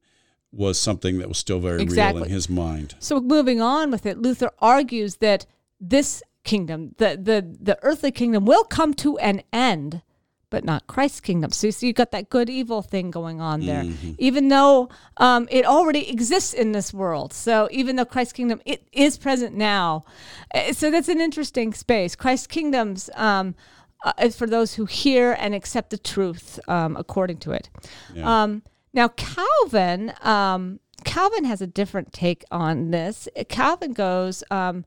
was 0.53 0.79
something 0.79 1.19
that 1.19 1.29
was 1.29 1.39
still 1.39 1.61
very 1.61 1.83
exactly. 1.83 2.23
real 2.23 2.25
in 2.25 2.33
his 2.33 2.49
mind. 2.49 2.95
So 2.99 3.21
moving 3.21 3.61
on 3.61 3.91
with 3.91 4.07
it, 4.07 4.19
Luther 4.19 4.51
argues 4.61 5.17
that 5.17 5.45
this 5.81 6.23
kingdom, 6.45 6.95
the 6.99 7.19
the 7.21 7.57
the 7.61 7.79
earthly 7.83 8.11
kingdom, 8.11 8.47
will 8.47 8.65
come 8.65 8.95
to 8.95 9.19
an 9.19 9.43
end, 9.53 10.03
but 10.51 10.65
not 10.65 10.87
Christ's 10.87 11.21
kingdom. 11.21 11.51
So 11.51 11.69
you 11.69 11.73
see, 11.73 11.87
you 11.89 11.93
got 11.93 12.13
that 12.13 12.31
good 12.31 12.49
evil 12.49 12.83
thing 12.83 13.11
going 13.11 13.41
on 13.41 13.67
there, 13.67 13.83
mm-hmm. 13.83 14.13
even 14.19 14.49
though 14.49 14.89
um, 15.17 15.49
it 15.51 15.65
already 15.65 16.09
exists 16.09 16.53
in 16.53 16.73
this 16.73 16.95
world. 16.95 17.33
So 17.33 17.69
even 17.71 17.97
though 17.97 18.05
Christ's 18.05 18.33
kingdom 18.33 18.61
it 18.65 18.87
is 18.93 19.19
present 19.19 19.55
now, 19.55 20.05
eh, 20.53 20.73
so 20.73 20.91
that's 20.91 21.09
an 21.09 21.21
interesting 21.21 21.75
space. 21.75 22.15
Christ's 22.17 22.47
kingdoms. 22.47 23.11
Um, 23.15 23.55
uh, 24.05 24.29
for 24.29 24.47
those 24.47 24.75
who 24.75 24.85
hear 24.85 25.35
and 25.41 25.55
accept 25.55 25.89
the 25.91 25.99
truth 25.99 26.61
um, 26.69 26.97
according 26.97 27.39
to 27.39 27.51
it. 27.51 27.71
Yeah. 28.15 28.43
Um, 28.43 28.63
now, 28.93 29.09
Calvin, 29.09 30.13
um, 30.23 30.81
Calvin 31.05 31.45
has 31.45 31.61
a 31.61 31.67
different 31.67 32.13
take 32.13 32.45
on 32.51 32.91
this. 32.91 33.27
Calvin 33.49 33.95
goes 33.95 34.45
um, 34.51 34.85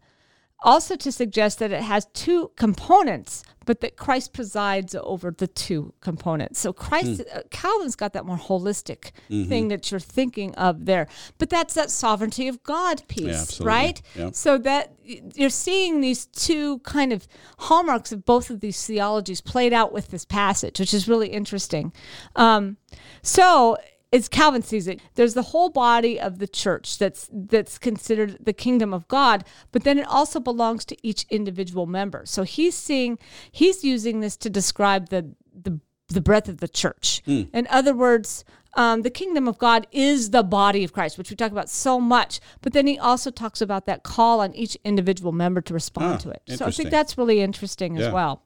also 0.62 0.96
to 0.96 1.12
suggest 1.12 1.60
that 1.60 1.72
it 1.72 1.82
has 1.82 2.06
two 2.14 2.52
components, 2.56 3.44
but 3.66 3.82
that 3.82 3.96
Christ 3.96 4.34
presides 4.34 4.96
over 4.96 5.32
the 5.32 5.48
two 5.48 5.94
components. 6.02 6.60
So 6.60 6.74
Christ, 6.74 7.22
mm. 7.22 7.38
uh, 7.38 7.42
Calvin's 7.52 7.96
got 7.96 8.14
that 8.14 8.26
more 8.26 8.38
holistic 8.38 9.12
mm-hmm. 9.30 9.48
thing 9.48 9.68
that 9.70 9.92
you're 9.92 10.00
thinking 10.00 10.56
of 10.56 10.86
there. 10.86 11.08
But 11.38 11.50
that's 11.50 11.76
that 11.76 11.92
sovereignty 11.92 12.48
of 12.48 12.64
God 12.64 13.08
piece, 13.08 13.60
yeah, 13.60 13.66
right? 13.66 14.02
Yep. 14.16 14.36
So 14.36 14.58
that 14.58 14.96
you're 15.04 15.50
seeing 15.50 16.02
these 16.02 16.26
two 16.26 16.80
kind 16.80 17.14
of 17.14 17.28
hallmarks 17.60 18.12
of 18.12 18.26
both 18.26 18.50
of 18.50 18.60
these 18.60 18.86
theologies 18.86 19.42
played 19.42 19.74
out 19.74 19.94
with 19.94 20.10
this 20.10 20.26
passage, 20.26 20.80
which 20.80 20.94
is 20.94 21.08
really 21.08 21.30
interesting. 21.30 21.94
Um, 22.36 22.78
so 23.22 23.78
as 24.12 24.28
Calvin 24.28 24.62
sees 24.62 24.88
it, 24.88 25.00
there's 25.16 25.34
the 25.34 25.44
whole 25.44 25.70
body 25.70 26.20
of 26.20 26.40
the 26.40 26.48
church 26.48 26.98
that's 26.98 27.30
that's 27.32 27.78
considered 27.78 28.38
the 28.40 28.54
kingdom 28.54 28.94
of 28.94 29.08
God, 29.08 29.44
but 29.72 29.84
then 29.84 30.00
it 30.00 30.08
also 30.08 30.40
belongs 30.40 30.86
to 30.86 30.98
each 31.08 31.26
individual 31.30 31.86
member. 31.86 32.24
So 32.26 32.44
he's 32.44 32.76
seeing 32.76 33.20
he's 33.52 33.84
using 33.84 34.20
this 34.20 34.36
to 34.38 34.50
describe 34.50 35.10
the 35.10 35.34
the 35.54 35.80
the 36.08 36.22
breadth 36.22 36.50
of 36.50 36.58
the 36.58 36.68
church. 36.68 37.22
Mm. 37.28 37.50
In 37.54 37.68
other 37.70 37.94
words, 37.94 38.44
um, 38.74 39.04
the 39.04 39.12
kingdom 39.12 39.48
of 39.48 39.60
God 39.60 39.86
is 39.92 40.32
the 40.32 40.42
body 40.42 40.84
of 40.84 40.92
Christ, 40.92 41.20
which 41.20 41.30
we 41.30 41.36
talk 41.36 41.52
about 41.52 41.70
so 41.70 42.00
much. 42.00 42.40
But 42.62 42.74
then 42.74 42.88
he 42.88 42.98
also 42.98 43.30
talks 43.30 43.62
about 43.62 43.86
that 43.86 44.02
call 44.02 44.42
on 44.42 44.54
each 44.56 44.76
individual 44.84 45.32
member 45.32 45.62
to 45.62 45.74
respond 45.74 46.14
ah, 46.14 46.18
to 46.18 46.30
it. 46.32 46.42
So 46.58 46.66
I 46.66 46.72
think 46.72 46.90
that's 46.90 47.18
really 47.18 47.42
interesting 47.42 47.96
yeah. 47.96 48.08
as 48.08 48.14
well. 48.14 48.44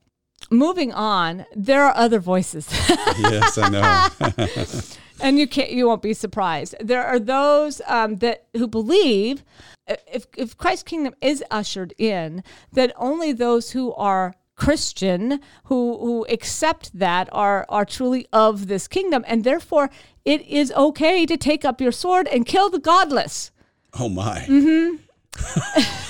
Moving 0.52 0.92
on, 0.92 1.46
there 1.56 1.84
are 1.84 1.96
other 1.96 2.20
voices. 2.20 2.68
yes, 3.18 3.58
I 3.58 3.70
know. 3.70 4.98
and 5.22 5.40
you 5.40 5.48
can't 5.48 5.72
you 5.72 5.88
won't 5.88 6.02
be 6.02 6.14
surprised. 6.14 6.76
There 6.80 7.04
are 7.04 7.20
those 7.20 7.82
um, 7.88 8.18
that 8.18 8.46
who 8.54 8.68
believe 8.68 9.44
if 9.88 10.26
if 10.38 10.58
Christ's 10.58 10.84
kingdom 10.84 11.16
is 11.22 11.44
ushered 11.52 11.94
in, 11.98 12.44
that 12.72 12.94
only 12.96 13.34
those 13.34 13.72
who 13.72 13.94
are 13.94 14.36
Christian 14.56 15.40
who 15.66 15.98
who 15.98 16.26
accept 16.30 16.98
that 16.98 17.30
are 17.32 17.66
are 17.70 17.86
truly 17.86 18.28
of 18.32 18.68
this 18.68 18.88
kingdom, 18.88 19.24
and 19.28 19.44
therefore 19.44 19.90
it 20.26 20.42
is 20.48 20.72
okay 20.74 21.26
to 21.26 21.38
take 21.38 21.66
up 21.66 21.82
your 21.82 21.92
sword 21.92 22.28
and 22.28 22.46
kill 22.46 22.70
the 22.70 22.80
godless. 22.80 23.52
Oh 24.00 24.10
my. 24.10 24.40
Mm-hmm. 24.48 24.96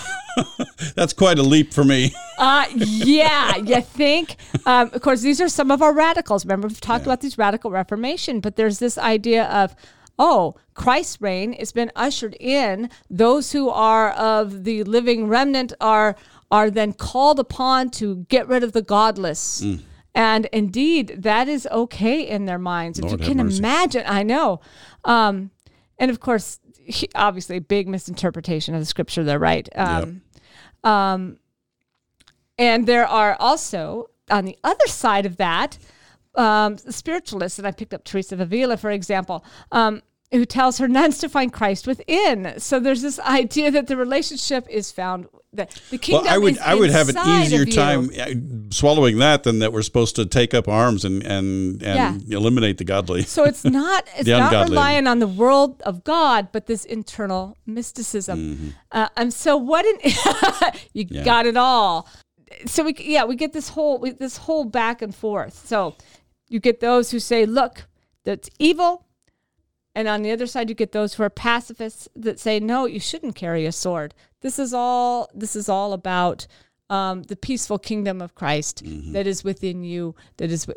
That's 0.96 1.14
quite 1.14 1.40
a 1.40 1.44
leap 1.44 1.74
for 1.74 1.84
me. 1.84 2.14
Uh, 2.38 2.66
yeah, 2.76 3.58
you 3.58 3.82
think? 3.82 4.38
Um, 4.66 4.90
of 4.94 5.02
course, 5.02 5.22
these 5.22 5.40
are 5.42 5.50
some 5.50 5.72
of 5.72 5.82
our 5.82 5.94
radicals. 5.94 6.46
Remember, 6.46 6.68
we've 6.68 6.82
talked 6.82 7.06
yeah. 7.06 7.12
about 7.12 7.22
these 7.22 7.38
radical 7.38 7.72
Reformation, 7.72 8.40
but 8.40 8.56
there's 8.56 8.80
this 8.80 8.98
idea 8.98 9.46
of, 9.46 9.76
oh, 10.20 10.56
Christ's 10.74 11.22
reign 11.22 11.54
has 11.54 11.72
been 11.72 11.92
ushered 11.96 12.36
in. 12.40 12.90
Those 13.10 13.52
who 13.52 13.70
are 13.70 14.12
of 14.12 14.64
the 14.64 14.84
living 14.84 15.28
remnant 15.28 15.74
are 15.80 16.16
are 16.52 16.70
then 16.70 16.94
called 16.94 17.40
upon 17.40 17.90
to 17.90 18.26
get 18.30 18.48
rid 18.48 18.64
of 18.64 18.74
the 18.74 18.82
godless. 18.84 19.62
Mm. 19.62 19.82
And 20.14 20.46
indeed, 20.54 21.16
that 21.24 21.48
is 21.48 21.68
okay 21.72 22.28
in 22.28 22.46
their 22.46 22.60
minds. 22.60 23.02
Lord 23.02 23.14
if 23.14 23.20
you 23.20 23.26
can 23.26 23.40
imagine, 23.40 24.04
I 24.06 24.22
know. 24.22 24.62
Um, 25.04 25.50
and 25.98 26.12
of 26.12 26.20
course, 26.20 26.60
obviously, 27.16 27.58
a 27.58 27.62
big 27.62 27.88
misinterpretation 27.88 28.76
of 28.76 28.82
the 28.82 28.86
scripture 28.86 29.24
there, 29.24 29.40
right? 29.40 29.68
Um, 29.76 30.00
yep. 30.00 30.16
Um, 30.84 31.38
and 32.58 32.86
there 32.86 33.08
are 33.08 33.36
also, 33.40 34.10
on 34.30 34.46
the 34.46 34.58
other 34.64 34.88
side 34.88 35.26
of 35.26 35.38
that, 35.38 35.78
um, 36.36 36.78
spiritualists, 36.78 37.60
and 37.60 37.68
I 37.68 37.72
picked 37.72 37.94
up 37.94 38.04
Teresa 38.04 38.36
of 38.36 38.42
Avila, 38.42 38.78
for 38.78 38.92
example, 38.92 39.44
um, 39.72 40.02
who 40.34 40.46
tells 40.46 40.78
her 40.80 40.88
nuns 40.88 41.20
to 41.20 41.30
find 41.30 41.54
Christ 41.54 41.88
within. 41.88 42.60
So 42.60 42.80
there's 42.80 43.02
this 43.02 43.20
idea 43.20 43.72
that 43.72 43.88
the 43.88 43.96
relationship 43.96 44.68
is 44.70 44.92
found 44.92 45.28
that 45.54 45.80
the 45.92 46.00
kingdom 46.00 46.26
well, 46.26 46.34
I 46.34 46.38
would 46.40 46.58
I 46.58 46.74
would 46.74 46.90
have 46.90 47.10
an 47.10 47.18
easier 47.42 47.64
time 47.64 48.10
uh, 48.20 48.74
swallowing 48.74 49.20
that 49.20 49.44
than 49.44 49.60
that 49.60 49.72
we're 49.72 49.84
supposed 49.84 50.16
to 50.16 50.26
take 50.26 50.54
up 50.54 50.68
arms 50.68 51.06
and 51.06 51.22
and, 51.22 51.84
and 51.84 52.24
yeah. 52.24 52.38
eliminate 52.38 52.80
the 52.80 52.84
godly. 52.84 53.22
So 53.22 53.44
it's 53.44 53.64
not 53.64 54.08
it's 54.18 54.28
not 54.28 54.70
relying 54.70 55.06
on 55.06 55.20
the 55.20 55.28
world 55.28 55.82
of 55.84 56.04
God, 56.04 56.50
but 56.52 56.66
this 56.66 56.86
internal 56.86 57.56
mysticism. 57.68 58.40
Mm-hmm. 58.40 58.70
Uh, 58.92 59.10
and 59.16 59.32
so 59.32 59.56
what? 59.56 59.86
In, 59.86 60.00
you 60.94 61.06
yeah. 61.10 61.24
got 61.24 61.46
it 61.46 61.56
all 61.56 62.08
so 62.66 62.84
we 62.84 62.96
yeah 63.00 63.24
we 63.24 63.36
get 63.36 63.54
this 63.54 63.70
whole 63.70 64.00
we, 64.00 64.12
this 64.12 64.38
whole 64.38 64.66
back 64.66 65.02
and 65.02 65.14
forth. 65.14 65.66
So 65.68 65.96
you 66.48 66.60
get 66.60 66.80
those 66.80 67.12
who 67.12 67.20
say, 67.20 67.46
"Look, 67.46 67.86
that's 68.24 68.50
evil," 68.60 69.06
and 69.96 70.08
on 70.08 70.22
the 70.24 70.32
other 70.32 70.48
side, 70.48 70.70
you 70.70 70.76
get 70.76 70.92
those 70.92 71.14
who 71.14 71.24
are 71.24 71.30
pacifists 71.30 72.08
that 72.16 72.40
say, 72.40 72.60
"No, 72.60 72.86
you 72.86 73.00
shouldn't 73.00 73.36
carry 73.36 73.66
a 73.66 73.72
sword. 73.72 74.14
This 74.42 74.58
is 74.58 74.74
all 74.74 75.30
this 75.34 75.56
is 75.56 75.70
all 75.70 75.94
about." 75.94 76.48
Um, 76.90 77.24
the 77.24 77.38
peaceful 77.38 77.80
kingdom 77.80 78.22
of 78.22 78.36
Christ 78.36 78.84
mm-hmm. 78.84 79.14
that 79.14 79.26
is 79.26 79.44
within 79.44 79.84
you. 79.84 80.16
That 80.38 80.52
is, 80.52 80.68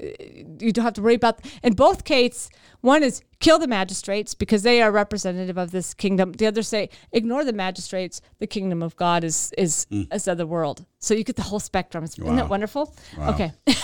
you 0.61 0.73
don't 0.73 0.85
have 0.85 0.95
to 0.95 1.03
worry 1.03 1.17
about. 1.17 1.41
In 1.63 1.75
both 1.75 2.05
cases, 2.05 2.49
one 2.81 3.03
is 3.03 3.23
kill 3.41 3.59
the 3.59 3.67
magistrates 3.67 4.33
because 4.33 4.63
they 4.63 4.81
are 4.81 4.91
representative 4.91 5.59
of 5.59 5.73
this 5.73 5.93
kingdom. 5.93 6.33
The 6.33 6.47
other 6.47 6.63
say 6.63 6.89
ignore 7.13 7.45
the 7.45 7.53
magistrates. 7.53 8.23
The 8.39 8.47
kingdom 8.47 8.83
of 8.83 8.97
God 8.97 9.25
is 9.25 9.53
is 9.59 9.87
mm. 9.91 10.15
is 10.15 10.29
of 10.29 10.39
the 10.39 10.47
world. 10.47 10.87
So 11.01 11.13
you 11.13 11.25
get 11.25 11.37
the 11.37 11.43
whole 11.43 11.61
spectrum. 11.61 12.05
Isn't 12.05 12.37
that 12.37 12.49
wonderful? 12.49 12.95
Wow. 13.19 13.31
Okay. 13.35 13.53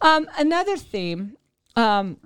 um, 0.00 0.28
another 0.38 0.76
theme 0.76 1.36
um, 1.74 2.18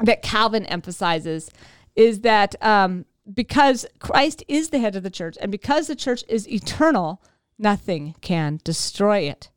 that 0.00 0.22
Calvin 0.22 0.66
emphasizes 0.66 1.50
is 1.94 2.20
that 2.20 2.54
um, 2.62 3.06
because 3.32 3.86
Christ 3.98 4.44
is 4.48 4.70
the 4.70 4.78
head 4.78 4.96
of 4.96 5.02
the 5.02 5.10
church 5.10 5.36
and 5.40 5.50
because 5.50 5.86
the 5.86 5.96
church 5.96 6.22
is 6.28 6.48
eternal, 6.48 7.22
nothing 7.58 8.14
can 8.20 8.60
destroy 8.64 9.20
it. 9.20 9.50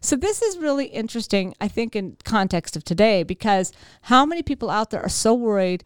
So 0.00 0.16
this 0.16 0.42
is 0.42 0.58
really 0.58 0.86
interesting, 0.86 1.54
I 1.60 1.68
think, 1.68 1.94
in 1.94 2.16
context 2.24 2.76
of 2.76 2.84
today, 2.84 3.22
because 3.22 3.72
how 4.02 4.24
many 4.24 4.42
people 4.42 4.70
out 4.70 4.90
there 4.90 5.02
are 5.02 5.10
so 5.10 5.34
worried 5.34 5.84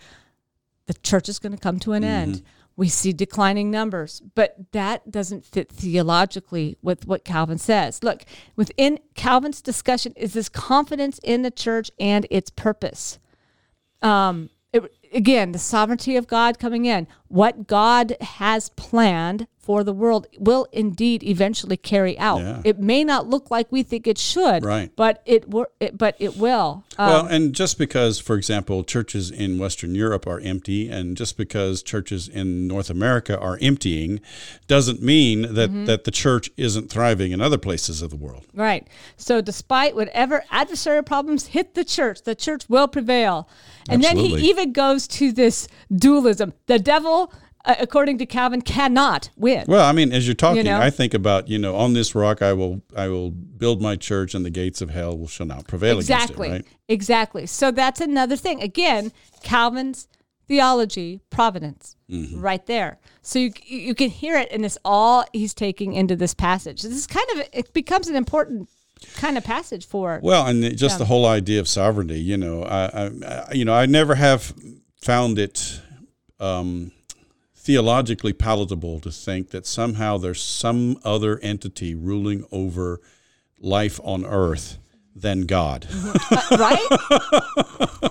the 0.87 0.95
church 0.95 1.29
is 1.29 1.39
going 1.39 1.53
to 1.53 1.59
come 1.59 1.79
to 1.81 1.93
an 1.93 2.03
mm-hmm. 2.03 2.13
end? 2.13 2.43
We 2.77 2.89
see 2.89 3.13
declining 3.13 3.73
numbers, 3.73 4.23
but 4.37 4.55
that 4.71 5.11
doesn't 5.11 5.45
fit 5.45 5.69
theologically 5.69 6.79
with 6.81 7.09
what 7.09 7.25
Calvin 7.25 7.59
says. 7.59 8.05
Look, 8.05 8.23
within 8.55 9.01
Calvin's 9.17 9.61
discussion 9.61 10.13
is 10.15 10.33
this 10.33 10.49
confidence 10.49 11.19
in 11.25 11.43
the 11.43 11.51
church 11.51 11.91
and 11.99 12.25
its 12.31 12.51
purpose. 12.51 13.19
Um, 14.03 14.51
it, 14.73 14.93
again, 15.13 15.53
the 15.53 15.59
sovereignty 15.59 16.17
of 16.17 16.27
God 16.27 16.59
coming 16.59 16.85
in. 16.85 17.07
What 17.29 17.67
God 17.67 18.17
has 18.21 18.71
planned 18.71 19.47
for 19.69 19.85
the 19.85 19.93
world 19.93 20.27
will 20.39 20.67
indeed 20.73 21.23
eventually 21.23 21.77
carry 21.77 22.19
out. 22.19 22.41
Yeah. 22.41 22.63
It 22.65 22.79
may 22.79 23.05
not 23.05 23.27
look 23.27 23.51
like 23.51 23.71
we 23.71 23.83
think 23.83 24.07
it 24.07 24.17
should, 24.17 24.65
right. 24.65 24.91
but 24.97 25.21
it, 25.27 25.45
it 25.79 25.99
but 25.99 26.17
it 26.19 26.39
will. 26.39 26.85
Um, 26.97 27.07
well, 27.11 27.27
and 27.27 27.55
just 27.55 27.77
because, 27.77 28.19
for 28.19 28.35
example, 28.35 28.83
churches 28.83 29.31
in 29.31 29.59
Western 29.59 29.95
Europe 29.95 30.27
are 30.27 30.41
empty, 30.41 30.89
and 30.89 31.19
just 31.19 31.37
because 31.37 31.83
churches 31.83 32.29
in 32.29 32.67
North 32.67 32.89
America 32.89 33.39
are 33.39 33.59
emptying, 33.61 34.23
doesn't 34.69 35.03
mean 35.03 35.43
that 35.43 35.69
mm-hmm. 35.69 35.85
that 35.85 36.05
the 36.05 36.13
church 36.13 36.51
isn't 36.57 36.89
thriving 36.89 37.33
in 37.33 37.43
other 37.43 37.59
places 37.59 38.01
of 38.01 38.09
the 38.09 38.17
world. 38.17 38.47
Right. 38.55 38.89
So, 39.19 39.43
despite 39.43 39.95
whatever 39.95 40.45
adversarial 40.51 41.05
problems 41.05 41.49
hit 41.49 41.75
the 41.75 41.85
church, 41.85 42.23
the 42.23 42.35
church 42.35 42.71
will 42.71 42.89
prevail. 42.89 43.51
And 43.87 44.03
Absolutely. 44.03 44.31
then 44.31 44.41
he 44.41 44.49
even 44.49 44.73
goes 44.73 45.07
to 45.09 45.31
this 45.31 45.69
dualism: 45.95 46.55
the 46.69 46.79
devil 46.79 47.31
according 47.65 48.19
to 48.19 48.27
Calvin, 48.27 48.63
cannot 48.63 49.31
win. 49.37 49.65
Well, 49.69 49.85
I 49.85 49.93
mean, 49.93 50.13
as 50.13 50.27
you're 50.27 50.35
talking, 50.35 50.59
you 50.59 50.65
know? 50.65 50.81
I 50.81 50.91
think 50.91 51.15
about 51.15 51.49
you 51.49 51.59
know, 51.59 51.77
on 51.77 51.93
this 51.93 52.15
rock 52.15 52.43
I 52.43 52.53
will 52.53 52.83
I 52.97 53.09
will 53.09 53.31
build 53.31 53.83
my 53.83 53.97
church, 53.97 54.35
and 54.35 54.45
the 54.45 54.51
gates 54.51 54.81
of 54.81 54.91
hell 54.91 55.17
will 55.17 55.29
shall 55.29 55.47
not 55.47 55.67
prevail 55.67 55.99
exactly. 55.99 56.49
against 56.49 56.67
it. 56.67 56.69
Right? 56.69 56.79
Exactly. 56.89 57.47
So 57.47 57.71
that's 57.71 58.01
another 58.01 58.37
thing. 58.37 58.63
Again, 58.63 59.13
Calvin's 59.43 60.09
theology, 60.47 61.21
providence, 61.31 61.95
mm-hmm. 62.11 62.41
right 62.41 62.65
there. 62.67 62.99
So 63.23 63.39
you 63.39 63.53
you 63.65 63.95
can 63.95 64.11
hear 64.11 64.37
it, 64.37 64.49
and 64.51 64.65
it's 64.65 64.79
all 64.85 65.25
he's 65.33 65.55
taking 65.55 65.95
into 65.95 66.17
this 66.17 66.35
passage. 66.35 66.83
This 66.83 66.93
is 66.93 67.07
kind 67.07 67.27
of 67.35 67.49
it 67.53 67.73
becomes 67.73 68.09
an 68.09 68.17
important 68.17 68.69
kind 69.15 69.39
of 69.39 69.45
passage 69.45 69.87
for 69.87 70.19
well 70.25 70.45
and 70.47 70.77
just 70.77 70.95
yeah. 70.95 70.99
the 70.99 71.05
whole 71.05 71.25
idea 71.25 71.61
of 71.61 71.69
sovereignty 71.69 72.19
you 72.19 72.37
know 72.37 72.65
I, 72.65 73.07
I, 73.07 73.53
you 73.53 73.65
know 73.65 73.73
i 73.73 73.87
never 73.87 74.17
have 74.17 74.53
found 75.01 75.39
it 75.39 75.81
um, 76.41 76.91
theologically 77.69 78.33
palatable 78.33 78.99
to 78.99 79.11
think 79.11 79.51
that 79.51 79.67
somehow 79.67 80.17
there's 80.17 80.43
some 80.43 80.99
other 81.05 81.39
entity 81.41 81.95
ruling 81.95 82.43
over 82.51 82.99
life 83.61 84.01
on 84.03 84.25
earth 84.25 84.79
than 85.15 85.43
God. 85.43 85.87
Uh, 85.91 86.57
right? 86.59 86.87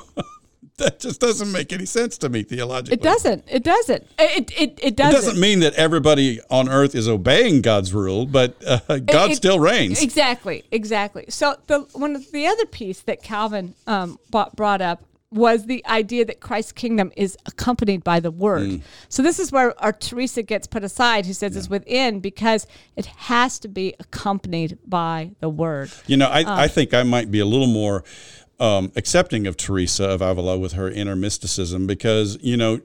that 0.78 1.00
just 1.00 1.20
doesn't 1.20 1.52
make 1.52 1.74
any 1.74 1.88
sense 1.88 2.20
to 2.20 2.30
me 2.30 2.44
theologically. 2.44 2.94
It 2.94 3.02
doesn't. 3.02 3.46
It 3.48 3.64
doesn't. 3.64 4.08
It 4.20 4.52
it, 4.56 4.80
it 4.80 4.96
doesn't. 4.96 5.18
It 5.18 5.26
doesn't 5.26 5.40
mean 5.40 5.62
that 5.62 5.74
everybody 5.74 6.40
on 6.52 6.70
earth 6.70 6.94
is 6.94 7.10
obeying 7.10 7.64
God's 7.64 7.96
rule, 7.96 8.28
but 8.28 8.56
uh, 8.64 9.00
God 9.00 9.32
it, 9.32 9.38
still 9.38 9.60
reigns. 9.60 10.04
Exactly. 10.04 10.66
Exactly. 10.70 11.26
So 11.30 11.56
the 11.66 11.80
one 11.94 12.16
of 12.16 12.32
the 12.32 12.46
other 12.46 12.68
piece 12.68 13.00
that 13.02 13.24
Calvin 13.24 13.74
um, 13.88 14.20
brought 14.30 14.82
up 14.84 15.02
was 15.32 15.66
the 15.66 15.86
idea 15.88 16.24
that 16.26 16.40
Christ's 16.40 16.72
kingdom 16.72 17.12
is 17.18 17.38
accompanied 17.46 18.04
by 18.04 18.20
the 18.20 18.32
word. 18.32 18.70
Mm. 18.70 18.82
So 19.10 19.22
this 19.22 19.40
is 19.40 19.52
where 19.52 19.80
our 19.82 19.92
Teresa 19.92 20.42
gets 20.42 20.68
put 20.68 20.84
aside, 20.84 21.26
who 21.26 21.34
says 21.34 21.54
yeah. 21.54 21.60
it's 21.60 21.70
within 21.70 22.20
because 22.22 22.66
it 22.96 23.06
has 23.08 23.60
to 23.60 23.68
be 23.68 23.94
accompanied 24.00 24.78
by 24.86 25.32
the 25.40 25.50
word. 25.50 25.92
You 26.08 26.18
know, 26.18 26.28
I, 26.28 26.44
um, 26.44 26.60
I 26.60 26.68
think 26.68 26.94
I 26.94 27.04
might 27.04 27.30
be 27.30 27.40
a 27.40 27.46
little 27.46 27.68
more 27.68 28.06
um, 28.60 28.92
accepting 28.96 29.46
of 29.48 29.58
Teresa 29.58 30.06
of 30.06 30.22
Avila 30.22 30.58
with 30.58 30.74
her 30.74 30.90
inner 30.90 31.16
mysticism 31.16 31.86
because 31.88 32.38
you 32.42 32.58
know, 32.58 32.82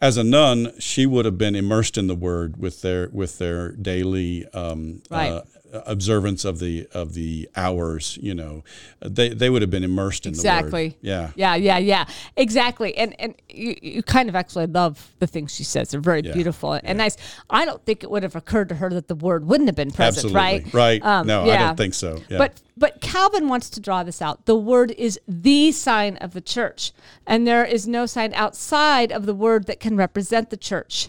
as 0.00 0.16
a 0.16 0.24
nun, 0.24 0.72
she 0.78 1.06
would 1.06 1.24
have 1.24 1.38
been 1.38 1.54
immersed 1.54 1.96
in 1.96 2.06
the 2.06 2.14
Word 2.14 2.56
with 2.56 2.82
their 2.82 3.08
with 3.10 3.38
their 3.38 3.72
daily 3.72 4.46
um, 4.52 5.02
right. 5.10 5.30
uh, 5.30 5.42
observance 5.86 6.44
of 6.44 6.58
the 6.58 6.86
of 6.92 7.14
the 7.14 7.48
hours 7.56 8.18
you 8.22 8.34
know 8.34 8.62
they 9.00 9.28
they 9.30 9.50
would 9.50 9.62
have 9.62 9.70
been 9.70 9.84
immersed 9.84 10.26
in 10.26 10.30
exactly. 10.30 10.70
the 10.70 10.74
word 10.74 10.84
exactly. 10.84 11.34
yeah 11.36 11.54
yeah 11.54 11.54
yeah 11.54 11.78
yeah 11.78 12.04
exactly 12.36 12.96
and 12.96 13.14
and 13.18 13.34
you, 13.48 13.76
you 13.82 14.02
kind 14.02 14.28
of 14.28 14.36
actually 14.36 14.66
love 14.66 15.12
the 15.18 15.26
things 15.26 15.52
she 15.52 15.64
says 15.64 15.90
they're 15.90 16.00
very 16.00 16.22
yeah. 16.22 16.32
beautiful 16.32 16.78
and 16.84 16.98
nice 16.98 17.16
i 17.50 17.64
don't 17.64 17.84
think 17.84 18.02
it 18.02 18.10
would 18.10 18.22
have 18.22 18.36
occurred 18.36 18.68
to 18.68 18.76
her 18.76 18.90
that 18.90 19.08
the 19.08 19.14
word 19.14 19.46
wouldn't 19.46 19.68
have 19.68 19.76
been 19.76 19.90
present 19.90 20.26
Absolutely. 20.26 20.40
right 20.40 20.74
right 20.74 21.04
um, 21.04 21.26
no 21.26 21.44
yeah. 21.44 21.54
i 21.54 21.58
don't 21.58 21.76
think 21.76 21.94
so 21.94 22.20
yeah. 22.28 22.38
but 22.38 22.62
but 22.76 23.00
calvin 23.00 23.48
wants 23.48 23.68
to 23.70 23.80
draw 23.80 24.02
this 24.02 24.22
out 24.22 24.46
the 24.46 24.56
word 24.56 24.92
is 24.92 25.18
the 25.26 25.72
sign 25.72 26.16
of 26.18 26.34
the 26.34 26.40
church 26.40 26.92
and 27.26 27.46
there 27.46 27.64
is 27.64 27.88
no 27.88 28.06
sign 28.06 28.32
outside 28.34 29.10
of 29.10 29.26
the 29.26 29.34
word 29.34 29.66
that 29.66 29.80
can 29.80 29.96
represent 29.96 30.50
the 30.50 30.56
church 30.56 31.08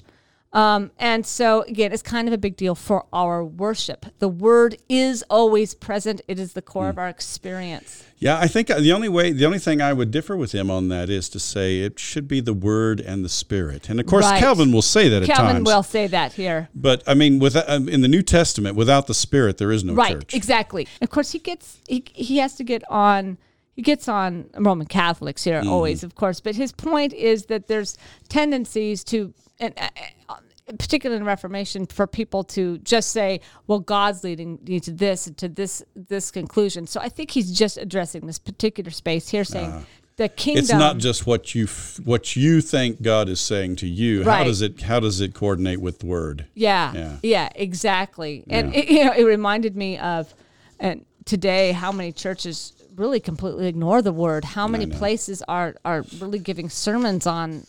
Um, 0.55 0.91
and 0.97 1.25
so, 1.25 1.63
again, 1.63 1.91
it's 1.91 2.01
kind 2.01 2.29
of 2.29 2.33
a 2.33 2.37
big 2.37 2.55
deal 2.55 2.75
for 2.75 3.05
our 3.11 3.43
worship. 3.43 4.05
The 4.19 4.29
word 4.29 4.77
is 4.87 5.21
always 5.29 5.73
present, 5.75 6.21
it 6.29 6.39
is 6.39 6.53
the 6.53 6.61
core 6.61 6.87
of 6.87 6.97
our 6.97 7.09
experience. 7.09 8.05
Yeah, 8.17 8.39
I 8.39 8.47
think 8.47 8.67
the 8.69 8.93
only 8.93 9.09
way, 9.09 9.33
the 9.33 9.45
only 9.45 9.59
thing 9.59 9.81
I 9.81 9.91
would 9.91 10.11
differ 10.11 10.37
with 10.37 10.53
him 10.53 10.71
on 10.71 10.87
that 10.87 11.09
is 11.09 11.27
to 11.29 11.39
say 11.41 11.81
it 11.81 11.99
should 11.99 12.29
be 12.29 12.39
the 12.39 12.53
Word 12.53 13.01
and 13.01 13.25
the 13.25 13.29
Spirit. 13.29 13.89
And 13.89 13.99
of 13.99 14.05
course, 14.05 14.23
Right. 14.23 14.39
Calvin 14.39 14.71
will 14.71 14.81
say 14.81 15.09
that 15.09 15.23
at 15.23 15.27
Calvin 15.27 15.55
times. 15.57 15.65
will 15.67 15.83
say 15.83 16.07
that 16.07 16.31
here. 16.33 16.69
But 16.73 17.03
I 17.05 17.13
mean, 17.15 17.39
with 17.39 17.57
um, 17.67 17.89
in 17.89 17.99
the 17.99 18.07
New 18.07 18.21
Testament, 18.21 18.77
without 18.77 19.07
the 19.07 19.13
Spirit, 19.13 19.57
there 19.57 19.73
is 19.73 19.83
no 19.83 19.93
right 19.93 20.13
church. 20.13 20.33
exactly 20.33 20.87
of 21.01 21.09
course 21.09 21.33
he 21.33 21.39
gets 21.39 21.81
he, 21.89 22.05
he 22.13 22.37
has 22.37 22.55
to 22.55 22.63
get 22.63 22.81
on 22.89 23.37
he 23.75 23.81
gets 23.81 24.07
on 24.07 24.49
roman 24.57 24.87
catholics 24.87 25.43
here 25.43 25.59
Mm-hmm. 25.59 25.69
always 25.69 26.01
of 26.03 26.15
course 26.15 26.39
but 26.39 26.55
his 26.55 26.71
point 26.71 27.11
is 27.13 27.47
that 27.47 27.67
there's 27.67 27.97
tendencies 28.29 29.03
to 29.05 29.33
and 29.59 29.73
uh, 29.77 29.89
uh, 30.29 30.35
particularly 30.79 31.19
in 31.19 31.25
reformation 31.25 31.85
for 31.85 32.07
people 32.07 32.43
to 32.43 32.79
just 32.79 33.11
say 33.11 33.39
well 33.67 33.79
god's 33.79 34.23
leading 34.23 34.57
you 34.65 34.79
to 34.79 34.91
this 34.91 35.27
and 35.27 35.37
to 35.37 35.47
this 35.47 35.83
this 35.95 36.31
conclusion 36.31 36.87
so 36.87 36.99
i 36.99 37.07
think 37.09 37.29
he's 37.31 37.51
just 37.51 37.77
addressing 37.77 38.25
this 38.25 38.39
particular 38.39 38.89
space 38.89 39.29
here 39.29 39.43
saying 39.43 39.85
the 40.17 40.27
kingdom 40.29 40.59
Uh, 40.61 40.63
It's 40.63 40.71
not 40.71 40.97
just 40.97 41.27
what 41.27 41.53
you 41.53 41.65
f- 41.65 41.99
what 42.05 42.35
you 42.37 42.61
think 42.61 43.01
God 43.01 43.27
is 43.27 43.41
saying 43.41 43.75
to 43.77 43.85
you. 43.87 44.23
How 44.23 44.45
does 44.45 44.61
it 44.61 44.81
how 44.83 45.01
does 45.01 45.19
it 45.19 45.33
coordinate 45.33 45.81
with 45.81 45.99
the 45.99 46.05
Word? 46.05 46.45
Yeah, 46.53 46.93
Yeah. 46.93 47.17
yeah, 47.21 47.49
exactly. 47.53 48.45
And 48.49 48.73
Yeah. 48.73 48.79
it, 48.79 48.89
you 48.89 49.03
know, 49.05 49.11
it 49.11 49.23
reminded 49.25 49.75
me 49.75 49.97
of, 49.97 50.33
and 50.79 51.05
today 51.25 51.73
how 51.73 51.91
many 51.91 52.13
churches 52.13 52.71
really 52.95 53.19
completely 53.19 53.67
ignore 53.67 54.01
the 54.01 54.13
word. 54.13 54.45
How 54.45 54.69
many 54.69 54.85
places 54.87 55.43
are 55.49 55.75
are 55.83 56.05
really 56.21 56.39
giving 56.39 56.69
sermons 56.69 57.27
on 57.27 57.65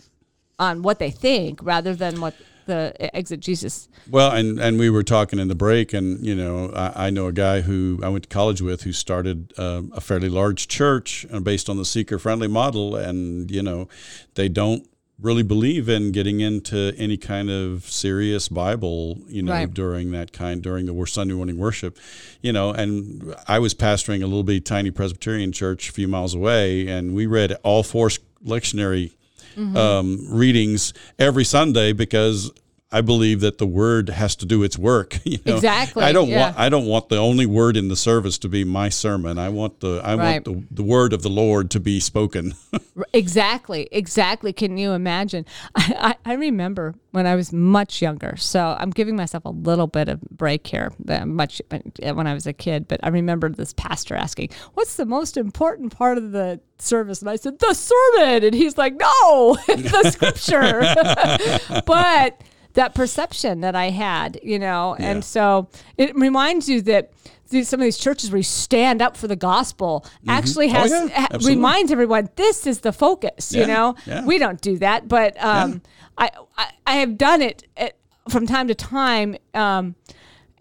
on 0.60 0.82
what 0.82 1.00
they 1.00 1.10
think 1.10 1.58
rather 1.64 1.96
than 1.96 2.20
what 2.20 2.34
the 2.66 2.94
exegesis. 3.16 3.88
Well, 4.10 4.30
and 4.32 4.58
and 4.60 4.78
we 4.78 4.90
were 4.90 5.02
talking 5.02 5.38
in 5.38 5.48
the 5.48 5.54
break, 5.54 5.92
and 5.92 6.24
you 6.24 6.34
know, 6.34 6.70
I, 6.74 7.06
I 7.06 7.10
know 7.10 7.26
a 7.26 7.32
guy 7.32 7.62
who 7.62 7.98
I 8.02 8.08
went 8.08 8.24
to 8.24 8.28
college 8.28 8.60
with 8.60 8.82
who 8.82 8.92
started 8.92 9.52
uh, 9.58 9.82
a 9.92 10.00
fairly 10.00 10.28
large 10.28 10.68
church 10.68 11.26
uh, 11.32 11.40
based 11.40 11.68
on 11.68 11.76
the 11.76 11.84
seeker 11.84 12.18
friendly 12.18 12.48
model, 12.48 12.94
and 12.96 13.50
you 13.50 13.62
know, 13.62 13.88
they 14.34 14.48
don't 14.48 14.86
really 15.18 15.42
believe 15.42 15.88
in 15.88 16.12
getting 16.12 16.40
into 16.40 16.92
any 16.98 17.16
kind 17.16 17.48
of 17.48 17.84
serious 17.84 18.48
Bible, 18.50 19.18
you 19.28 19.42
know, 19.42 19.52
Right. 19.52 19.72
during 19.72 20.10
that 20.10 20.30
kind 20.32 20.62
during 20.62 20.84
the 20.84 21.06
Sunday 21.06 21.32
morning 21.32 21.56
worship, 21.56 21.98
you 22.42 22.52
know. 22.52 22.70
And 22.70 23.34
I 23.48 23.58
was 23.58 23.72
pastoring 23.74 24.22
a 24.22 24.26
little 24.26 24.42
bitty 24.42 24.60
tiny 24.60 24.90
Presbyterian 24.90 25.52
church 25.52 25.88
a 25.88 25.92
few 25.92 26.06
miles 26.06 26.34
away, 26.34 26.86
and 26.86 27.14
we 27.14 27.24
read 27.24 27.52
all 27.62 27.82
four 27.82 28.10
lectionary 28.44 29.12
um, 29.56 30.26
readings 30.28 30.92
every 31.18 31.44
Sunday 31.44 31.92
because 31.92 32.50
I 32.92 33.00
believe 33.00 33.40
that 33.40 33.58
the 33.58 33.66
word 33.66 34.08
has 34.10 34.36
to 34.36 34.46
do 34.46 34.62
its 34.62 34.78
work. 34.78 35.18
You 35.26 35.38
know? 35.44 35.56
Exactly, 35.56 36.04
I 36.04 36.12
don't 36.12 36.28
yeah. 36.28 36.40
want 36.40 36.58
I 36.58 36.68
don't 36.68 36.86
want 36.86 37.08
the 37.08 37.18
only 37.18 37.46
word 37.46 37.76
in 37.76 37.88
the 37.88 37.96
service 37.96 38.38
to 38.38 38.48
be 38.48 38.62
my 38.64 38.88
sermon. 38.88 39.38
I 39.38 39.48
want 39.48 39.80
the 39.80 40.00
I 40.04 40.14
Right. 40.14 40.46
want 40.46 40.68
the, 40.70 40.74
the 40.76 40.82
word 40.84 41.12
of 41.12 41.22
the 41.22 41.28
Lord 41.28 41.70
to 41.72 41.80
be 41.80 42.00
spoken. 42.00 42.54
Exactly, 43.12 43.88
exactly. 43.92 44.52
Can 44.54 44.78
you 44.78 44.92
imagine? 44.92 45.44
I, 45.74 46.16
I, 46.24 46.32
I 46.32 46.34
remember 46.34 46.94
when 47.10 47.26
I 47.26 47.34
was 47.34 47.52
much 47.52 48.00
younger. 48.00 48.36
So 48.36 48.74
I'm 48.78 48.90
giving 48.90 49.16
myself 49.16 49.44
a 49.44 49.50
little 49.50 49.86
bit 49.86 50.08
of 50.08 50.20
break 50.30 50.66
here. 50.66 50.92
Much 51.26 51.60
uh, 51.70 51.78
when 52.14 52.26
I 52.26 52.32
was 52.32 52.46
a 52.46 52.52
kid, 52.54 52.88
but 52.88 53.00
I 53.02 53.08
remember 53.08 53.50
this 53.50 53.72
pastor 53.74 54.14
asking, 54.14 54.50
"What's 54.74 54.96
the 54.96 55.04
most 55.06 55.36
important 55.36 55.94
part 55.94 56.16
of 56.16 56.32
the 56.32 56.60
service?" 56.78 57.20
And 57.20 57.28
I 57.30 57.36
said, 57.36 57.58
"The 57.58 57.74
sermon." 57.74 58.44
And 58.44 58.54
he's 58.54 58.78
like, 58.78 58.94
"No, 58.94 59.56
the 59.66 60.10
scripture." 60.10 61.82
but 61.86 62.40
that 62.76 62.94
perception 62.94 63.60
that 63.60 63.74
I 63.74 63.90
had, 63.90 64.38
you 64.42 64.58
know, 64.58 64.96
Yeah. 64.98 65.10
and 65.10 65.24
so 65.24 65.68
it 65.98 66.14
reminds 66.16 66.68
you 66.68 66.80
that. 66.82 67.10
These, 67.48 67.68
some 67.68 67.78
of 67.78 67.84
these 67.84 67.96
churches 67.96 68.32
where 68.32 68.38
you 68.38 68.42
stand 68.42 69.00
up 69.00 69.16
for 69.16 69.28
the 69.28 69.36
gospel 69.36 70.04
actually 70.26 70.66
Oh, 70.74 70.84
yeah, 70.84 71.08
ha- 71.30 71.38
reminds 71.44 71.92
everyone 71.92 72.28
this 72.34 72.66
is 72.66 72.80
the 72.80 72.92
focus. 72.92 73.52
You 73.54 73.68
know, 73.68 73.94
yeah. 74.04 74.24
we 74.24 74.38
don't 74.38 74.60
do 74.60 74.78
that, 74.78 75.06
but 75.06 75.40
um, 75.40 75.80
I, 76.18 76.30
I 76.58 76.70
I 76.88 76.94
have 76.96 77.16
done 77.16 77.42
it 77.42 77.62
at, 77.76 77.92
from 78.28 78.48
time 78.48 78.66
to 78.66 78.74
time. 78.74 79.36
Um, 79.54 79.94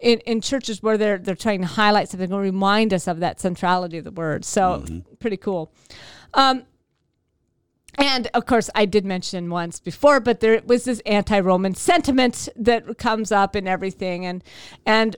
in, 0.00 0.20
in 0.20 0.40
churches 0.40 0.80
where 0.80 0.96
they're 0.96 1.18
they're 1.18 1.34
trying 1.34 1.62
to 1.62 1.66
highlight 1.66 2.08
something 2.08 2.32
or 2.32 2.40
remind 2.40 2.94
us 2.94 3.08
of 3.08 3.18
that 3.18 3.40
centrality 3.40 3.98
of 3.98 4.04
the 4.04 4.12
word. 4.12 4.44
So 4.44 4.62
Mm-hmm. 4.84 5.14
pretty 5.18 5.38
cool. 5.38 5.72
Um, 6.34 6.66
and 7.98 8.28
of 8.34 8.46
course, 8.46 8.70
I 8.74 8.84
did 8.84 9.04
mention 9.04 9.50
once 9.50 9.80
before, 9.80 10.20
but 10.20 10.40
there 10.40 10.60
was 10.66 10.84
this 10.84 11.00
anti-Roman 11.06 11.74
sentiment 11.74 12.48
that 12.56 12.98
comes 12.98 13.32
up 13.32 13.56
in 13.56 13.66
everything, 13.66 14.26
and 14.26 14.44
and 14.84 15.16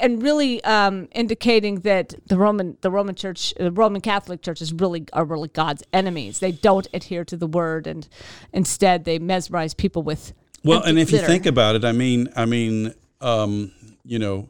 and 0.00 0.22
really 0.22 0.64
um, 0.64 1.08
indicating 1.12 1.80
that 1.80 2.14
the 2.26 2.38
Roman 2.38 2.78
the 2.80 2.90
Roman 2.90 3.14
Church, 3.14 3.52
the 3.58 3.70
Roman 3.70 4.00
Catholic 4.00 4.42
Church, 4.42 4.62
is 4.62 4.72
really 4.72 5.04
are 5.12 5.24
really 5.24 5.48
God's 5.48 5.82
enemies. 5.92 6.38
They 6.38 6.52
don't 6.52 6.88
adhere 6.94 7.24
to 7.26 7.36
the 7.36 7.46
word, 7.46 7.86
and 7.86 8.08
instead 8.52 9.04
they 9.04 9.18
mesmerize 9.18 9.74
people 9.74 10.02
with. 10.02 10.32
Well, 10.64 10.82
and 10.82 10.98
if 10.98 11.12
you 11.12 11.18
think 11.18 11.46
about 11.46 11.76
it, 11.76 11.84
I 11.84 11.92
mean, 11.92 12.28
I 12.34 12.44
mean, 12.44 12.92
um, 13.20 13.70
you 14.04 14.18
know, 14.18 14.48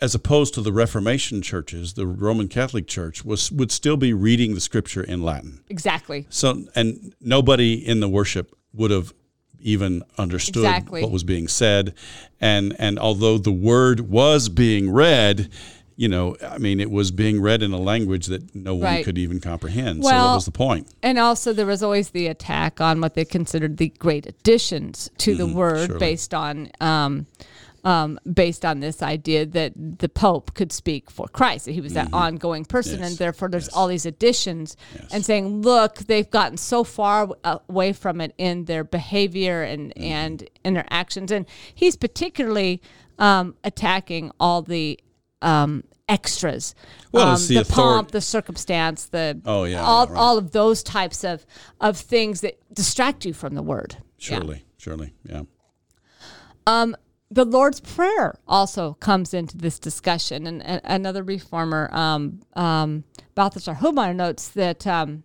as 0.00 0.14
opposed 0.14 0.52
to 0.54 0.60
the 0.60 0.72
Reformation 0.72 1.40
churches, 1.42 1.94
the 1.94 2.06
Roman 2.06 2.48
Catholic 2.48 2.86
Church 2.86 3.24
was 3.24 3.50
would 3.52 3.72
still 3.72 3.96
be 3.96 4.12
reading 4.12 4.54
the 4.54 4.60
Scripture 4.60 5.02
in 5.02 5.22
Latin. 5.22 5.60
exactly, 5.70 6.26
So, 6.28 6.64
and 6.74 7.14
nobody 7.20 7.74
in 7.74 8.00
the 8.00 8.08
worship 8.08 8.54
would 8.74 8.90
have 8.90 9.12
even 9.60 10.02
understood 10.18 10.64
Exactly. 10.64 11.02
what 11.02 11.10
was 11.10 11.24
being 11.24 11.48
said, 11.48 11.94
and 12.40 12.76
and 12.78 12.98
although 12.98 13.38
the 13.38 13.52
word 13.52 14.00
was 14.00 14.48
being 14.48 14.90
read. 14.90 15.48
You 15.98 16.08
know, 16.08 16.36
I 16.46 16.58
mean, 16.58 16.78
it 16.78 16.90
was 16.90 17.10
being 17.10 17.40
read 17.40 17.62
in 17.62 17.72
a 17.72 17.78
language 17.78 18.26
that 18.26 18.54
no 18.54 18.74
one 18.74 18.82
Right. 18.84 19.02
could 19.02 19.16
even 19.16 19.40
comprehend. 19.40 20.04
so, 20.04 20.10
Well, 20.10 20.28
what 20.28 20.34
was 20.34 20.44
the 20.44 20.50
point? 20.50 20.88
And 21.02 21.18
also, 21.18 21.54
there 21.54 21.64
was 21.64 21.82
always 21.82 22.10
the 22.10 22.26
attack 22.26 22.82
on 22.82 23.00
what 23.00 23.14
they 23.14 23.24
considered 23.24 23.78
the 23.78 23.88
great 23.98 24.26
additions 24.26 25.08
to 25.16 25.34
the 25.34 25.46
word, 25.46 25.76
Mm-hmm. 25.76 25.86
surely. 25.92 25.98
based 25.98 26.34
on 26.34 26.70
um, 26.82 27.24
um, 27.86 28.18
based 28.30 28.64
on 28.64 28.80
this 28.80 29.00
idea 29.00 29.46
that 29.46 29.72
the 29.76 30.08
Pope 30.08 30.52
could 30.54 30.72
speak 30.72 31.08
for 31.10 31.28
Christ, 31.28 31.66
that 31.66 31.72
he 31.72 31.80
was 31.80 31.92
that 31.94 32.08
ongoing 32.12 32.64
person, 32.64 32.94
Mm-hmm. 32.94 33.02
Yes. 33.02 33.10
and 33.12 33.18
therefore 33.18 33.48
there's 33.48 33.66
Yes. 33.68 33.74
all 33.76 33.86
these 33.86 34.06
additions, 34.06 34.76
Yes. 34.94 35.14
and 35.14 35.24
saying, 35.24 35.62
look, 35.62 35.98
they've 35.98 36.28
gotten 36.30 36.56
so 36.58 36.82
far 36.84 37.28
uh, 37.44 37.58
away 37.68 37.92
from 37.92 38.20
it 38.20 38.34
in 38.38 38.64
their 38.64 38.82
behavior 38.84 39.62
and 39.62 39.94
Mm-hmm. 39.94 40.02
and 40.02 40.48
in 40.64 40.74
their 40.74 40.86
actions, 40.90 41.30
and 41.30 41.46
he's 41.74 41.96
particularly 41.96 42.82
um, 43.18 43.54
attacking 43.62 44.32
all 44.40 44.62
the 44.62 44.98
um, 45.40 45.84
extras. 46.08 46.74
Well, 47.12 47.28
um, 47.28 47.40
the 47.40 47.54
the 47.54 47.60
author- 47.60 47.72
pomp, 47.72 48.10
the 48.10 48.20
circumstance, 48.20 49.06
the 49.06 49.40
Oh, 49.46 49.64
yeah, 49.64 49.82
all, 49.82 50.06
yeah, 50.06 50.12
right. 50.12 50.18
all 50.20 50.38
of 50.38 50.50
those 50.50 50.82
types 50.82 51.22
of 51.24 51.46
of 51.80 51.96
things 51.96 52.40
that 52.40 52.54
distract 52.74 53.24
you 53.24 53.32
from 53.32 53.54
the 53.54 53.62
word. 53.62 53.96
Yeah. 54.18 54.38
Surely, 54.38 54.64
surely, 54.76 55.12
yeah. 55.24 55.42
The 57.30 57.44
Lord's 57.44 57.80
Prayer 57.80 58.38
also 58.46 58.94
comes 58.94 59.34
into 59.34 59.56
this 59.58 59.78
discussion, 59.78 60.46
and, 60.46 60.62
a- 60.62 60.80
another 60.94 61.22
reformer, 61.24 61.88
um, 61.92 62.40
um, 62.54 63.04
Balthasar 63.34 63.74
Hubmeier, 63.74 64.14
notes 64.14 64.48
that 64.50 64.86
um, 64.86 65.24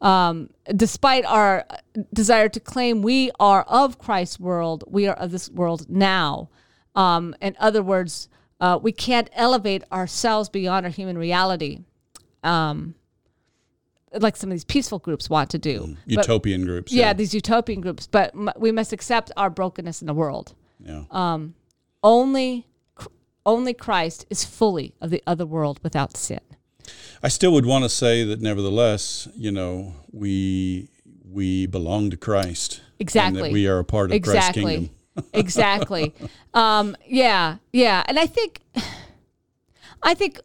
um, 0.00 0.48
despite 0.74 1.24
our 1.26 1.66
desire 2.12 2.48
to 2.48 2.60
claim 2.60 3.02
we 3.02 3.30
are 3.38 3.62
of 3.64 3.98
Christ's 3.98 4.40
world, 4.40 4.84
we 4.86 5.06
are 5.06 5.14
of 5.14 5.30
this 5.30 5.50
world 5.50 5.90
now. 5.90 6.48
Um, 6.94 7.34
in 7.42 7.54
other 7.60 7.82
words, 7.82 8.28
uh, 8.60 8.78
we 8.82 8.92
can't 8.92 9.28
elevate 9.34 9.84
ourselves 9.92 10.48
beyond 10.48 10.86
our 10.86 10.92
human 10.92 11.18
reality. 11.18 11.80
Um, 12.42 12.94
like 14.12 14.36
some 14.36 14.50
of 14.50 14.54
these 14.54 14.64
peaceful 14.64 14.98
groups 14.98 15.28
want 15.28 15.50
to 15.50 15.58
do. 15.58 15.96
But- 16.06 16.26
Utopian 16.26 16.64
groups. 16.64 16.92
yeah, 16.92 17.12
these 17.12 17.34
utopian 17.34 17.82
groups, 17.82 18.06
but 18.06 18.34
m- 18.34 18.48
we 18.56 18.72
must 18.72 18.94
accept 18.94 19.30
our 19.36 19.50
brokenness 19.50 20.00
in 20.00 20.06
the 20.06 20.14
world. 20.14 20.54
Yeah. 20.78 21.04
Only, 22.02 22.66
only 23.44 23.74
Christ 23.74 24.26
is 24.30 24.44
fully 24.44 24.94
of 25.00 25.10
the 25.10 25.22
other 25.26 25.46
world 25.46 25.80
without 25.82 26.16
sin. 26.16 26.40
I 27.22 27.28
still 27.28 27.52
would 27.52 27.66
want 27.66 27.84
to 27.84 27.88
say 27.88 28.24
that, 28.24 28.40
nevertheless, 28.40 29.28
you 29.34 29.50
know, 29.50 29.94
we 30.12 30.88
we 31.28 31.66
belong 31.66 32.10
to 32.10 32.16
Christ. 32.16 32.78
And 32.78 33.00
Exactly. 33.00 33.42
that 33.42 33.52
we 33.52 33.66
are 33.66 33.78
a 33.78 33.84
part 33.84 34.10
of 34.10 34.22
Christ's 34.22 34.48
exactly, 34.48 34.74
kingdom. 34.74 34.90
exactly. 35.32 36.14
Um, 36.54 36.96
yeah, 37.06 37.56
yeah, 37.72 38.04
and 38.06 38.18
I 38.18 38.26
think, 38.26 38.60
I 40.02 40.14
think, 40.14 40.40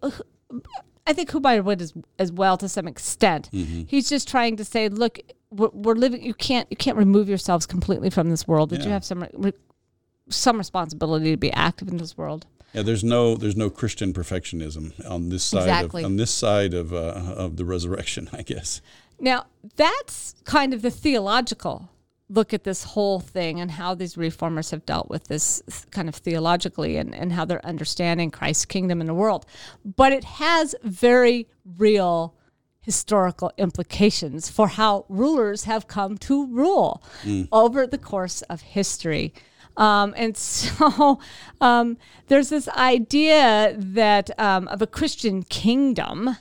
I 1.07 1.13
think 1.13 1.29
Hubmeier 1.29 1.63
would 1.63 1.81
as 1.81 1.93
as 2.19 2.31
well 2.31 2.57
to 2.57 2.67
some 2.67 2.87
extent. 2.87 3.49
Mm-hmm. 3.53 3.83
He's 3.87 4.09
just 4.09 4.27
trying 4.27 4.57
to 4.57 4.65
say, 4.65 4.89
look, 4.89 5.19
we're, 5.49 5.69
we're 5.73 5.95
living. 5.95 6.23
You 6.23 6.33
can't 6.33 6.67
you 6.69 6.77
can't 6.77 6.97
remove 6.97 7.29
yourselves 7.29 7.65
completely 7.65 8.09
from 8.09 8.29
this 8.29 8.47
world. 8.47 8.71
That 8.71 8.83
you 8.83 8.89
have 8.89 9.05
some 9.05 9.25
re- 9.33 9.53
some 10.31 10.57
responsibility 10.57 11.31
to 11.31 11.37
be 11.37 11.51
active 11.51 11.87
in 11.87 11.97
this 11.97 12.17
world. 12.17 12.45
Yeah, 12.73 12.83
there's 12.83 13.03
no 13.03 13.35
there's 13.35 13.57
no 13.57 13.69
Christian 13.69 14.13
perfectionism 14.13 14.93
on 15.09 15.29
this 15.29 15.43
side 15.43 15.63
Exactly. 15.63 16.03
of 16.03 16.05
on 16.05 16.15
this 16.17 16.31
side 16.31 16.73
of 16.73 16.93
uh, 16.93 16.97
of 17.35 17.57
the 17.57 17.65
resurrection, 17.65 18.29
I 18.33 18.43
guess. 18.43 18.81
Now, 19.19 19.45
that's 19.75 20.35
kind 20.45 20.73
of 20.73 20.81
the 20.81 20.89
theological 20.89 21.89
look 22.31 22.53
at 22.53 22.63
this 22.63 22.83
whole 22.85 23.19
thing 23.19 23.59
and 23.59 23.71
how 23.71 23.93
these 23.93 24.17
reformers 24.17 24.71
have 24.71 24.85
dealt 24.85 25.09
with 25.09 25.25
this 25.25 25.61
kind 25.91 26.07
of 26.07 26.15
theologically 26.15 26.95
and, 26.95 27.13
and 27.13 27.33
how 27.33 27.43
they're 27.43 27.65
understanding 27.65 28.31
Christ's 28.31 28.65
kingdom 28.65 29.01
in 29.01 29.07
the 29.07 29.13
world. 29.13 29.45
But 29.83 30.13
it 30.13 30.23
has 30.23 30.73
very 30.81 31.47
real 31.77 32.33
historical 32.81 33.51
implications 33.57 34.49
for 34.49 34.69
how 34.69 35.05
rulers 35.07 35.65
have 35.65 35.87
come 35.87 36.17
to 36.17 36.47
rule 36.47 37.03
over 37.51 37.85
the 37.85 37.97
course 37.97 38.41
of 38.43 38.61
history. 38.61 39.33
Um, 39.77 40.13
and 40.17 40.35
so 40.37 41.19
um, 41.59 41.97
there's 42.27 42.49
this 42.49 42.67
idea 42.69 43.75
that 43.77 44.37
um, 44.39 44.67
of 44.67 44.81
a 44.81 44.87
Christian 44.87 45.43
kingdom, 45.43 46.37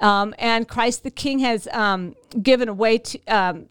um, 0.00 0.34
and 0.38 0.66
Christ 0.66 1.02
the 1.02 1.10
King 1.10 1.40
has 1.40 1.68
um, 1.72 2.14
given 2.42 2.68
away 2.68 2.98
to 2.98 3.66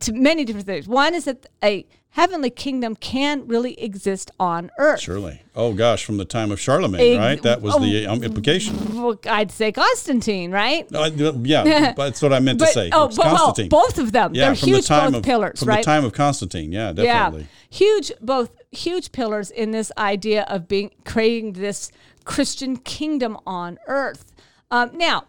to 0.00 0.12
many 0.12 0.46
different 0.46 0.66
things. 0.66 0.88
One 0.88 1.14
is 1.14 1.26
that 1.26 1.46
a 1.62 1.86
heavenly 2.10 2.50
kingdom 2.50 2.96
can 2.96 3.46
really 3.46 3.80
exist 3.80 4.30
on 4.40 4.70
earth. 4.78 5.00
Surely. 5.00 5.42
Oh 5.54 5.72
gosh, 5.72 6.04
from 6.04 6.16
the 6.16 6.24
time 6.24 6.50
of 6.50 6.60
Charlemagne, 6.60 7.14
Ex- 7.14 7.18
right? 7.18 7.42
That 7.42 7.62
was 7.62 7.76
the 7.78 8.06
oh, 8.06 8.12
um, 8.12 8.24
implication. 8.24 9.00
Well, 9.00 9.18
I'd 9.28 9.50
say 9.50 9.72
Constantine, 9.72 10.50
right? 10.50 10.86
Uh, 10.92 11.10
yeah, 11.42 11.92
that's 11.96 12.22
what 12.22 12.32
I 12.32 12.40
meant 12.40 12.60
to 12.60 12.66
say. 12.66 12.90
oh, 12.92 13.08
but, 13.08 13.18
well, 13.18 13.54
both 13.68 13.98
of 13.98 14.12
them. 14.12 14.34
yeah, 14.34 14.46
They're 14.46 14.56
from 14.56 14.68
huge 14.68 14.82
the 14.82 14.88
time 14.88 15.12
both 15.12 15.18
of 15.18 15.24
pillars, 15.24 15.60
from 15.60 15.68
right? 15.68 15.78
the 15.78 15.84
time 15.84 16.04
of 16.04 16.12
Constantine. 16.12 16.72
Yeah, 16.72 16.92
definitely. 16.92 17.42
Yeah, 17.42 17.46
huge, 17.70 18.12
both 18.20 18.50
huge 18.70 19.12
pillars 19.12 19.50
in 19.50 19.70
this 19.70 19.92
idea 19.98 20.42
of 20.44 20.68
being 20.68 20.90
creating 21.04 21.54
this 21.54 21.90
Christian 22.24 22.76
kingdom 22.76 23.38
on 23.46 23.78
earth. 23.86 24.32
Um, 24.70 24.90
now, 24.94 25.24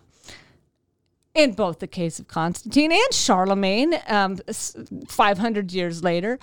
in 1.34 1.54
both 1.54 1.80
the 1.80 1.88
case 1.88 2.20
of 2.20 2.28
Constantine 2.28 2.92
and 2.92 3.14
Charlemagne, 3.14 3.96
um, 4.08 4.38
500 5.08 5.72
years 5.72 6.04
later, 6.04 6.40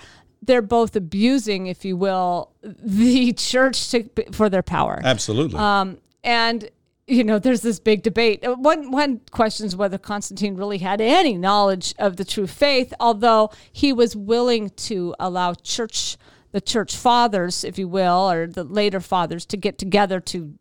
they're 0.47 0.63
both 0.63 0.97
abusing, 0.97 1.67
if 1.67 1.85
you 1.85 1.97
will, 1.97 2.53
the 2.63 3.33
church 3.37 3.91
to, 3.91 4.09
for 4.33 4.49
their 4.49 4.63
power. 4.63 5.01
Absolutely. 5.05 5.59
Um, 5.59 5.99
and 6.25 6.71
you 7.07 7.23
know, 7.23 7.39
there's 7.39 7.61
this 7.61 7.79
big 7.79 8.03
debate. 8.03 8.45
Uh, 8.45 8.55
One 8.55 8.91
one 8.91 9.21
questions 9.31 9.77
whether 9.77 9.99
Constantine 9.99 10.57
really 10.57 10.79
had 10.79 11.01
any 11.01 11.37
knowledge 11.37 11.95
of 11.99 12.17
the 12.17 12.25
true 12.25 12.47
faith, 12.47 12.93
although 12.99 13.51
he 13.73 13.93
was 13.93 14.17
willing 14.17 14.71
to 14.71 15.15
allow 15.21 15.55
church, 15.55 16.17
the 16.51 16.61
church 16.61 16.97
fathers, 16.97 17.63
if 17.63 17.79
you 17.79 17.87
will, 17.87 18.31
or 18.31 18.47
the 18.47 18.65
later 18.65 19.01
fathers, 19.01 19.47
to 19.47 19.57
get 19.57 19.79
together 19.79 20.19
to 20.21 20.55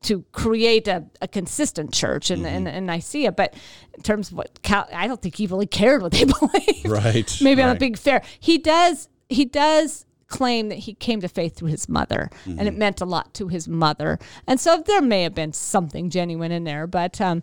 to 0.00 0.24
create 0.32 0.86
a, 0.86 1.04
a 1.20 1.26
consistent 1.26 1.92
church 1.92 2.30
in, 2.30 2.46
in, 2.46 2.66
in 2.68 2.86
Nicaea. 2.86 3.32
But 3.32 3.54
in 3.94 4.02
terms 4.02 4.30
of 4.30 4.36
what 4.36 4.58
I 4.70 5.08
don't 5.08 5.20
think 5.20 5.36
he 5.36 5.46
really 5.46 5.66
cared 5.66 6.02
what 6.02 6.12
they 6.12 6.24
believed 6.38 6.88
right. 6.88 7.38
maybe 7.40 7.62
on 7.62 7.70
a 7.70 7.72
right. 7.72 7.80
big 7.80 7.98
fair. 7.98 8.22
He 8.38 8.58
does 8.58 9.08
he 9.28 9.44
does 9.44 10.04
claim 10.28 10.68
that 10.68 10.80
he 10.80 10.92
came 10.94 11.20
to 11.22 11.28
faith 11.28 11.56
through 11.56 11.68
his 11.68 11.88
mother, 11.88 12.28
and 12.44 12.58
Mm-hmm. 12.58 12.66
it 12.66 12.76
meant 12.76 13.00
a 13.00 13.06
lot 13.06 13.32
to 13.34 13.48
his 13.48 13.66
mother. 13.66 14.18
And 14.46 14.60
so 14.60 14.82
there 14.84 15.00
may 15.00 15.22
have 15.22 15.34
been 15.34 15.54
something 15.54 16.10
genuine 16.10 16.52
in 16.52 16.64
there, 16.64 16.86
but 16.86 17.18
um, 17.20 17.42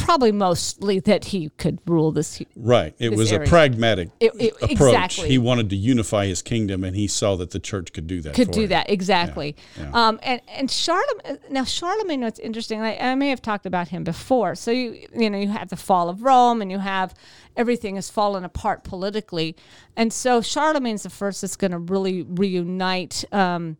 probably 0.00 0.32
mostly 0.32 0.98
that 1.00 1.26
he 1.26 1.50
could 1.58 1.78
rule 1.86 2.10
this. 2.12 2.42
Right. 2.56 2.94
It 2.98 3.10
this 3.10 3.18
was 3.18 3.32
area. 3.32 3.46
a 3.46 3.48
pragmatic 3.48 4.08
It- 4.20 4.32
it- 4.38 4.54
approach. 4.56 4.70
exactly. 4.70 5.28
He 5.28 5.38
wanted 5.38 5.70
to 5.70 5.76
unify 5.76 6.26
his 6.26 6.42
kingdom, 6.42 6.84
and 6.84 6.96
he 6.96 7.06
saw 7.06 7.36
that 7.36 7.50
the 7.50 7.58
church 7.58 7.92
could 7.92 8.06
do 8.06 8.20
that. 8.22 8.34
Could 8.34 8.50
do 8.50 8.62
him. 8.62 8.68
that 8.70 8.90
exactly, 8.90 9.56
yeah. 9.78 9.90
Um, 9.92 10.18
and 10.22 10.40
and 10.48 10.70
Charlemagne. 10.70 11.38
Now 11.50 11.64
Charlemagne, 11.64 12.22
what's 12.22 12.38
interesting, 12.38 12.80
I, 12.80 12.96
I 12.98 13.14
may 13.14 13.28
have 13.30 13.42
talked 13.42 13.66
about 13.66 13.88
him 13.88 14.04
before. 14.04 14.54
So 14.54 14.70
you 14.70 15.06
you 15.14 15.30
know 15.30 15.38
you 15.38 15.48
have 15.48 15.68
the 15.68 15.76
fall 15.76 16.08
of 16.08 16.22
Rome, 16.22 16.62
and 16.62 16.70
you 16.70 16.78
have 16.78 17.14
everything 17.56 17.96
has 17.96 18.10
fallen 18.10 18.44
apart 18.44 18.84
politically, 18.84 19.56
and 19.96 20.12
so 20.12 20.40
Charlemagne's 20.40 21.02
the 21.02 21.10
first 21.10 21.40
that's 21.42 21.56
going 21.56 21.72
to 21.72 21.78
really 21.78 22.22
reunite. 22.22 23.24
Um, 23.32 23.76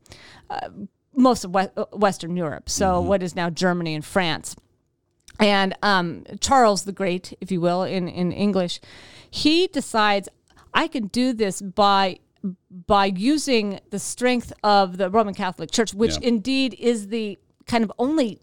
uh, 0.48 0.68
most 1.16 1.44
of 1.44 1.50
West, 1.52 1.72
Western 1.92 2.36
Europe, 2.36 2.70
so 2.70 3.00
what 3.00 3.20
is 3.22 3.34
now 3.34 3.50
Germany 3.50 3.94
and 3.96 4.04
France 4.04 4.54
and 5.40 5.74
um, 5.82 6.24
Charles 6.40 6.84
the 6.84 6.92
Great, 6.92 7.36
if 7.40 7.50
you 7.50 7.60
will, 7.60 7.82
in, 7.82 8.08
in 8.08 8.30
English, 8.32 8.80
he 9.30 9.66
decides 9.66 10.28
I 10.72 10.86
can 10.86 11.06
do 11.08 11.32
this 11.32 11.60
by 11.60 12.18
by 12.86 13.06
using 13.06 13.80
the 13.90 13.98
strength 13.98 14.52
of 14.64 14.96
the 14.96 15.10
Roman 15.10 15.34
Catholic 15.34 15.70
Church, 15.70 15.92
which 15.92 16.12
Yeah. 16.14 16.28
indeed 16.28 16.74
is 16.78 17.08
the 17.08 17.38
kind 17.66 17.84
of 17.84 17.92
only 17.98 18.40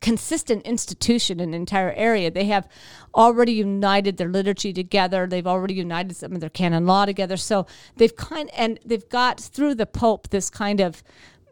consistent 0.00 0.62
institution 0.64 1.38
in 1.40 1.50
the 1.52 1.56
entire 1.56 1.92
area. 1.92 2.30
They 2.30 2.46
have 2.46 2.68
already 3.14 3.52
united 3.52 4.16
their 4.16 4.28
liturgy 4.28 4.72
together. 4.72 5.26
They've 5.26 5.46
already 5.46 5.74
united 5.74 6.16
some 6.16 6.32
of 6.32 6.40
their 6.40 6.50
canon 6.50 6.86
law 6.86 7.04
together. 7.04 7.36
So 7.36 7.66
they've 7.96 8.14
kind 8.14 8.50
and 8.56 8.78
they've 8.84 9.08
got 9.08 9.40
through 9.40 9.74
the 9.76 9.86
Pope 9.86 10.30
this 10.30 10.50
kind 10.50 10.80
of 10.80 11.02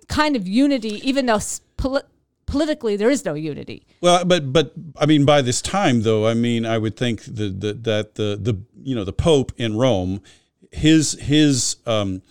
kind 0.09 0.37
of 0.37 0.47
unity, 0.47 1.01
even 1.09 1.26
though 1.26 1.41
poli- 1.76 2.03
politically 2.47 2.97
there 2.97 3.11
is 3.11 3.24
no 3.24 3.34
unity. 3.34 3.86
Well, 4.01 4.24
but 4.24 4.53
but 4.53 4.72
I 4.99 5.07
mean, 5.07 5.24
by 5.24 5.42
this 5.42 5.61
time, 5.61 6.03
though, 6.03 6.26
I 6.26 6.34
mean, 6.34 6.64
I 6.64 6.78
would 6.78 6.97
think 6.97 7.22
the, 7.24 7.49
the, 7.51 7.72
that 7.74 8.14
the 8.14 8.38
the 8.40 8.59
you 8.82 8.94
know 8.94 9.05
the 9.05 9.12
Pope 9.12 9.53
in 9.57 9.76
Rome, 9.76 10.20
his 10.72 11.12
his 11.20 11.76
um, 11.86 12.22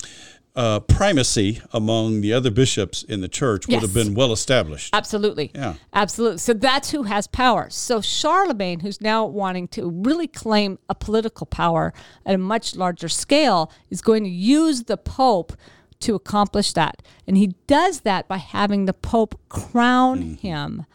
uh, 0.56 0.80
primacy 0.80 1.62
among 1.74 2.22
the 2.22 2.32
other 2.32 2.50
bishops 2.50 3.04
in 3.04 3.20
the 3.20 3.28
church 3.28 3.68
would 3.68 3.74
Yes. 3.74 3.82
have 3.82 3.94
been 3.94 4.14
well 4.14 4.32
established. 4.32 4.94
Absolutely. 4.96 5.52
Yeah. 5.54 5.74
Absolutely. 5.94 6.38
So 6.38 6.54
that's 6.54 6.92
who 6.92 7.04
has 7.04 7.28
power. 7.28 7.70
So 7.70 8.00
Charlemagne, 8.00 8.80
who's 8.80 9.02
now 9.02 9.26
wanting 9.26 9.68
to 9.70 9.90
really 9.90 10.28
claim 10.28 10.80
a 10.88 10.96
political 10.96 11.46
power 11.46 11.94
at 12.26 12.36
a 12.36 12.38
much 12.38 12.76
larger 12.78 13.10
scale, 13.10 13.70
is 13.90 14.02
going 14.02 14.24
to 14.24 14.30
use 14.30 14.84
the 14.84 14.96
Pope 14.96 15.54
to 16.02 16.16
accomplish 16.16 16.74
that. 16.74 17.02
And 17.28 17.38
he 17.38 17.56
does 17.68 18.02
that 18.02 18.28
by 18.28 18.38
having 18.38 18.86
the 18.86 18.94
Pope 18.94 19.40
crown 19.50 20.36
him, 20.36 20.86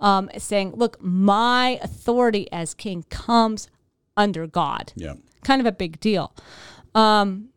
um, 0.00 0.30
saying, 0.38 0.72
Look, 0.76 0.98
my 1.02 1.78
authority 1.82 2.50
as 2.52 2.74
king 2.74 3.04
comes 3.10 3.68
under 4.16 4.46
God 4.46 4.92
Yeah. 4.96 5.14
kind 5.44 5.60
of 5.60 5.66
a 5.66 5.72
big 5.72 6.00
deal. 6.00 6.32
Um, 6.94 7.50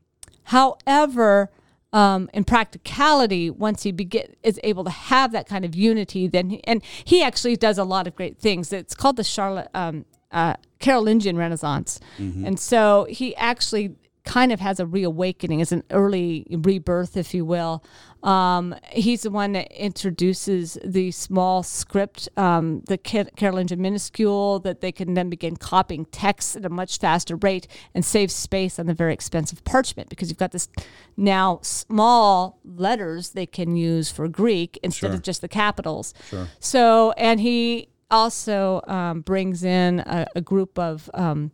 however, 0.43 1.49
um, 1.91 2.29
in 2.33 2.43
practicality, 2.43 3.49
once 3.49 3.83
he 3.83 3.91
begin, 3.91 4.35
is 4.43 4.59
able 4.63 4.83
to 4.83 4.89
have 4.91 5.31
that 5.31 5.47
kind 5.47 5.65
of 5.65 5.73
unity, 5.75 6.27
then 6.27 6.49
he, 6.51 6.63
and 6.65 6.83
he 7.03 7.23
actually 7.23 7.55
does 7.55 7.77
a 7.77 7.83
lot 7.83 8.05
of 8.07 8.15
great 8.15 8.37
things. 8.37 8.71
It's 8.71 8.93
called 8.93 9.15
the 9.15 9.23
Charlotte 9.23 9.69
um, 9.73 10.05
uh, 10.31 10.53
Carolingian 10.79 11.35
Renaissance, 11.37 11.99
and 12.19 12.59
so 12.59 13.07
he 13.09 13.35
actually 13.37 13.95
kind 14.25 14.51
of 14.51 14.59
has 14.59 14.79
a 14.79 14.85
reawakening, 14.85 15.61
as 15.61 15.71
an 15.71 15.83
early 15.91 16.45
rebirth, 16.49 17.15
if 17.17 17.33
you 17.33 17.45
will. 17.45 17.83
Um, 18.21 18.75
he's 18.91 19.21
the 19.21 19.31
one 19.31 19.53
that 19.53 19.71
introduces 19.71 20.77
the 20.83 21.11
small 21.11 21.63
script, 21.63 22.27
um, 22.37 22.81
the 22.87 22.97
Ca- 22.97 23.29
Carolingian 23.37 23.79
minuscule, 23.79 24.59
that 24.59 24.81
they 24.81 24.91
can 24.91 25.13
then 25.13 25.29
begin 25.29 25.55
copying 25.55 26.05
text 26.05 26.55
at 26.57 26.65
a 26.65 26.69
much 26.69 26.99
faster 26.99 27.37
rate 27.37 27.67
and 27.95 28.03
save 28.03 28.29
space 28.31 28.77
on 28.77 28.87
the 28.87 28.93
very 28.93 29.13
expensive 29.13 29.63
parchment 29.63 30.09
because 30.09 30.29
you've 30.29 30.37
got 30.37 30.51
this 30.51 30.67
now 31.15 31.59
small 31.61 32.59
letters 32.65 33.29
they 33.29 33.45
can 33.45 33.75
use 33.75 34.11
for 34.11 34.27
Greek 34.27 34.77
instead 34.83 35.07
Sure. 35.07 35.15
of 35.15 35.21
just 35.21 35.39
the 35.41 35.47
capitals. 35.47 36.13
Sure. 36.29 36.47
So, 36.59 37.11
and 37.13 37.39
he 37.39 37.87
also 38.11 38.81
um, 38.87 39.21
brings 39.21 39.63
in 39.63 39.99
a, 39.99 40.25
a 40.35 40.41
group 40.41 40.77
of 40.77 41.09
um, 41.13 41.51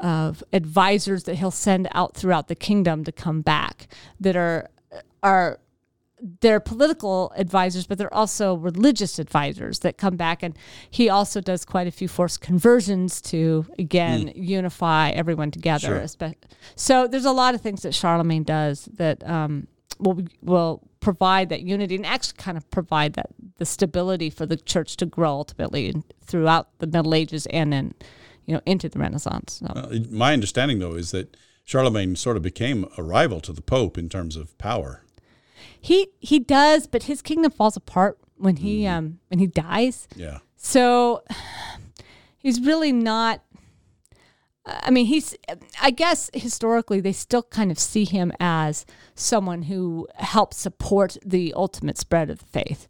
of 0.00 0.42
advisors 0.52 1.24
that 1.24 1.36
he'll 1.36 1.50
send 1.50 1.88
out 1.92 2.14
throughout 2.14 2.48
the 2.48 2.54
kingdom 2.54 3.04
to 3.04 3.12
come 3.12 3.40
back 3.42 3.88
that 4.20 4.36
are 4.36 4.70
are 5.22 5.58
they're 6.40 6.60
political 6.60 7.32
advisors, 7.36 7.86
but 7.86 7.98
they're 7.98 8.12
also 8.12 8.54
religious 8.54 9.18
advisors 9.18 9.80
that 9.80 9.98
come 9.98 10.16
back. 10.16 10.42
And 10.42 10.56
he 10.90 11.08
also 11.08 11.40
does 11.40 11.64
quite 11.64 11.86
a 11.86 11.90
few 11.90 12.08
forced 12.08 12.40
conversions 12.40 13.20
to, 13.22 13.66
again, 13.78 14.32
unify 14.34 15.10
everyone 15.10 15.50
together. 15.50 15.88
Sure. 15.88 16.00
So 16.74 17.06
there's 17.06 17.24
a 17.24 17.32
lot 17.32 17.54
of 17.54 17.60
things 17.60 17.82
that 17.82 17.94
Charlemagne 17.94 18.42
does 18.42 18.86
that 18.94 19.24
um, 19.28 19.68
will, 19.98 20.24
will 20.42 20.82
provide 21.00 21.48
that 21.50 21.62
unity 21.62 21.94
and 21.94 22.06
actually 22.06 22.38
kind 22.38 22.56
of 22.56 22.68
provide 22.70 23.12
that 23.14 23.28
the 23.58 23.66
stability 23.66 24.30
for 24.30 24.46
the 24.46 24.56
church 24.56 24.96
to 24.96 25.06
grow 25.06 25.30
ultimately 25.30 25.94
throughout 26.24 26.68
the 26.78 26.86
Middle 26.86 27.14
Ages 27.14 27.46
and 27.46 27.72
then, 27.72 27.94
you 28.48 28.54
know, 28.54 28.62
into 28.64 28.88
the 28.88 28.98
Renaissance. 28.98 29.60
So. 29.60 29.66
Uh, 29.66 29.98
my 30.10 30.32
understanding, 30.32 30.78
though, 30.78 30.94
is 30.94 31.10
that 31.10 31.36
Charlemagne 31.64 32.16
sort 32.16 32.38
of 32.38 32.42
became 32.42 32.86
a 32.96 33.02
rival 33.02 33.40
to 33.42 33.52
the 33.52 33.60
Pope 33.60 33.98
in 33.98 34.08
terms 34.08 34.36
of 34.36 34.56
power. 34.56 35.04
He 35.78 36.08
he 36.18 36.38
does, 36.38 36.86
but 36.86 37.04
his 37.04 37.20
kingdom 37.20 37.52
falls 37.52 37.76
apart 37.76 38.18
when 38.36 38.56
he 38.56 38.86
um 38.86 39.20
when 39.28 39.38
he 39.38 39.46
dies. 39.46 40.08
Yeah. 40.16 40.38
So 40.56 41.22
he's 42.38 42.58
really 42.60 42.90
not. 42.90 43.42
I 44.64 44.90
mean, 44.90 45.06
he's. 45.06 45.36
I 45.82 45.90
guess 45.90 46.30
historically, 46.32 47.00
they 47.00 47.12
still 47.12 47.42
kind 47.42 47.70
of 47.70 47.78
see 47.78 48.04
him 48.04 48.32
as 48.40 48.86
someone 49.14 49.62
who 49.62 50.08
helped 50.14 50.54
support 50.54 51.18
the 51.24 51.52
ultimate 51.54 51.98
spread 51.98 52.30
of 52.30 52.38
the 52.38 52.46
faith, 52.46 52.88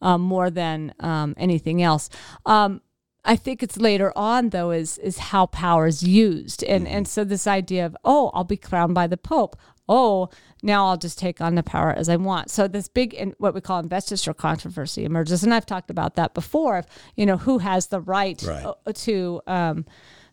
um, 0.00 0.22
more 0.22 0.50
than 0.50 0.94
um, 1.00 1.34
anything 1.36 1.82
else. 1.82 2.08
Um, 2.46 2.80
I 3.24 3.36
think 3.36 3.62
it's 3.62 3.78
later 3.78 4.12
on 4.16 4.50
though 4.50 4.70
is 4.70 4.98
is 4.98 5.18
how 5.18 5.46
power 5.46 5.86
is 5.86 6.02
used, 6.02 6.62
and 6.64 6.86
and 6.86 7.08
so 7.08 7.24
this 7.24 7.46
idea 7.46 7.86
of 7.86 7.96
oh 8.04 8.30
I'll 8.34 8.44
be 8.44 8.56
crowned 8.56 8.94
by 8.94 9.06
the 9.06 9.16
Pope, 9.16 9.56
oh 9.88 10.28
now 10.62 10.86
I'll 10.86 10.96
just 10.98 11.18
take 11.18 11.40
on 11.40 11.54
the 11.54 11.62
power 11.62 11.90
as 11.92 12.08
I 12.08 12.16
want. 12.16 12.50
So 12.50 12.68
this 12.68 12.88
big 12.88 13.14
in, 13.14 13.34
what 13.38 13.54
we 13.54 13.60
call 13.60 13.78
investiture 13.80 14.34
controversy 14.34 15.04
emerges, 15.04 15.42
and 15.42 15.54
I've 15.54 15.66
talked 15.66 15.90
about 15.90 16.16
that 16.16 16.34
before. 16.34 16.78
Of 16.78 16.86
you 17.16 17.24
know 17.26 17.38
who 17.38 17.58
has 17.58 17.86
the 17.86 18.00
right, 18.00 18.42
Right. 18.42 18.64
uh, 18.64 18.92
to 18.92 19.40
um, 19.46 19.86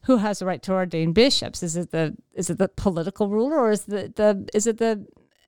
who 0.03 0.17
has 0.17 0.39
the 0.39 0.45
right 0.45 0.61
to 0.63 0.73
ordain 0.73 1.13
bishops? 1.13 1.63
Is 1.63 1.77
it 1.77 1.91
the 1.91 2.17
is 2.33 2.49
it 2.49 2.57
the 2.57 2.67
political 2.67 3.29
ruler 3.29 3.57
or 3.59 3.71
is 3.71 3.85
the 3.85 4.11
the 4.15 4.49
is 4.53 4.67
it 4.67 4.79
the 4.79 5.05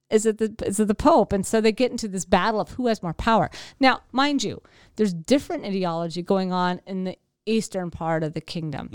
is 0.09 0.25
it 0.25 0.37
the 0.37 0.53
is 0.65 0.79
it 0.79 0.87
the 0.87 0.93
pope 0.95 1.33
and 1.33 1.45
so 1.45 1.59
they 1.59 1.71
get 1.71 1.89
into 1.89 2.07
this 2.07 2.25
battle 2.25 2.59
of 2.59 2.71
who 2.71 2.87
has 2.87 3.01
more 3.01 3.13
power 3.13 3.49
now 3.79 4.01
mind 4.11 4.43
you 4.43 4.61
there's 4.97 5.13
different 5.13 5.63
ideology 5.65 6.21
going 6.21 6.51
on 6.51 6.81
in 6.85 7.05
the 7.05 7.17
eastern 7.45 7.91
part 7.91 8.23
of 8.23 8.33
the 8.33 8.41
kingdom 8.41 8.89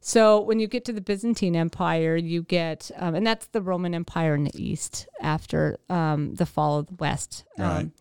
so 0.00 0.40
when 0.40 0.58
you 0.60 0.66
get 0.66 0.84
to 0.84 0.92
the 0.92 1.00
byzantine 1.00 1.56
empire 1.56 2.16
you 2.16 2.42
get 2.42 2.90
um, 2.96 3.14
and 3.14 3.26
that's 3.26 3.46
the 3.48 3.62
roman 3.62 3.94
empire 3.94 4.34
in 4.34 4.44
the 4.44 4.52
east 4.62 5.08
after 5.20 5.78
um, 5.88 6.34
the 6.34 6.46
fall 6.46 6.78
of 6.80 6.86
the 6.86 6.94
west 6.94 7.44
Right. 7.58 7.78
um, 7.80 7.92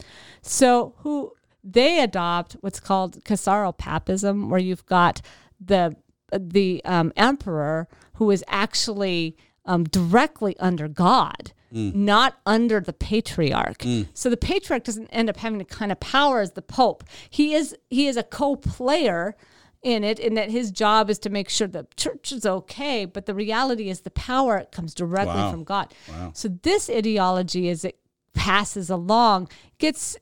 so 0.42 0.94
who 1.00 1.34
they 1.64 2.02
adopt 2.04 2.54
what's 2.60 2.82
called 2.82 3.24
Caesaropapism, 3.24 4.50
where 4.50 4.60
you've 4.60 4.86
got 4.86 5.22
the 5.60 5.96
the 6.32 6.82
um, 6.84 7.14
emperor 7.16 7.88
who 8.16 8.32
is 8.32 8.44
actually 8.48 9.38
um, 9.66 9.84
directly 9.86 10.58
under 10.60 10.88
God, 10.90 11.54
not 11.72 12.36
under 12.46 12.80
the 12.82 12.92
patriarch. 12.94 13.84
So 14.14 14.30
the 14.30 14.38
patriarch 14.38 14.84
doesn't 14.84 15.08
end 15.08 15.30
up 15.30 15.38
having 15.38 15.58
the 15.60 15.66
kind 15.66 15.92
of 15.92 16.00
power 16.00 16.42
as 16.42 16.52
the 16.52 16.62
pope. 16.62 17.04
He 17.30 17.54
is 17.54 17.76
he 17.90 18.08
is 18.08 18.18
a 18.18 18.24
co-player 18.24 19.36
in 19.84 20.04
it 20.04 20.20
in 20.20 20.34
that 20.36 20.50
his 20.50 20.72
job 20.72 21.10
is 21.10 21.20
to 21.20 21.30
make 21.30 21.50
sure 21.50 21.68
the 21.68 21.86
church 21.98 22.32
is 22.32 22.46
okay 22.46 23.06
but 23.06 23.26
the 23.26 23.34
reality 23.36 23.90
is 23.90 24.02
the 24.02 24.12
power 24.12 24.66
comes 24.72 24.94
directly 24.94 25.36
Wow. 25.36 25.52
from 25.52 25.64
god. 25.64 25.94
So 26.34 26.48
this 26.48 26.90
ideology 26.90 27.70
as 27.70 27.84
it 27.86 27.98
passes 28.34 28.90
along 28.90 29.48
gets 29.78 30.18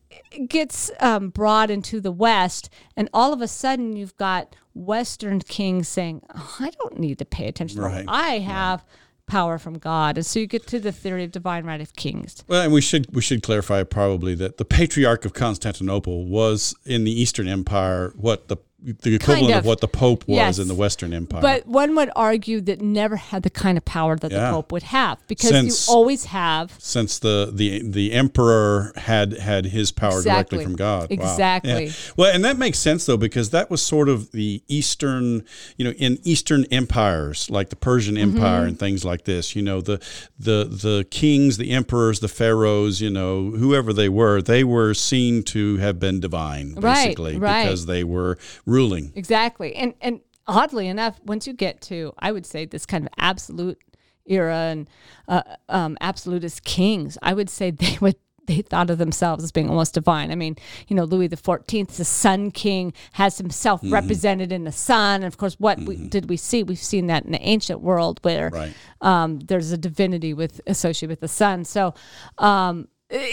gets 0.50 0.92
um, 1.00 1.30
brought 1.30 1.72
into 1.72 2.02
the 2.02 2.12
west 2.12 2.70
and 2.98 3.08
all 3.14 3.32
of 3.32 3.42
a 3.42 3.48
sudden 3.48 3.96
you've 3.96 4.18
got 4.18 4.54
western 4.74 5.40
kings 5.40 5.88
saying 5.88 6.22
oh, 6.36 6.56
i 6.60 6.70
don't 6.72 7.00
need 7.00 7.18
to 7.20 7.26
pay 7.26 7.48
attention 7.48 7.80
to 7.82 8.04
i 8.10 8.40
have 8.40 8.84
power 9.28 9.58
from 9.58 9.78
god. 9.78 10.18
And 10.18 10.26
so 10.26 10.40
you 10.40 10.48
get 10.48 10.68
to 10.68 10.80
the 10.80 10.92
theory 10.92 11.24
of 11.24 11.32
divine 11.32 11.64
right 11.64 11.80
of 11.80 11.94
kings. 11.96 12.44
Well, 12.50 12.64
and 12.64 12.74
we 12.74 12.82
should 12.82 13.16
we 13.16 13.22
should 13.22 13.42
clarify 13.42 13.82
probably 13.84 14.36
that 14.36 14.58
the 14.58 14.66
Patriarch 14.66 15.24
of 15.24 15.32
Constantinople 15.34 16.26
was 16.26 16.76
in 16.86 17.06
the 17.06 17.12
Eastern 17.18 17.48
Empire 17.48 18.12
what 18.18 18.50
the 18.50 18.58
the 18.84 19.16
equivalent 19.16 19.52
of. 19.54 19.58
of. 19.60 19.66
what 19.66 19.80
the 19.82 19.88
Pope 19.88 20.28
was 20.28 20.36
Yes. 20.38 20.60
in 20.60 20.68
the 20.68 20.74
Western 20.76 21.14
Empire. 21.14 21.42
But 21.42 21.68
one 21.68 21.96
would 21.96 22.10
argue 22.16 22.62
that 22.62 22.82
never 22.82 23.16
had 23.16 23.44
the 23.44 23.50
kind 23.50 23.78
of 23.78 23.86
power 23.86 24.16
that 24.18 24.32
Yeah. 24.32 24.48
the 24.48 24.52
Pope 24.54 24.72
would 24.72 24.84
have 24.84 25.20
because 25.28 25.50
Since- 25.52 25.88
you 25.88 25.94
always 25.94 26.26
have 26.26 26.74
since 26.80 27.20
the 27.20 27.52
the 27.54 27.82
the 27.84 28.12
emperor 28.14 28.92
had 28.96 29.38
had 29.38 29.66
his 29.68 29.92
power 29.92 30.18
Exactly. 30.18 30.58
directly 30.58 30.64
from 30.64 30.76
God. 30.76 31.02
Wow. 31.10 31.32
Exactly. 31.32 31.86
Yeah. 31.86 31.92
Well, 32.18 32.34
and 32.34 32.44
that 32.44 32.58
makes 32.58 32.80
sense 32.80 33.06
though 33.06 33.18
because 33.18 33.52
that 33.52 33.70
was 33.70 33.82
sort 33.82 34.10
of 34.10 34.32
the 34.32 34.64
eastern, 34.68 35.44
you 35.78 35.86
know, 35.86 35.92
in 35.92 36.18
eastern 36.24 36.66
empires 36.72 37.50
like 37.50 37.70
the 37.70 37.76
Persian 37.76 38.16
Mm-hmm. 38.16 38.36
Empire 38.38 38.66
and 38.66 38.80
things 38.80 39.06
like 39.06 39.26
this. 39.26 39.56
You 39.56 39.62
know, 39.62 39.82
the 39.82 40.00
the 40.40 40.66
the 40.66 41.06
kings, 41.12 41.58
the 41.58 41.72
emperors, 41.72 42.20
the 42.20 42.28
pharaohs, 42.28 43.00
you 43.02 43.10
know, 43.10 43.52
whoever 43.52 43.94
they 43.94 44.10
were, 44.10 44.42
they 44.42 44.64
were 44.64 44.94
seen 44.94 45.44
to 45.44 45.78
have 45.78 46.00
been 46.00 46.20
divine 46.20 46.74
Right, 46.78 47.06
basically 47.06 47.38
right. 47.38 47.64
because 47.66 47.86
they 47.86 48.04
were 48.04 48.38
ruling. 48.72 49.12
exactly 49.16 49.76
and 49.76 49.94
and 50.02 50.22
oddly 50.48 50.88
enough 50.88 51.20
once 51.26 51.46
you 51.48 51.54
get 51.54 51.82
to 51.82 52.14
I 52.20 52.32
would 52.32 52.46
say 52.46 52.66
this 52.66 52.86
kind 52.86 53.06
of 53.06 53.12
absolute 53.18 53.80
era 54.26 54.56
and 54.72 54.88
uh, 55.28 55.42
um, 55.70 55.98
absolutist 56.02 56.64
kings 56.64 57.18
I 57.22 57.34
would 57.34 57.50
say 57.50 57.72
they 57.84 57.98
would 58.02 58.16
they 58.48 58.62
thought 58.64 58.90
of 58.90 58.98
themselves 58.98 59.44
as 59.44 59.52
being 59.52 59.70
almost 59.70 59.94
divine. 59.94 60.32
I 60.32 60.36
mean, 60.36 60.56
you 60.88 60.96
know, 60.96 61.04
Louis 61.04 61.28
the 61.28 61.38
Fourteenth, 61.38 61.96
the 61.98 62.04
Sun 62.04 62.52
King, 62.52 62.92
has 63.14 63.38
himself 63.38 63.82
Mm-hmm. 63.82 63.94
represented 63.94 64.52
in 64.52 64.64
the 64.64 64.72
sun. 64.72 65.16
And 65.22 65.26
of 65.26 65.38
course, 65.38 65.54
what 65.60 65.78
we, 65.80 65.96
did 65.96 66.28
we 66.28 66.38
see? 66.38 66.64
We've 66.64 66.80
seen 66.80 67.06
that 67.08 67.24
in 67.24 67.32
the 67.34 67.42
ancient 67.48 67.82
world 67.82 68.20
where 68.24 68.50
Right. 68.50 68.74
um, 69.00 69.40
there's 69.42 69.72
a 69.72 69.78
divinity 69.78 70.34
with 70.34 70.60
associated 70.66 71.12
with 71.12 71.20
the 71.20 71.28
sun. 71.28 71.66
So 71.66 71.94
um, 72.40 72.88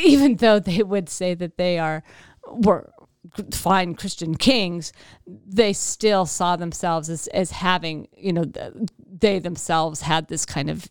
even 0.04 0.36
though 0.36 0.58
they 0.60 0.82
would 0.82 1.08
say 1.08 1.32
that 1.34 1.56
they 1.56 1.78
are 1.78 2.02
were 2.46 2.92
fine 3.52 3.94
Christian 3.94 4.36
kings, 4.36 4.92
they 5.26 5.72
still 5.72 6.26
saw 6.26 6.56
themselves 6.56 7.08
as 7.08 7.26
as 7.28 7.50
having 7.50 8.08
you 8.16 8.32
know 8.32 8.44
they 8.98 9.38
themselves 9.38 10.02
had 10.02 10.28
this 10.28 10.44
kind 10.44 10.70
of 10.70 10.88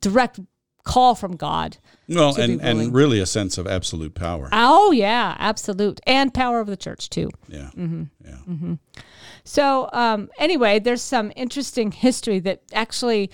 direct 0.00 0.40
call 0.84 1.14
from 1.14 1.36
God. 1.36 1.76
Well, 2.08 2.34
and, 2.40 2.60
and 2.62 2.94
really 2.94 3.20
a 3.20 3.26
sense 3.26 3.58
of 3.58 3.66
absolute 3.66 4.14
power. 4.14 4.48
Oh 4.52 4.90
yeah, 4.90 5.36
absolute, 5.38 6.00
and 6.06 6.32
power 6.32 6.60
of 6.60 6.66
the 6.66 6.76
church 6.76 7.10
too. 7.10 7.28
Yeah. 7.46 7.70
Mm-hmm. 7.76 8.04
Yeah. 8.24 8.76
So 9.44 9.88
um, 9.92 10.30
anyway, 10.38 10.78
there's 10.78 11.02
some 11.02 11.32
interesting 11.36 11.92
history 11.92 12.38
that 12.40 12.62
actually 12.72 13.30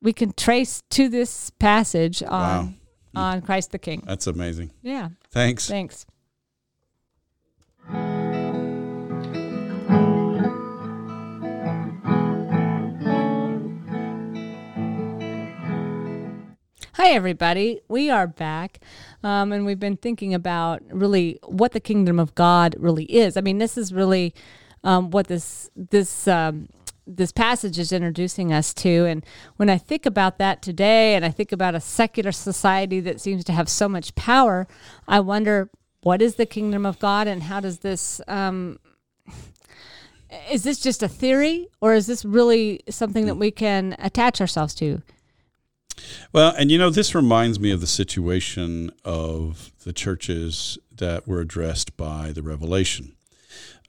we 0.00 0.12
can 0.12 0.32
trace 0.32 0.82
to 0.90 1.08
this 1.08 1.50
passage 1.50 2.22
on 2.22 2.76
on 3.14 3.42
Christ 3.42 3.72
the 3.72 3.78
King. 3.78 4.02
That's 4.06 4.26
amazing. 4.26 4.72
Yeah, 4.82 5.10
Thanks. 5.30 5.68
thanks. 5.68 6.06
Hi, 17.04 17.14
everybody. 17.14 17.80
We 17.88 18.10
are 18.10 18.28
back, 18.28 18.78
um, 19.24 19.50
and 19.50 19.66
we've 19.66 19.80
been 19.80 19.96
thinking 19.96 20.34
about 20.34 20.82
really 20.88 21.40
what 21.42 21.72
the 21.72 21.80
kingdom 21.80 22.20
of 22.20 22.32
God 22.36 22.76
really 22.78 23.06
is. 23.06 23.36
I 23.36 23.40
mean, 23.40 23.58
this 23.58 23.76
is 23.76 23.92
really 23.92 24.32
um, 24.84 25.10
what 25.10 25.26
this 25.26 25.68
this 25.74 26.28
um, 26.28 26.68
this 27.04 27.32
passage 27.32 27.76
is 27.80 27.90
introducing 27.90 28.52
us 28.52 28.72
to. 28.74 29.06
And 29.06 29.26
when 29.56 29.68
I 29.68 29.78
think 29.78 30.06
about 30.06 30.38
that 30.38 30.62
today, 30.62 31.16
and 31.16 31.24
I 31.24 31.30
think 31.32 31.50
about 31.50 31.74
a 31.74 31.80
secular 31.80 32.30
society 32.30 33.00
that 33.00 33.20
seems 33.20 33.42
to 33.46 33.52
have 33.52 33.68
so 33.68 33.88
much 33.88 34.14
power, 34.14 34.68
I 35.08 35.18
wonder 35.18 35.70
what 36.04 36.22
is 36.22 36.36
the 36.36 36.46
kingdom 36.46 36.86
of 36.86 37.00
God, 37.00 37.26
and 37.26 37.42
how 37.42 37.58
does 37.58 37.80
this 37.80 38.20
um, 38.28 38.78
is 40.52 40.62
this 40.62 40.78
just 40.78 41.02
a 41.02 41.08
theory, 41.08 41.66
or 41.80 41.94
is 41.94 42.06
this 42.06 42.24
really 42.24 42.80
something 42.88 43.26
that 43.26 43.38
we 43.38 43.50
can 43.50 43.96
attach 43.98 44.40
ourselves 44.40 44.72
to? 44.76 45.02
Well, 46.32 46.54
and 46.56 46.70
you 46.70 46.78
know, 46.78 46.90
this 46.90 47.14
reminds 47.14 47.60
me 47.60 47.70
of 47.70 47.80
the 47.80 47.86
situation 47.86 48.90
of 49.04 49.72
the 49.84 49.92
churches 49.92 50.78
that 50.96 51.26
were 51.26 51.40
addressed 51.40 51.96
by 51.96 52.32
the 52.32 52.42
Revelation, 52.42 53.16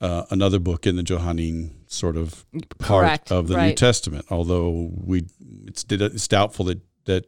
uh, 0.02 0.26
another 0.30 0.60
book 0.60 0.86
in 0.86 0.96
the 0.96 1.04
Johannine 1.04 1.72
sort 1.88 2.18
of 2.18 2.46
part 2.80 3.06
Correct, 3.06 3.32
of 3.32 3.48
the 3.48 3.58
New. 3.58 3.74
Testament. 3.74 4.26
Although 4.30 4.92
we, 4.94 5.26
it's, 5.66 5.86
it's 5.90 6.28
doubtful 6.28 6.66
that 6.66 6.82
that 7.06 7.26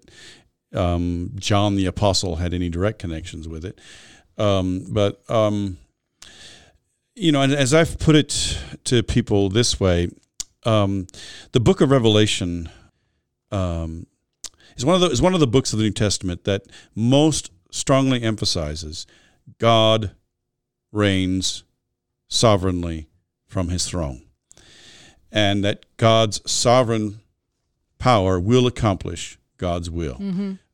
um, 0.73 1.32
John 1.36 1.76
the 1.76 1.86
Apostle 1.86 2.38
had 2.38 2.53
any 2.53 2.69
direct 2.69 2.99
connections 2.99 3.47
with 3.47 3.65
it. 3.65 3.80
Um, 4.38 4.88
but 4.89 5.21
um, 5.30 5.78
you 7.15 7.32
know, 7.32 7.41
and 7.41 7.53
as 7.53 7.73
I've 7.73 7.97
put 7.99 8.15
it 8.15 8.57
to 8.86 9.03
people 9.03 9.49
this 9.49 9.80
way, 9.80 10.09
um, 10.63 11.07
the 11.51 11.59
Book 11.59 11.82
of 11.82 11.91
Revelation. 11.91 12.69
Um, 13.51 14.07
is 14.76 14.86
one 14.86 14.95
of 14.95 15.01
the 15.01 15.09
is 15.09 15.21
one 15.21 15.34
of 15.34 15.39
the 15.39 15.47
books 15.47 15.73
of 15.73 15.80
the 15.80 15.86
New 15.86 15.91
Testament 15.91 16.43
that 16.45 16.63
most 16.95 17.51
strongly 17.71 18.21
emphasizes 18.23 19.05
God 19.59 20.11
reigns 20.91 21.63
sovereignly 22.28 23.07
from 23.47 23.69
his 23.69 23.88
throne. 23.88 24.23
And 25.32 25.63
that 25.63 25.86
God's 25.97 26.39
sovereign 26.49 27.19
power 27.99 28.39
will 28.39 28.67
accomplish 28.67 29.38
God's 29.57 29.89
will. 29.89 30.17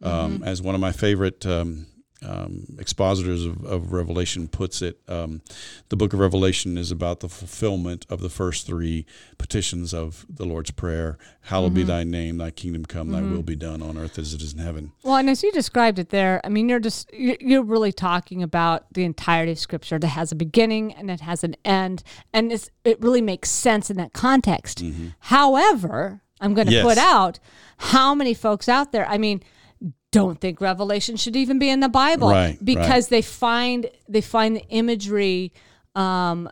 Um, 0.02 0.44
as 0.44 0.62
one 0.62 0.76
of 0.76 0.82
my 0.82 0.92
favorite 0.92 1.46
um, 1.46 1.88
um, 2.24 2.66
expositors 2.80 3.46
of, 3.46 3.64
of 3.66 3.94
Revelation 3.94 4.48
puts 4.48 4.82
it, 4.82 5.00
um, 5.08 5.42
the 5.90 5.96
book 5.96 6.14
of 6.14 6.20
Revelation 6.20 6.78
is 6.78 6.92
about 6.92 7.20
the 7.22 7.30
fulfillment 7.30 8.06
of 8.10 8.22
the 8.22 8.30
first 8.30 8.68
three 8.68 9.06
petitions 9.38 9.94
of 9.94 10.26
the 10.30 10.46
Lord's 10.46 10.72
Prayer 10.72 11.18
Hallowed 11.46 11.74
be 11.74 11.84
thy 11.84 12.04
name, 12.04 12.38
thy 12.38 12.52
kingdom 12.52 12.86
come, 12.86 13.10
thy 13.12 13.22
will 13.22 13.42
be 13.42 13.56
done 13.56 13.82
on 13.82 13.98
earth 13.98 14.20
as 14.20 14.34
it 14.36 14.42
is 14.44 14.54
in 14.54 14.60
heaven. 14.60 14.92
Well, 15.04 15.16
and 15.16 15.28
as 15.30 15.42
you 15.42 15.52
described 15.52 15.98
it 15.98 16.10
there, 16.10 16.40
I 16.44 16.50
mean, 16.50 16.70
you're 16.70 16.80
just 16.80 17.12
you're 17.14 17.64
really 17.64 17.92
talking 17.92 18.44
about 18.44 18.86
the 18.94 19.04
entirety 19.04 19.54
of 19.54 19.60
Scripture 19.60 19.98
that 19.98 20.08
has 20.10 20.32
a 20.32 20.36
beginning 20.36 20.94
and 20.94 21.10
it 21.10 21.22
has 21.22 21.44
an 21.44 21.56
end, 21.66 22.04
and 22.32 22.52
it's, 22.52 22.70
it 22.86 23.02
really 23.02 23.22
makes 23.22 23.50
sense 23.50 23.90
in 23.90 23.98
that 23.98 24.14
context. 24.14 24.84
However, 25.22 26.22
I'm 26.40 26.54
going 26.54 26.68
to 26.68 26.74
Yes. 26.74 26.84
put 26.86 26.98
out 26.98 27.40
how 27.78 28.14
many 28.14 28.34
folks 28.34 28.68
out 28.70 28.92
there. 28.92 29.08
I 29.08 29.18
mean, 29.18 29.42
don't 30.12 30.40
think 30.40 30.60
Revelation 30.62 31.16
should 31.16 31.36
even 31.36 31.58
be 31.60 31.70
in 31.70 31.80
the 31.80 31.90
Bible, 31.90 32.30
Right, 32.30 32.58
Because 32.64 33.08
they 33.08 33.22
find 33.22 33.90
they 34.10 34.22
find 34.22 34.56
the 34.56 34.68
imagery. 34.70 35.52
Um, 35.96 36.50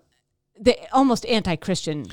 the 0.62 0.76
almost 0.91 1.26
anti-Christian. 1.26 2.07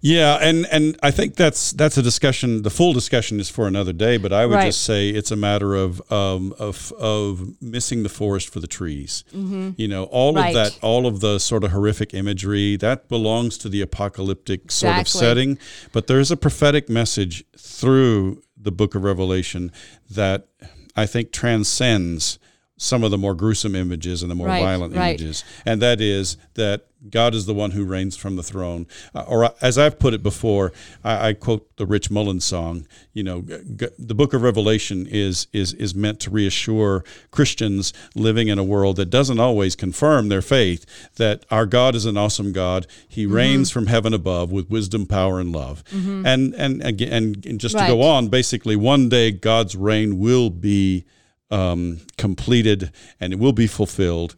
Yeah, 0.00 0.36
and 0.40 0.66
and 0.70 0.98
I 1.02 1.10
think 1.10 1.34
that's 1.36 1.72
that's 1.72 1.96
a 1.96 2.02
discussion. 2.02 2.60
The 2.62 2.70
full 2.70 2.92
discussion 2.92 3.40
is 3.40 3.48
for 3.48 3.66
another 3.66 3.92
day. 3.94 4.18
But 4.18 4.32
I 4.34 4.44
would 4.44 4.54
Right. 4.56 4.66
just 4.66 4.82
say 4.82 5.08
it's 5.08 5.30
a 5.30 5.36
matter 5.36 5.74
of 5.74 6.00
um, 6.12 6.54
of 6.58 6.92
of 6.98 7.54
missing 7.62 8.02
the 8.02 8.08
forest 8.10 8.50
for 8.50 8.60
the 8.60 8.66
trees. 8.66 9.24
You 9.32 9.88
know, 9.88 10.04
all 10.04 10.34
Mm-hmm. 10.34 10.48
Of 10.48 10.54
that, 10.54 10.78
all 10.82 11.06
of 11.06 11.20
the 11.20 11.38
sort 11.38 11.64
of 11.64 11.70
horrific 11.72 12.12
imagery 12.12 12.76
that 12.76 13.08
belongs 13.08 13.56
to 13.58 13.68
the 13.70 13.80
apocalyptic 13.80 14.70
sort 14.70 14.98
of 14.98 15.08
setting. 15.08 15.58
But 15.92 16.06
there's 16.06 16.30
a 16.30 16.36
prophetic 16.36 16.88
message 16.90 17.44
through 17.56 18.42
the 18.58 18.72
Book 18.72 18.94
of 18.94 19.04
Revelation 19.04 19.72
that 20.10 20.48
I 20.96 21.06
think 21.06 21.32
transcends 21.32 22.38
some 22.76 23.04
of 23.04 23.10
the 23.10 23.18
more 23.18 23.34
gruesome 23.34 23.74
images 23.76 24.22
and 24.22 24.30
the 24.30 24.34
more 24.34 24.48
Right, 24.48 24.62
violent 24.62 24.94
right. 24.96 25.10
images 25.20 25.44
and 25.64 25.80
that 25.82 26.00
is 26.00 26.36
that 26.54 26.86
God 27.10 27.34
is 27.34 27.44
the 27.44 27.52
one 27.52 27.72
who 27.72 27.84
reigns 27.84 28.16
from 28.16 28.36
the 28.36 28.42
throne. 28.42 28.86
Uh, 29.14 29.24
or 29.28 29.50
as 29.60 29.76
I've 29.76 29.98
put 29.98 30.14
it 30.14 30.22
before, 30.22 30.72
I, 31.04 31.28
I 31.28 31.32
quote 31.34 31.76
the 31.76 31.84
Rich 31.84 32.10
Mullins 32.10 32.46
song. 32.46 32.86
You 33.12 33.22
know, 33.22 33.42
g- 33.42 33.88
the 33.98 34.14
Book 34.14 34.32
of 34.32 34.40
Revelation 34.40 35.06
is 35.10 35.46
is 35.52 35.74
is 35.74 35.94
meant 35.94 36.18
to 36.20 36.30
reassure 36.30 37.04
Christians 37.30 37.92
living 38.14 38.48
in 38.48 38.58
a 38.58 38.64
world 38.64 38.96
that 38.96 39.10
doesn't 39.10 39.38
always 39.38 39.76
confirm 39.76 40.30
their 40.30 40.40
faith 40.40 40.86
that 41.16 41.44
our 41.50 41.66
God 41.66 41.94
is 41.94 42.06
an 42.06 42.16
awesome 42.16 42.52
God. 42.52 42.86
He 43.06 43.24
Mm-hmm. 43.26 43.34
reigns 43.34 43.70
from 43.70 43.86
heaven 43.88 44.14
above 44.14 44.50
with 44.50 44.70
wisdom, 44.70 45.04
power, 45.04 45.38
and 45.40 45.52
love. 45.52 45.84
And 45.92 46.54
and 46.54 46.82
again, 46.82 47.12
and, 47.12 47.44
and 47.46 47.60
just 47.60 47.76
to 47.76 47.86
go 47.86 48.00
on, 48.00 48.28
basically, 48.28 48.76
one 48.76 49.10
day 49.10 49.30
God's 49.30 49.76
reign 49.76 50.18
will 50.18 50.48
be 50.48 51.04
um, 51.54 51.98
completed 52.18 52.90
and 53.20 53.32
it 53.32 53.38
will 53.38 53.52
be 53.52 53.66
fulfilled 53.66 54.34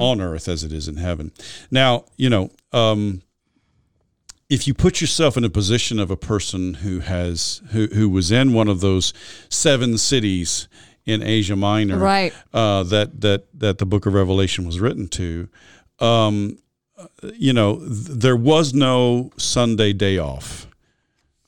on 0.00 0.20
earth 0.20 0.48
as 0.48 0.64
it 0.64 0.72
is 0.72 0.88
in 0.88 0.96
heaven. 0.96 1.30
Now, 1.70 2.04
you 2.16 2.28
know, 2.30 2.50
um, 2.72 3.22
if 4.50 4.66
you 4.66 4.74
put 4.74 5.00
yourself 5.00 5.36
in 5.36 5.44
a 5.44 5.50
position 5.50 6.00
of 6.00 6.10
a 6.10 6.16
person 6.16 6.74
who 6.74 6.98
has 7.00 7.62
who 7.72 7.86
who 7.86 8.08
was 8.08 8.32
in 8.32 8.52
one 8.54 8.66
of 8.68 8.80
those 8.80 9.12
seven 9.50 9.96
cities 9.98 10.68
in 11.06 11.22
Asia 11.22 11.54
Minor, 11.54 11.98
Right. 11.98 12.32
uh, 12.52 12.82
that 12.84 13.20
that 13.20 13.44
that 13.60 13.78
the 13.78 13.86
Book 13.86 14.06
of 14.06 14.14
Revelation 14.14 14.66
was 14.66 14.80
written 14.80 15.06
to, 15.08 15.48
um, 16.00 16.58
you 17.34 17.52
know, 17.52 17.76
th- 17.78 18.18
there 18.24 18.36
was 18.36 18.72
no 18.74 19.30
Sunday 19.36 19.92
day 19.92 20.18
off. 20.18 20.66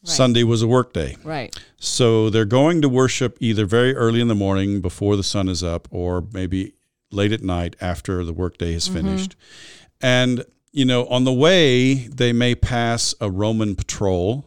Sunday 0.02 0.44
was 0.44 0.62
a 0.62 0.66
work 0.66 0.92
day. 0.92 1.16
Right. 1.22 1.54
So 1.78 2.30
they're 2.30 2.44
going 2.44 2.80
to 2.82 2.88
worship 2.88 3.36
either 3.40 3.66
very 3.66 3.94
early 3.94 4.20
in 4.20 4.28
the 4.28 4.34
morning 4.34 4.80
before 4.80 5.16
the 5.16 5.22
sun 5.22 5.48
is 5.48 5.62
up 5.62 5.88
or 5.90 6.26
maybe 6.32 6.72
late 7.10 7.32
at 7.32 7.42
night 7.42 7.76
after 7.80 8.24
the 8.24 8.32
workday 8.32 8.74
is 8.74 8.86
mm-hmm. 8.86 8.94
finished. 8.94 9.36
And, 10.00 10.44
you 10.72 10.84
know, 10.84 11.06
on 11.06 11.24
the 11.24 11.32
way, 11.32 11.94
they 12.08 12.32
may 12.32 12.54
pass 12.54 13.14
a 13.20 13.30
Roman 13.30 13.76
patrol, 13.76 14.46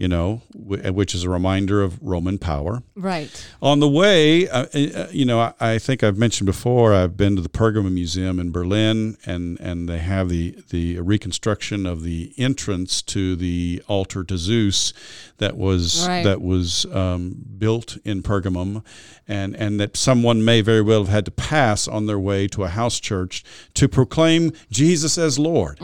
you 0.00 0.08
know, 0.08 0.40
wh- 0.54 0.82
which 0.94 1.14
is 1.14 1.24
a 1.24 1.28
reminder 1.28 1.82
of 1.82 2.02
Roman 2.02 2.38
power. 2.38 2.82
Right. 2.96 3.46
On 3.60 3.80
the 3.80 3.88
way, 3.88 4.48
uh, 4.48 4.64
uh, 4.72 5.08
you 5.10 5.26
know, 5.26 5.40
I, 5.40 5.52
I 5.60 5.78
think 5.78 6.02
I've 6.02 6.16
mentioned 6.16 6.46
before. 6.46 6.94
I've 6.94 7.18
been 7.18 7.36
to 7.36 7.42
the 7.42 7.50
Pergamon 7.50 7.92
Museum 7.92 8.40
in 8.40 8.50
Berlin, 8.50 9.18
and 9.26 9.60
and 9.60 9.90
they 9.90 9.98
have 9.98 10.30
the 10.30 10.56
the 10.70 10.98
reconstruction 11.00 11.84
of 11.84 12.02
the 12.02 12.32
entrance 12.38 13.02
to 13.02 13.36
the 13.36 13.82
altar 13.88 14.24
to 14.24 14.38
Zeus 14.38 14.94
that 15.40 15.56
was 15.58 16.06
Right. 16.08 16.22
that 16.24 16.40
was 16.40 16.86
um, 16.86 17.44
built 17.58 17.98
in 18.04 18.22
Pergamum, 18.22 18.82
and 19.28 19.54
and 19.56 19.78
that 19.80 19.96
someone 19.96 20.44
may 20.44 20.60
very 20.62 20.80
well 20.80 21.00
have 21.00 21.08
had 21.12 21.24
to 21.24 21.30
pass 21.32 21.86
on 21.88 22.06
their 22.06 22.18
way 22.18 22.46
to 22.48 22.62
a 22.64 22.68
house 22.68 23.00
church 23.00 23.42
to 23.74 23.88
proclaim 23.88 24.52
Jesus 24.70 25.18
as 25.18 25.38
Lord. 25.38 25.78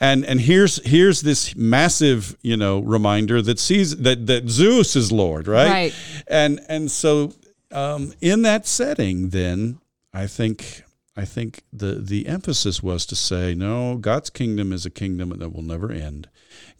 And 0.00 0.24
and 0.24 0.40
here's 0.40 0.82
here's 0.86 1.22
this 1.22 1.54
massive 1.56 2.36
you 2.42 2.56
know 2.56 2.78
reminder 2.80 3.42
that 3.42 3.58
sees 3.58 3.96
that 3.98 4.26
that 4.28 4.48
Zeus 4.48 4.94
is 4.96 5.10
Lord, 5.10 5.48
right? 5.48 5.68
Right. 5.70 5.94
And 6.28 6.60
and 6.68 6.90
so 6.90 7.32
um, 7.72 8.12
in 8.20 8.42
that 8.42 8.66
setting, 8.66 9.30
then 9.30 9.78
I 10.14 10.26
think 10.26 10.84
I 11.16 11.24
think 11.24 11.62
the 11.72 11.94
the 11.96 12.26
emphasis 12.26 12.82
was 12.82 13.04
to 13.06 13.16
say 13.16 13.54
no, 13.54 13.96
God's 13.96 14.30
kingdom 14.30 14.72
is 14.72 14.86
a 14.86 14.90
kingdom 14.90 15.30
that 15.38 15.50
will 15.52 15.62
never 15.62 15.92
end. 15.92 16.28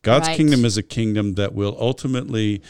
God's 0.02 0.28
Right. 0.28 0.36
kingdom 0.36 0.64
is 0.64 0.76
a 0.76 0.82
kingdom 0.82 1.34
that 1.34 1.54
will 1.54 1.76
ultimately 1.78 2.62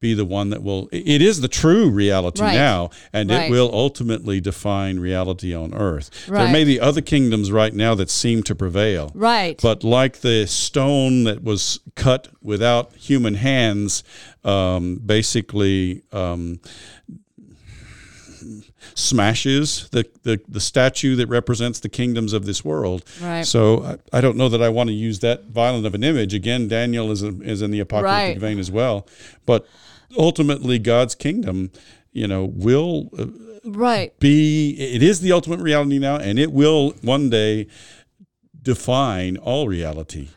be 0.00 0.14
the 0.14 0.24
one 0.24 0.50
that 0.50 0.62
will 0.64 0.88
it 0.90 1.22
is 1.22 1.40
the 1.40 1.48
true 1.48 1.88
reality 1.88 2.42
Right. 2.42 2.54
now 2.54 2.90
and 3.12 3.30
Right. 3.30 3.42
it 3.46 3.50
will 3.52 3.70
ultimately 3.72 4.40
define 4.40 4.98
reality 4.98 5.54
on 5.54 5.72
earth 5.74 6.10
there 6.26 6.50
may 6.50 6.64
be 6.64 6.80
other 6.80 7.00
kingdoms 7.00 7.52
right 7.52 7.72
now 7.72 7.94
that 7.94 8.10
seem 8.10 8.42
to 8.44 8.54
prevail 8.56 9.12
Right. 9.14 9.60
but 9.62 9.84
like 9.84 10.22
the 10.22 10.46
stone 10.48 11.22
that 11.24 11.44
was 11.44 11.78
cut 11.94 12.26
without 12.42 12.96
human 12.96 13.34
hands, 13.34 14.02
um, 14.44 14.96
basically 15.06 16.02
um, 16.12 16.58
smashes 18.94 19.88
the, 19.90 20.04
the, 20.22 20.40
the 20.48 20.60
statue 20.60 21.16
that 21.16 21.26
represents 21.26 21.80
the 21.80 21.88
kingdoms 21.88 22.32
of 22.32 22.46
this 22.46 22.64
world. 22.64 23.04
Right. 23.20 23.46
So 23.46 23.98
I, 24.12 24.18
I 24.18 24.20
don't 24.20 24.36
know 24.36 24.48
that 24.48 24.62
I 24.62 24.68
want 24.68 24.88
to 24.88 24.94
use 24.94 25.20
that 25.20 25.44
violent 25.46 25.86
of 25.86 25.94
an 25.94 26.04
image. 26.04 26.34
Again, 26.34 26.68
Daniel 26.68 27.10
is, 27.10 27.22
is 27.22 27.62
in 27.62 27.70
the 27.70 27.80
apocalyptic 27.80 28.12
Right. 28.12 28.38
vein 28.38 28.58
as 28.58 28.70
well. 28.70 29.06
But 29.46 29.66
ultimately, 30.16 30.78
God's 30.78 31.14
kingdom, 31.14 31.70
you 32.12 32.26
know, 32.26 32.44
will 32.44 33.10
uh, 33.18 33.26
right. 33.64 34.18
be 34.18 34.76
it 34.78 35.02
is 35.02 35.20
the 35.20 35.32
ultimate 35.32 35.60
reality 35.60 35.98
now 35.98 36.16
and 36.16 36.38
it 36.38 36.52
will 36.52 36.90
one 37.02 37.30
day 37.30 37.66
define 38.62 39.36
all 39.36 39.66
reality 39.68 40.28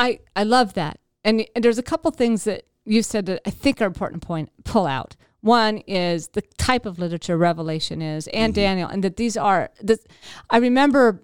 I 0.00 0.20
I 0.34 0.44
love 0.44 0.74
that. 0.74 0.98
And, 1.24 1.44
and 1.54 1.62
there's 1.62 1.78
a 1.78 1.82
couple 1.82 2.10
things 2.10 2.44
that 2.44 2.64
you 2.86 3.02
said 3.02 3.26
that 3.26 3.42
I 3.46 3.50
think 3.50 3.82
are 3.82 3.86
important 3.86 4.22
point 4.22 4.50
pull 4.64 4.86
out. 4.86 5.14
One 5.40 5.78
is 5.78 6.28
the 6.28 6.42
type 6.58 6.86
of 6.86 6.98
literature 6.98 7.38
Revelation 7.38 8.02
is, 8.02 8.28
and 8.28 8.52
mm-hmm. 8.52 8.60
Daniel, 8.60 8.88
and 8.88 9.02
that 9.04 9.16
these 9.16 9.36
are. 9.36 9.70
This, 9.80 10.04
I 10.50 10.58
remember 10.58 11.22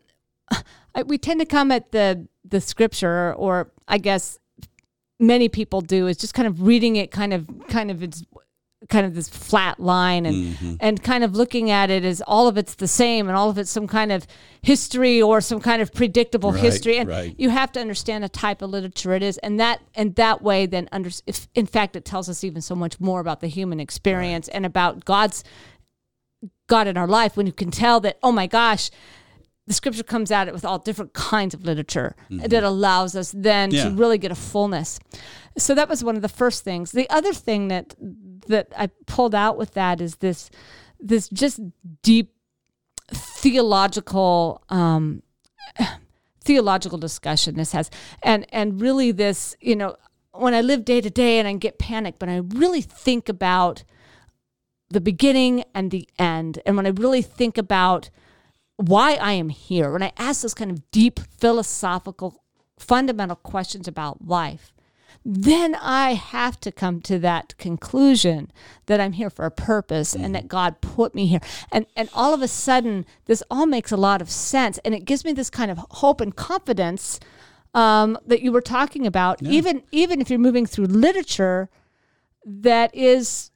I, 0.97 1.03
we 1.03 1.19
tend 1.19 1.41
to 1.41 1.47
come 1.47 1.71
at 1.71 1.93
the 1.93 2.27
the 2.45 2.61
scripture, 2.61 3.35
or 3.35 3.71
I 3.87 3.99
guess 3.99 4.39
many 5.21 5.49
people 5.49 5.81
do, 5.81 6.07
is 6.07 6.17
just 6.17 6.35
kind 6.35 6.49
of 6.49 6.63
reading 6.63 6.97
it, 6.97 7.11
kind 7.11 7.33
of 7.35 7.49
kind 7.69 7.91
of 7.91 8.03
it's 8.03 8.25
kind 8.91 9.07
of 9.07 9.15
this 9.15 9.29
flat 9.29 9.81
line 9.81 10.27
and 10.27 10.37
Mm-hmm. 10.37 10.75
and 10.81 11.03
kind 11.03 11.25
of 11.25 11.35
looking 11.35 11.71
at 11.71 11.91
it 11.91 12.05
as 12.05 12.21
all 12.21 12.47
of 12.47 12.59
it's 12.59 12.75
the 12.75 12.87
same 12.87 13.27
and 13.27 13.37
all 13.37 13.49
of 13.49 13.57
it's 13.59 13.71
some 13.71 13.87
kind 13.87 14.13
of 14.13 14.27
history 14.63 15.21
or 15.21 15.41
some 15.41 15.61
kind 15.61 15.81
of 15.81 15.93
predictable 15.95 16.53
Right, 16.53 16.63
history 16.63 16.99
and 16.99 17.09
right. 17.09 17.35
you 17.39 17.49
have 17.51 17.73
to 17.73 17.81
understand 17.81 18.23
the 18.23 18.29
type 18.29 18.61
of 18.63 18.69
literature 18.71 19.15
it 19.15 19.23
is 19.23 19.39
and 19.39 19.59
that 19.61 19.81
and 19.95 20.15
that 20.17 20.43
way 20.43 20.67
then 20.67 20.89
under 20.93 21.11
if 21.27 21.49
in 21.55 21.67
fact 21.67 21.97
it 21.97 22.05
tells 22.05 22.29
us 22.29 22.45
even 22.45 22.61
so 22.61 22.75
much 22.75 23.01
more 23.01 23.19
about 23.21 23.41
the 23.41 23.49
human 23.49 23.81
experience 23.81 24.47
and 24.49 24.67
about 24.67 25.05
god's 25.07 25.43
god 26.69 26.87
in 26.87 26.97
our 26.97 27.09
life 27.09 27.37
when 27.37 27.47
you 27.47 27.53
can 27.53 27.71
tell 27.71 27.99
that 28.01 28.19
oh 28.23 28.33
my 28.33 28.47
gosh 28.47 28.91
the 29.67 29.75
scripture 29.75 30.03
comes 30.05 30.31
at 30.31 30.47
it 30.49 30.55
with 30.55 30.65
all 30.65 30.79
different 30.79 31.13
kinds 31.13 31.55
of 31.55 31.65
literature 31.65 32.15
that 32.31 32.63
allows 32.63 33.17
us 33.17 33.33
then 33.37 33.71
Mm-hmm. 33.71 33.77
Yeah. 33.77 33.85
to 33.89 33.91
really 33.97 34.19
get 34.19 34.31
a 34.31 34.35
fullness 34.37 35.01
so 35.59 35.75
that 35.75 35.89
was 35.89 36.05
one 36.05 36.15
of 36.17 36.23
the 36.23 36.29
first 36.29 36.63
things 36.63 36.93
the 36.93 37.09
other 37.09 37.33
thing 37.33 37.69
that 37.69 37.95
that 38.47 38.69
i 38.77 38.89
pulled 39.07 39.35
out 39.35 39.57
with 39.57 39.75
that 39.75 40.01
is 40.01 40.17
this 40.17 40.51
this 41.01 41.29
just 41.29 41.61
deep 42.03 42.33
theological 43.13 44.63
um 44.69 45.23
theological 46.45 46.99
discussion 46.99 47.57
this 47.57 47.73
has. 47.73 47.91
And 48.23 48.47
and 48.53 48.81
really 48.81 49.13
this 49.13 49.57
you 49.61 49.77
know 49.77 49.97
when 50.33 50.55
i 50.55 50.61
live 50.61 50.85
day 50.85 51.01
to 51.01 51.11
day 51.11 51.39
and 51.39 51.49
i 51.49 51.53
get 51.55 51.79
panicked 51.79 52.19
but 52.19 52.29
i 52.29 52.37
really 52.37 52.81
think 52.81 53.29
about 53.29 53.85
the 54.89 55.01
beginning 55.01 55.65
and 55.75 55.91
the 55.91 56.09
end. 56.19 56.61
And 56.65 56.77
when 56.77 56.87
i 56.87 56.91
really 56.91 57.23
think 57.23 57.59
about 57.59 58.11
why 58.77 59.15
i 59.15 59.33
am 59.33 59.49
here 59.49 59.91
when 59.91 60.03
i 60.03 60.13
ask 60.19 60.43
those 60.43 60.55
kind 60.55 60.71
of 60.71 60.91
deep 60.91 61.19
philosophical 61.39 62.43
fundamental 62.79 63.37
questions 63.37 63.89
about 63.89 64.27
life 64.27 64.75
then 65.29 65.75
I 65.75 66.15
have 66.15 66.61
to 66.61 66.71
come 66.71 67.01
to 67.03 67.19
that 67.19 67.57
conclusion 67.59 68.53
that 68.87 69.01
I'm 69.01 69.13
here 69.15 69.29
for 69.29 69.45
a 69.45 69.51
purpose 69.51 70.15
and 70.15 70.33
that 70.37 70.47
God 70.47 70.81
put 70.81 71.17
me 71.17 71.27
here. 71.27 71.41
And 71.73 71.85
and 71.97 72.09
all 72.15 72.33
of 72.33 72.43
a 72.43 72.49
sudden, 72.49 73.05
this 73.25 73.43
all 73.51 73.67
makes 73.67 73.91
a 73.91 73.97
lot 73.97 74.23
of 74.23 74.31
sense, 74.31 74.79
and 74.85 74.95
it 74.95 75.05
gives 75.05 75.25
me 75.25 75.33
this 75.33 75.51
kind 75.51 75.71
of 75.71 75.79
hope 75.91 76.21
and 76.21 76.35
confidence 76.37 77.19
um, 77.75 78.17
that 78.25 78.41
you 78.41 78.53
were 78.53 78.61
talking 78.61 79.05
about. 79.05 79.43
Even 79.43 79.83
even 79.91 80.21
if 80.21 80.31
you're 80.31 80.39
moving 80.39 80.65
through 80.65 80.87
literature 80.87 81.69
that 82.45 82.95
is 82.95 83.51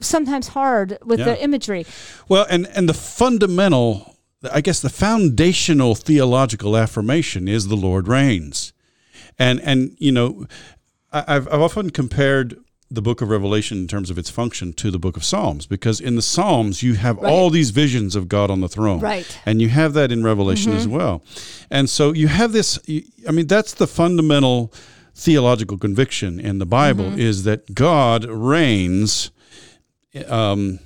sometimes 0.00 0.48
hard 0.48 0.98
with 1.04 1.18
Yeah. 1.18 1.24
the 1.26 1.42
imagery. 1.42 1.84
Well, 2.28 2.46
and 2.48 2.68
and 2.76 2.88
the 2.88 2.94
fundamental, 2.94 4.16
I 4.52 4.60
guess, 4.60 4.78
the 4.80 4.88
foundational 4.88 5.96
theological 5.96 6.76
affirmation 6.76 7.48
is 7.48 7.66
the 7.66 7.76
Lord 7.76 8.06
reigns, 8.06 8.72
and 9.36 9.60
and 9.62 9.96
you 9.98 10.12
know, 10.12 10.46
I've 11.12 11.48
I've 11.48 11.60
often 11.60 11.90
compared 11.90 12.58
the 12.90 13.02
book 13.02 13.22
of 13.22 13.30
Revelation 13.30 13.78
in 13.78 13.88
terms 13.88 14.10
of 14.10 14.18
its 14.18 14.28
function 14.28 14.74
to 14.74 14.90
the 14.90 14.98
book 14.98 15.16
of 15.16 15.24
Psalms 15.24 15.66
because 15.66 15.98
in 15.98 16.14
the 16.14 16.22
Psalms 16.22 16.82
you 16.82 16.94
have 16.94 17.16
all 17.18 17.48
these 17.48 17.70
visions 17.70 18.14
of 18.14 18.28
God 18.28 18.50
on 18.50 18.60
the 18.60 18.68
throne. 18.68 19.00
Right. 19.00 19.40
And 19.46 19.62
you 19.62 19.70
have 19.70 19.94
that 19.94 20.12
in 20.12 20.22
Revelation 20.22 20.72
as 20.72 20.86
mm-hmm. 20.86 20.96
well. 20.96 21.24
And 21.70 21.88
so 21.88 22.12
you 22.12 22.28
have 22.28 22.52
this 22.52 22.78
I 23.26 23.32
mean 23.32 23.46
that's 23.46 23.72
the 23.74 23.86
fundamental 23.86 24.72
theological 25.14 25.78
conviction 25.78 26.38
in 26.38 26.58
the 26.58 26.66
Bible 26.66 27.06
mm-hmm. 27.06 27.20
is 27.20 27.44
that 27.44 27.74
God 27.74 28.24
reigns 28.24 29.30
um, 30.28 30.78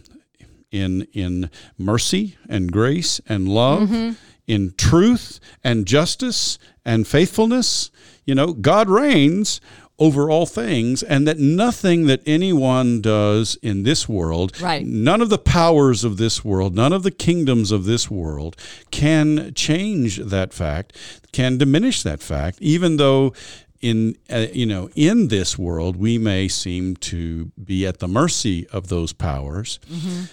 in 0.70 1.02
in 1.12 1.50
mercy 1.78 2.36
and 2.48 2.70
grace 2.70 3.20
and 3.28 3.48
love, 3.48 3.88
mm-hmm. 3.88 4.12
in 4.46 4.74
truth 4.76 5.40
and 5.64 5.86
justice 5.86 6.58
and 6.84 7.06
faithfulness. 7.06 7.90
You 8.24 8.34
know, 8.34 8.52
God 8.52 8.88
reigns 8.88 9.60
over 9.98 10.30
all 10.30 10.44
things, 10.44 11.02
and 11.02 11.26
that 11.26 11.38
nothing 11.38 12.06
that 12.06 12.20
anyone 12.26 13.00
does 13.00 13.56
in 13.62 13.82
this 13.82 14.06
world, 14.08 14.52
Right. 14.60 14.86
none 14.86 15.22
of 15.22 15.30
the 15.30 15.38
powers 15.38 16.04
of 16.04 16.18
this 16.18 16.44
world, 16.44 16.74
none 16.74 16.92
of 16.92 17.02
the 17.02 17.10
kingdoms 17.10 17.72
of 17.72 17.84
this 17.86 18.10
world 18.10 18.56
can 18.90 19.52
change 19.54 20.18
that 20.18 20.52
fact, 20.52 20.94
can 21.32 21.56
diminish 21.56 22.02
that 22.02 22.20
fact, 22.22 22.58
even 22.60 22.98
though 22.98 23.32
in 23.80 24.16
uh, 24.30 24.46
you 24.52 24.66
know 24.66 24.88
in 24.94 25.28
this 25.28 25.58
world 25.58 25.96
we 25.96 26.18
may 26.18 26.48
seem 26.48 26.96
to 26.96 27.46
be 27.62 27.86
at 27.86 27.98
the 27.98 28.08
mercy 28.08 28.66
of 28.68 28.88
those 28.88 29.12
powers. 29.12 29.78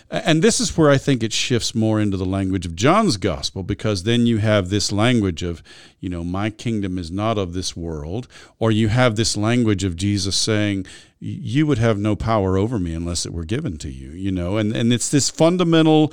A- 0.10 0.28
and 0.28 0.42
this 0.42 0.60
is 0.60 0.78
where 0.78 0.90
i 0.90 0.98
think 0.98 1.24
it 1.24 1.34
shifts 1.34 1.76
more 1.76 2.00
into 2.00 2.18
the 2.18 2.26
language 2.26 2.66
of 2.66 2.76
john's 2.76 3.18
gospel 3.18 3.64
because 3.64 4.04
then 4.04 4.26
you 4.26 4.38
have 4.38 4.70
this 4.70 4.92
language 4.92 5.44
of 5.44 5.62
you 6.00 6.10
know 6.10 6.24
my 6.24 6.50
kingdom 6.50 6.98
is 6.98 7.12
not 7.12 7.38
of 7.38 7.54
this 7.54 7.76
world 7.76 8.28
or 8.60 8.72
you 8.72 8.88
have 8.88 9.16
this 9.16 9.36
language 9.36 9.84
of 9.84 9.96
jesus 9.96 10.36
saying 10.36 10.86
you 11.26 11.66
would 11.66 11.78
have 11.78 11.98
no 11.98 12.16
power 12.16 12.58
over 12.58 12.78
me 12.78 12.94
unless 12.94 13.26
it 13.26 13.32
were 13.34 13.46
given 13.46 13.78
to 13.78 13.90
you 13.90 14.10
you 14.10 14.32
know 14.32 14.58
and 14.58 14.76
and 14.76 14.92
it's 14.92 15.10
this 15.10 15.30
fundamental 15.30 16.12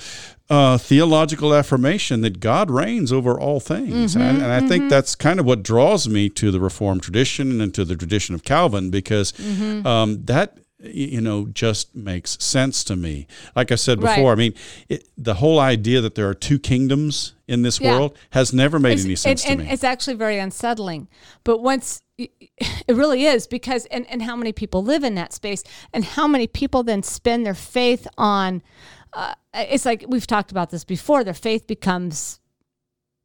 uh, 0.49 0.77
theological 0.79 1.55
affirmation 1.55 2.21
that 2.23 2.41
God 2.41 2.71
reigns 2.73 3.13
over 3.13 3.39
all 3.39 3.61
things. 3.61 4.17
and, 4.17 4.43
and 4.43 4.51
I 4.51 4.67
think 4.67 4.91
that's 4.91 5.15
kind 5.15 5.39
of 5.39 5.47
what 5.47 5.63
draws 5.63 6.09
me 6.09 6.29
to 6.31 6.51
the 6.51 6.59
Reformed 6.59 7.03
tradition 7.05 7.61
and 7.61 7.73
to 7.73 7.85
the 7.85 7.95
tradition 7.95 8.35
of 8.35 8.43
Calvin 8.43 8.91
because 8.91 9.33
um, 9.87 10.25
that, 10.25 10.59
you 10.81 11.21
know, 11.21 11.47
just 11.53 11.95
makes 11.95 12.37
sense 12.43 12.83
to 12.85 12.97
me. 12.97 13.29
Like 13.55 13.71
I 13.71 13.77
said 13.77 14.03
Right. 14.03 14.17
before, 14.17 14.33
I 14.33 14.35
mean, 14.35 14.55
it, 14.89 15.05
the 15.17 15.35
whole 15.35 15.61
idea 15.61 16.01
that 16.01 16.17
there 16.17 16.29
are 16.29 16.35
two 16.35 16.59
kingdoms 16.59 17.35
in 17.47 17.63
this 17.63 17.81
Yeah. 17.81 17.93
world 17.93 18.19
has 18.31 18.53
never 18.53 18.81
made 18.81 18.95
It's- 18.95 19.05
any 19.05 19.15
sense 19.15 19.45
and, 19.45 19.59
to 19.59 19.63
and 19.63 19.69
me. 19.69 19.73
it's 19.73 19.85
actually 19.85 20.17
very 20.17 20.41
unsettling. 20.41 21.07
But 21.45 21.63
once 21.63 22.03
it 22.87 22.95
really 22.95 23.25
is 23.25 23.47
because 23.47 23.87
and, 23.87 24.07
and 24.11 24.23
how 24.23 24.37
many 24.37 24.53
people 24.53 24.83
live 24.83 25.05
in 25.05 25.15
that 25.15 25.33
space 25.33 25.63
and 25.93 26.05
how 26.05 26.27
many 26.27 26.47
people 26.47 26.83
then 26.83 27.03
spend 27.03 27.45
their 27.47 27.55
faith 27.55 28.07
on 28.19 28.63
uh, 29.13 29.35
it's 29.55 29.85
like 29.85 30.05
we've 30.07 30.27
talked 30.27 30.51
about 30.51 30.71
this 30.71 30.85
before 30.85 31.25
their 31.25 31.35
faith 31.35 31.67
becomes 31.67 32.39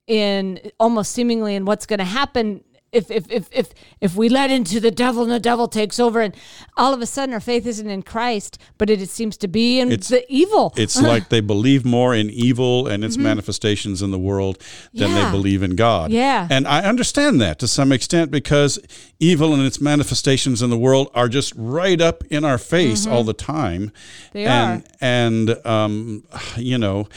in 0.07 0.59
almost 0.79 1.11
seemingly 1.11 1.55
in 1.55 1.65
what's 1.65 1.85
going 1.85 1.99
to 1.99 2.05
happen 2.05 2.63
if, 2.95 3.11
if 3.11 3.25
if 3.31 3.47
if 3.51 3.67
if 4.01 4.15
we 4.15 4.29
let 4.29 4.49
into 4.51 4.79
the 4.79 4.91
devil 4.91 5.21
and 5.23 5.31
the 5.31 5.39
devil 5.39 5.67
takes 5.67 5.99
over 5.99 6.21
and 6.21 6.33
all 6.77 6.93
of 6.93 7.01
a 7.01 7.05
sudden 7.05 7.33
our 7.33 7.39
faith 7.39 7.65
isn't 7.67 7.89
in 7.89 8.01
Christ 8.03 8.57
but 8.77 8.89
it, 8.89 9.01
it 9.01 9.09
seems 9.09 9.37
to 9.37 9.47
be 9.47 9.79
in 9.79 9.91
It's- 9.91 10.09
the 10.09 10.23
evil 10.29 10.73
It's 10.77 11.01
like 11.01 11.29
they 11.29 11.41
believe 11.41 11.85
more 11.85 12.15
in 12.15 12.29
evil 12.29 12.87
and 12.87 13.03
its 13.03 13.17
manifestations 13.17 14.01
in 14.01 14.11
the 14.11 14.19
world 14.19 14.57
than 14.93 15.05
Mm-hmm. 15.09 15.17
Yeah. 15.17 15.25
they 15.25 15.31
believe 15.37 15.61
in 15.63 15.75
God. 15.75 16.11
Yeah. 16.11 16.47
And 16.49 16.67
I 16.67 16.81
understand 16.83 17.39
that 17.41 17.59
to 17.59 17.67
some 17.67 17.91
extent 17.91 18.31
because 18.31 18.79
evil 19.19 19.53
and 19.53 19.63
its 19.63 19.79
manifestations 19.81 20.61
in 20.61 20.69
the 20.69 20.77
world 20.77 21.09
are 21.13 21.27
just 21.29 21.53
right 21.55 22.01
up 22.01 22.23
in 22.29 22.43
our 22.43 22.57
face 22.57 23.05
all 23.07 23.23
the 23.23 23.33
time. 23.33 23.91
Mm-hmm. 23.91 24.33
They 24.33 24.45
and, 24.45 24.83
And, 25.01 25.65
um, 25.65 26.23
you 26.57 26.77
know, 26.77 27.07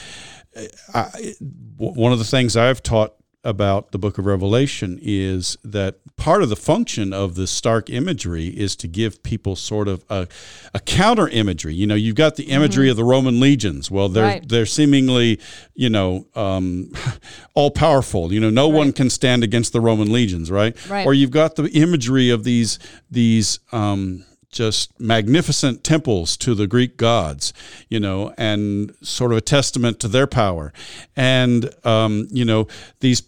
I, 0.94 1.34
one 1.76 2.12
of 2.12 2.18
the 2.18 2.24
things 2.24 2.56
I've 2.56 2.82
taught 2.82 3.14
about 3.44 3.92
the 3.92 3.98
book 3.98 4.18
of 4.18 4.26
Revelation 4.26 4.98
is 5.00 5.56
that 5.62 5.96
part 6.16 6.42
of 6.42 6.48
the 6.48 6.56
function 6.56 7.12
of 7.12 7.36
the 7.36 7.46
stark 7.46 7.88
imagery 7.88 8.48
is 8.48 8.74
to 8.76 8.88
give 8.88 9.22
people 9.22 9.54
sort 9.54 9.86
of 9.86 10.04
a, 10.10 10.26
a 10.74 10.80
counter 10.80 11.28
imagery. 11.28 11.72
You 11.74 11.86
know, 11.86 11.94
you've 11.94 12.16
got 12.16 12.34
the 12.36 12.44
imagery 12.44 12.90
of 12.90 12.96
the 12.96 13.04
Roman 13.04 13.38
legions. 13.38 13.90
Well, 13.90 14.08
they're 14.08 14.24
Right. 14.24 14.48
they're 14.48 14.66
seemingly, 14.66 15.38
you 15.74 15.88
know, 15.88 16.26
um, 16.34 16.92
all 17.54 17.70
powerful. 17.70 18.32
You 18.32 18.40
know, 18.40 18.50
no 18.50 18.68
one 18.68 18.92
can 18.92 19.08
stand 19.08 19.44
against 19.44 19.72
the 19.72 19.80
Roman 19.80 20.10
legions, 20.12 20.50
right? 20.50 20.74
Right. 20.90 21.06
Or 21.06 21.14
you've 21.14 21.30
got 21.30 21.54
the 21.56 21.68
imagery 21.70 22.30
of 22.30 22.42
these 22.44 22.78
these 23.10 23.60
um, 23.70 24.24
just 24.50 24.98
magnificent 24.98 25.84
temples 25.84 26.36
to 26.38 26.54
the 26.54 26.66
Greek 26.66 26.96
gods, 26.96 27.52
you 27.88 28.00
know, 28.00 28.32
and 28.38 28.94
sort 29.02 29.32
of 29.32 29.38
a 29.38 29.42
testament 29.42 30.00
to 30.00 30.08
their 30.08 30.26
power. 30.26 30.72
And 31.16 31.70
um, 31.84 32.28
you 32.30 32.44
know, 32.44 32.66
these 33.00 33.22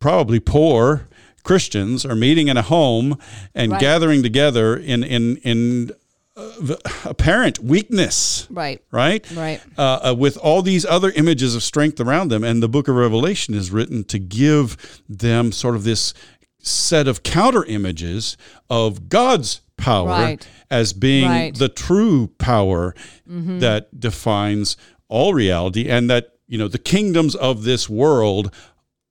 probably 0.00 0.40
poor 0.40 1.08
Christians 1.44 2.04
are 2.04 2.14
meeting 2.16 2.48
in 2.48 2.56
a 2.56 2.62
home 2.62 3.18
and 3.54 3.72
Right. 3.72 3.80
gathering 3.80 4.22
together 4.22 4.76
in 4.76 5.02
in 5.04 5.36
in 5.38 5.90
uh, 6.36 6.74
apparent 7.06 7.58
weakness 7.60 8.46
right 8.50 8.82
right? 8.90 9.24
Right. 9.34 9.60
Uh, 9.78 10.10
uh, 10.10 10.14
with 10.18 10.36
all 10.36 10.60
these 10.60 10.84
other 10.84 11.10
images 11.12 11.54
of 11.56 11.62
strength 11.62 11.98
around 11.98 12.28
them. 12.28 12.44
And 12.44 12.62
the 12.62 12.68
book 12.68 12.88
of 12.88 12.96
Revelation 12.96 13.54
is 13.54 13.70
written 13.70 14.04
to 14.04 14.18
give 14.18 14.76
them 15.08 15.50
sort 15.52 15.76
of 15.76 15.84
this 15.84 16.12
set 16.58 17.08
of 17.08 17.22
counter 17.22 17.64
images 17.64 18.36
of 18.68 19.08
God's 19.08 19.60
power 19.76 20.08
Right. 20.08 20.48
as 20.70 20.92
being 20.92 21.28
Right. 21.28 21.52
Mm-hmm. 21.52 21.58
the 21.58 21.68
true 21.68 22.28
power 22.38 22.94
that 23.26 24.00
defines 24.00 24.76
all 25.08 25.34
reality 25.34 25.88
and 25.88 26.08
that, 26.10 26.34
you 26.48 26.58
know, 26.58 26.68
the 26.68 26.78
kingdoms 26.78 27.34
of 27.34 27.64
this 27.64 27.88
world 27.88 28.50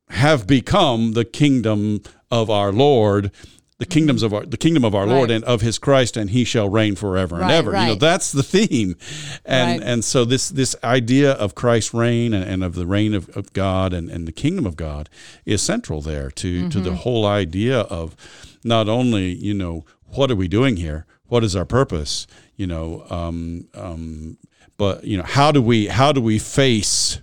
have 0.09 0.45
become 0.47 1.13
the 1.13 1.26
kingdom 1.26 2.01
of 2.32 2.49
our 2.49 2.72
Lord. 2.72 3.32
The 3.78 3.86
kingdoms 3.86 4.24
of 4.24 4.34
our 4.34 4.45
the 4.45 4.55
kingdom 4.55 4.86
of 4.86 4.95
our 4.95 5.05
Lord 5.05 5.30
Right. 5.30 5.36
and 5.36 5.43
of 5.43 5.59
His 5.59 5.78
Christ, 5.78 6.16
and 6.16 6.30
He 6.30 6.45
shall 6.45 6.70
reign 6.70 6.95
forever 6.95 7.36
and 7.36 7.43
Right, 7.49 7.55
ever. 7.55 7.72
You 7.72 7.88
know 7.88 7.95
that's 7.95 8.32
the 8.32 8.41
theme, 8.41 8.95
and 9.43 9.82
Right. 9.82 9.89
and 9.89 10.05
so 10.05 10.24
this 10.24 10.47
this 10.47 10.78
idea 10.82 11.34
of 11.34 11.55
Christ's 11.55 11.93
reign 11.93 12.34
and, 12.34 12.45
and 12.49 12.63
of 12.63 12.76
the 12.76 12.86
reign 12.88 13.13
of, 13.13 13.28
of 13.36 13.51
God 13.51 13.91
and, 13.91 14.09
and 14.09 14.26
the 14.26 14.32
kingdom 14.32 14.66
of 14.66 14.78
God 14.78 15.09
is 15.45 15.61
central 15.61 15.99
there 15.99 16.32
to 16.32 16.70
to 16.70 16.78
Mm-hmm. 16.78 16.84
the 16.84 16.95
whole 16.95 17.26
idea 17.26 17.80
of 17.82 18.16
not 18.63 18.88
only 18.88 19.34
you 19.34 19.53
know 19.53 19.84
what 20.16 20.32
are 20.32 20.36
we 20.36 20.47
doing 20.47 20.78
here, 20.78 21.05
what 21.28 21.43
is 21.43 21.55
our 21.55 21.66
purpose, 21.66 22.28
you 22.55 22.68
know, 22.68 23.05
um, 23.09 23.68
um, 23.74 24.38
but 24.78 25.03
you 25.03 25.18
know 25.18 25.24
how 25.24 25.51
do 25.51 25.61
we 25.61 25.88
how 25.88 26.11
do 26.11 26.22
we 26.22 26.38
face 26.39 27.22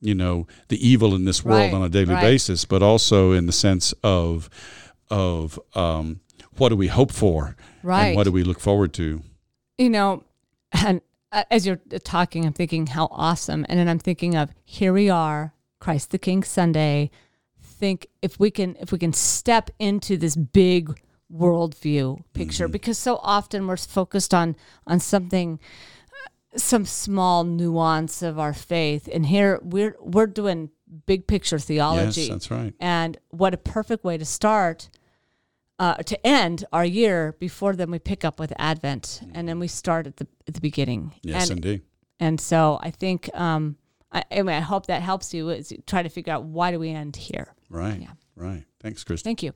you 0.00 0.14
know 0.14 0.46
the 0.68 0.88
evil 0.88 1.14
in 1.14 1.24
this 1.24 1.44
world 1.44 1.72
Right, 1.72 1.74
on 1.74 1.82
a 1.82 1.88
daily 1.88 2.14
right. 2.14 2.22
basis, 2.22 2.64
but 2.64 2.82
also 2.82 3.32
in 3.32 3.46
the 3.46 3.52
sense 3.52 3.92
of 4.02 4.48
of 5.10 5.58
um, 5.74 6.20
what 6.56 6.68
do 6.70 6.76
we 6.76 6.88
hope 6.88 7.12
for, 7.12 7.56
Right. 7.82 8.06
and 8.08 8.16
what 8.16 8.24
do 8.24 8.32
we 8.32 8.42
look 8.44 8.60
forward 8.60 8.92
to. 8.94 9.22
you 9.78 9.90
know, 9.90 10.24
and 10.72 11.00
uh, 11.32 11.44
as 11.50 11.66
you're 11.66 11.80
talking, 12.04 12.44
I'm 12.44 12.52
thinking 12.52 12.86
how 12.88 13.08
awesome. 13.10 13.64
And 13.68 13.78
then 13.78 13.88
I'm 13.88 13.98
thinking 14.00 14.34
of 14.36 14.50
here 14.64 14.92
we 14.92 15.08
are, 15.10 15.54
Christ 15.78 16.10
the 16.10 16.18
King 16.18 16.42
Sunday. 16.42 17.10
Think 17.62 18.08
if 18.20 18.38
we 18.38 18.50
can 18.50 18.76
if 18.80 18.92
we 18.92 18.98
can 18.98 19.12
step 19.12 19.70
into 19.78 20.16
this 20.16 20.36
big 20.36 21.00
worldview 21.32 22.22
picture, 22.32 22.68
because 22.68 22.98
so 22.98 23.18
often 23.22 23.66
we're 23.66 23.76
focused 23.76 24.34
on 24.34 24.56
on 24.86 25.00
something 25.00 25.60
some 26.56 26.84
small 26.84 27.44
nuance 27.44 28.22
of 28.22 28.38
our 28.38 28.52
faith. 28.52 29.08
And 29.12 29.26
here 29.26 29.60
we're 29.62 29.96
we're 30.00 30.26
doing 30.26 30.70
big 31.06 31.26
picture 31.26 31.58
theology. 31.58 32.22
Yes, 32.22 32.30
that's 32.30 32.50
right. 32.50 32.74
And 32.80 33.16
what 33.28 33.54
a 33.54 33.56
perfect 33.56 34.04
way 34.04 34.18
to 34.18 34.24
start, 34.24 34.90
uh, 35.78 35.94
to 35.94 36.26
end 36.26 36.64
our 36.72 36.84
year 36.84 37.36
before 37.38 37.76
then 37.76 37.90
we 37.90 37.98
pick 37.98 38.24
up 38.24 38.40
with 38.40 38.52
Advent, 38.58 39.20
and 39.32 39.48
then 39.48 39.60
we 39.60 39.68
start 39.68 40.06
at 40.06 40.16
the 40.16 40.26
at 40.48 40.54
the 40.54 40.60
beginning. 40.60 41.14
Yes, 41.22 41.50
and, 41.50 41.64
indeed. 41.64 41.82
and 42.18 42.40
so 42.40 42.80
I 42.82 42.90
think, 42.90 43.30
um, 43.34 43.76
I, 44.10 44.24
I 44.32 44.42
mean, 44.42 44.56
I 44.56 44.60
hope 44.60 44.86
that 44.86 45.02
helps 45.02 45.32
you 45.32 45.50
you 45.50 45.82
try 45.86 46.02
to 46.02 46.08
figure 46.08 46.32
out 46.32 46.42
why 46.42 46.72
do 46.72 46.80
we 46.80 46.90
end 46.90 47.14
here. 47.14 47.54
Right. 47.68 48.00
Yeah. 48.00 48.14
Right. 48.34 48.64
Thanks, 48.80 49.04
Kristen. 49.04 49.28
Thank 49.28 49.44
you. 49.44 49.52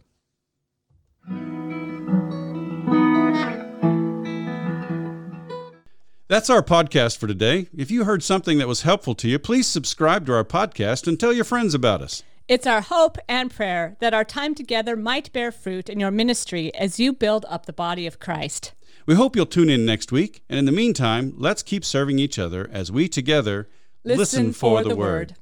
That's 6.27 6.51
our 6.51 6.63
podcast 6.63 7.19
for 7.19 7.27
today. 7.27 7.69
If 7.77 7.91
you 7.91 8.05
heard 8.05 8.23
something 8.23 8.59
that 8.59 8.67
was 8.67 8.83
helpful 8.83 9.15
to 9.17 9.29
you, 9.29 9.39
please 9.39 9.67
subscribe 9.67 10.27
to 10.27 10.33
our 10.33 10.45
podcast 10.45 11.07
and 11.07 11.21
tell 11.21 11.33
your 11.33 11.45
friends 11.45 11.75
about 11.75 12.03
us. 12.03 12.23
It's 12.49 12.67
our 12.67 12.81
hope 12.81 13.19
and 13.29 13.51
prayer 13.51 13.97
that 14.01 14.15
our 14.15 14.25
time 14.25 14.55
together 14.55 14.97
might 14.97 15.33
bear 15.33 15.53
fruit 15.53 15.89
in 15.89 16.01
your 16.01 16.11
ministry 16.11 16.75
as 16.75 16.99
you 16.99 17.13
build 17.13 17.47
up 17.49 17.67
the 17.67 17.73
body 17.73 18.07
of 18.07 18.19
Christ. 18.19 18.73
We 19.07 19.15
hope 19.15 19.37
you'll 19.37 19.47
tune 19.47 19.71
in 19.71 19.87
next 19.87 20.13
week. 20.13 20.43
And 20.49 20.59
in 20.59 20.65
the 20.65 20.73
meantime, 20.73 21.35
let's 21.37 21.63
keep 21.63 21.85
serving 21.85 22.19
each 22.19 22.39
other 22.39 22.69
as 22.73 22.91
we 22.91 23.09
together 23.09 23.69
listen, 24.05 24.53
for, 24.53 24.83
the, 24.83 24.97
word. 24.97 25.37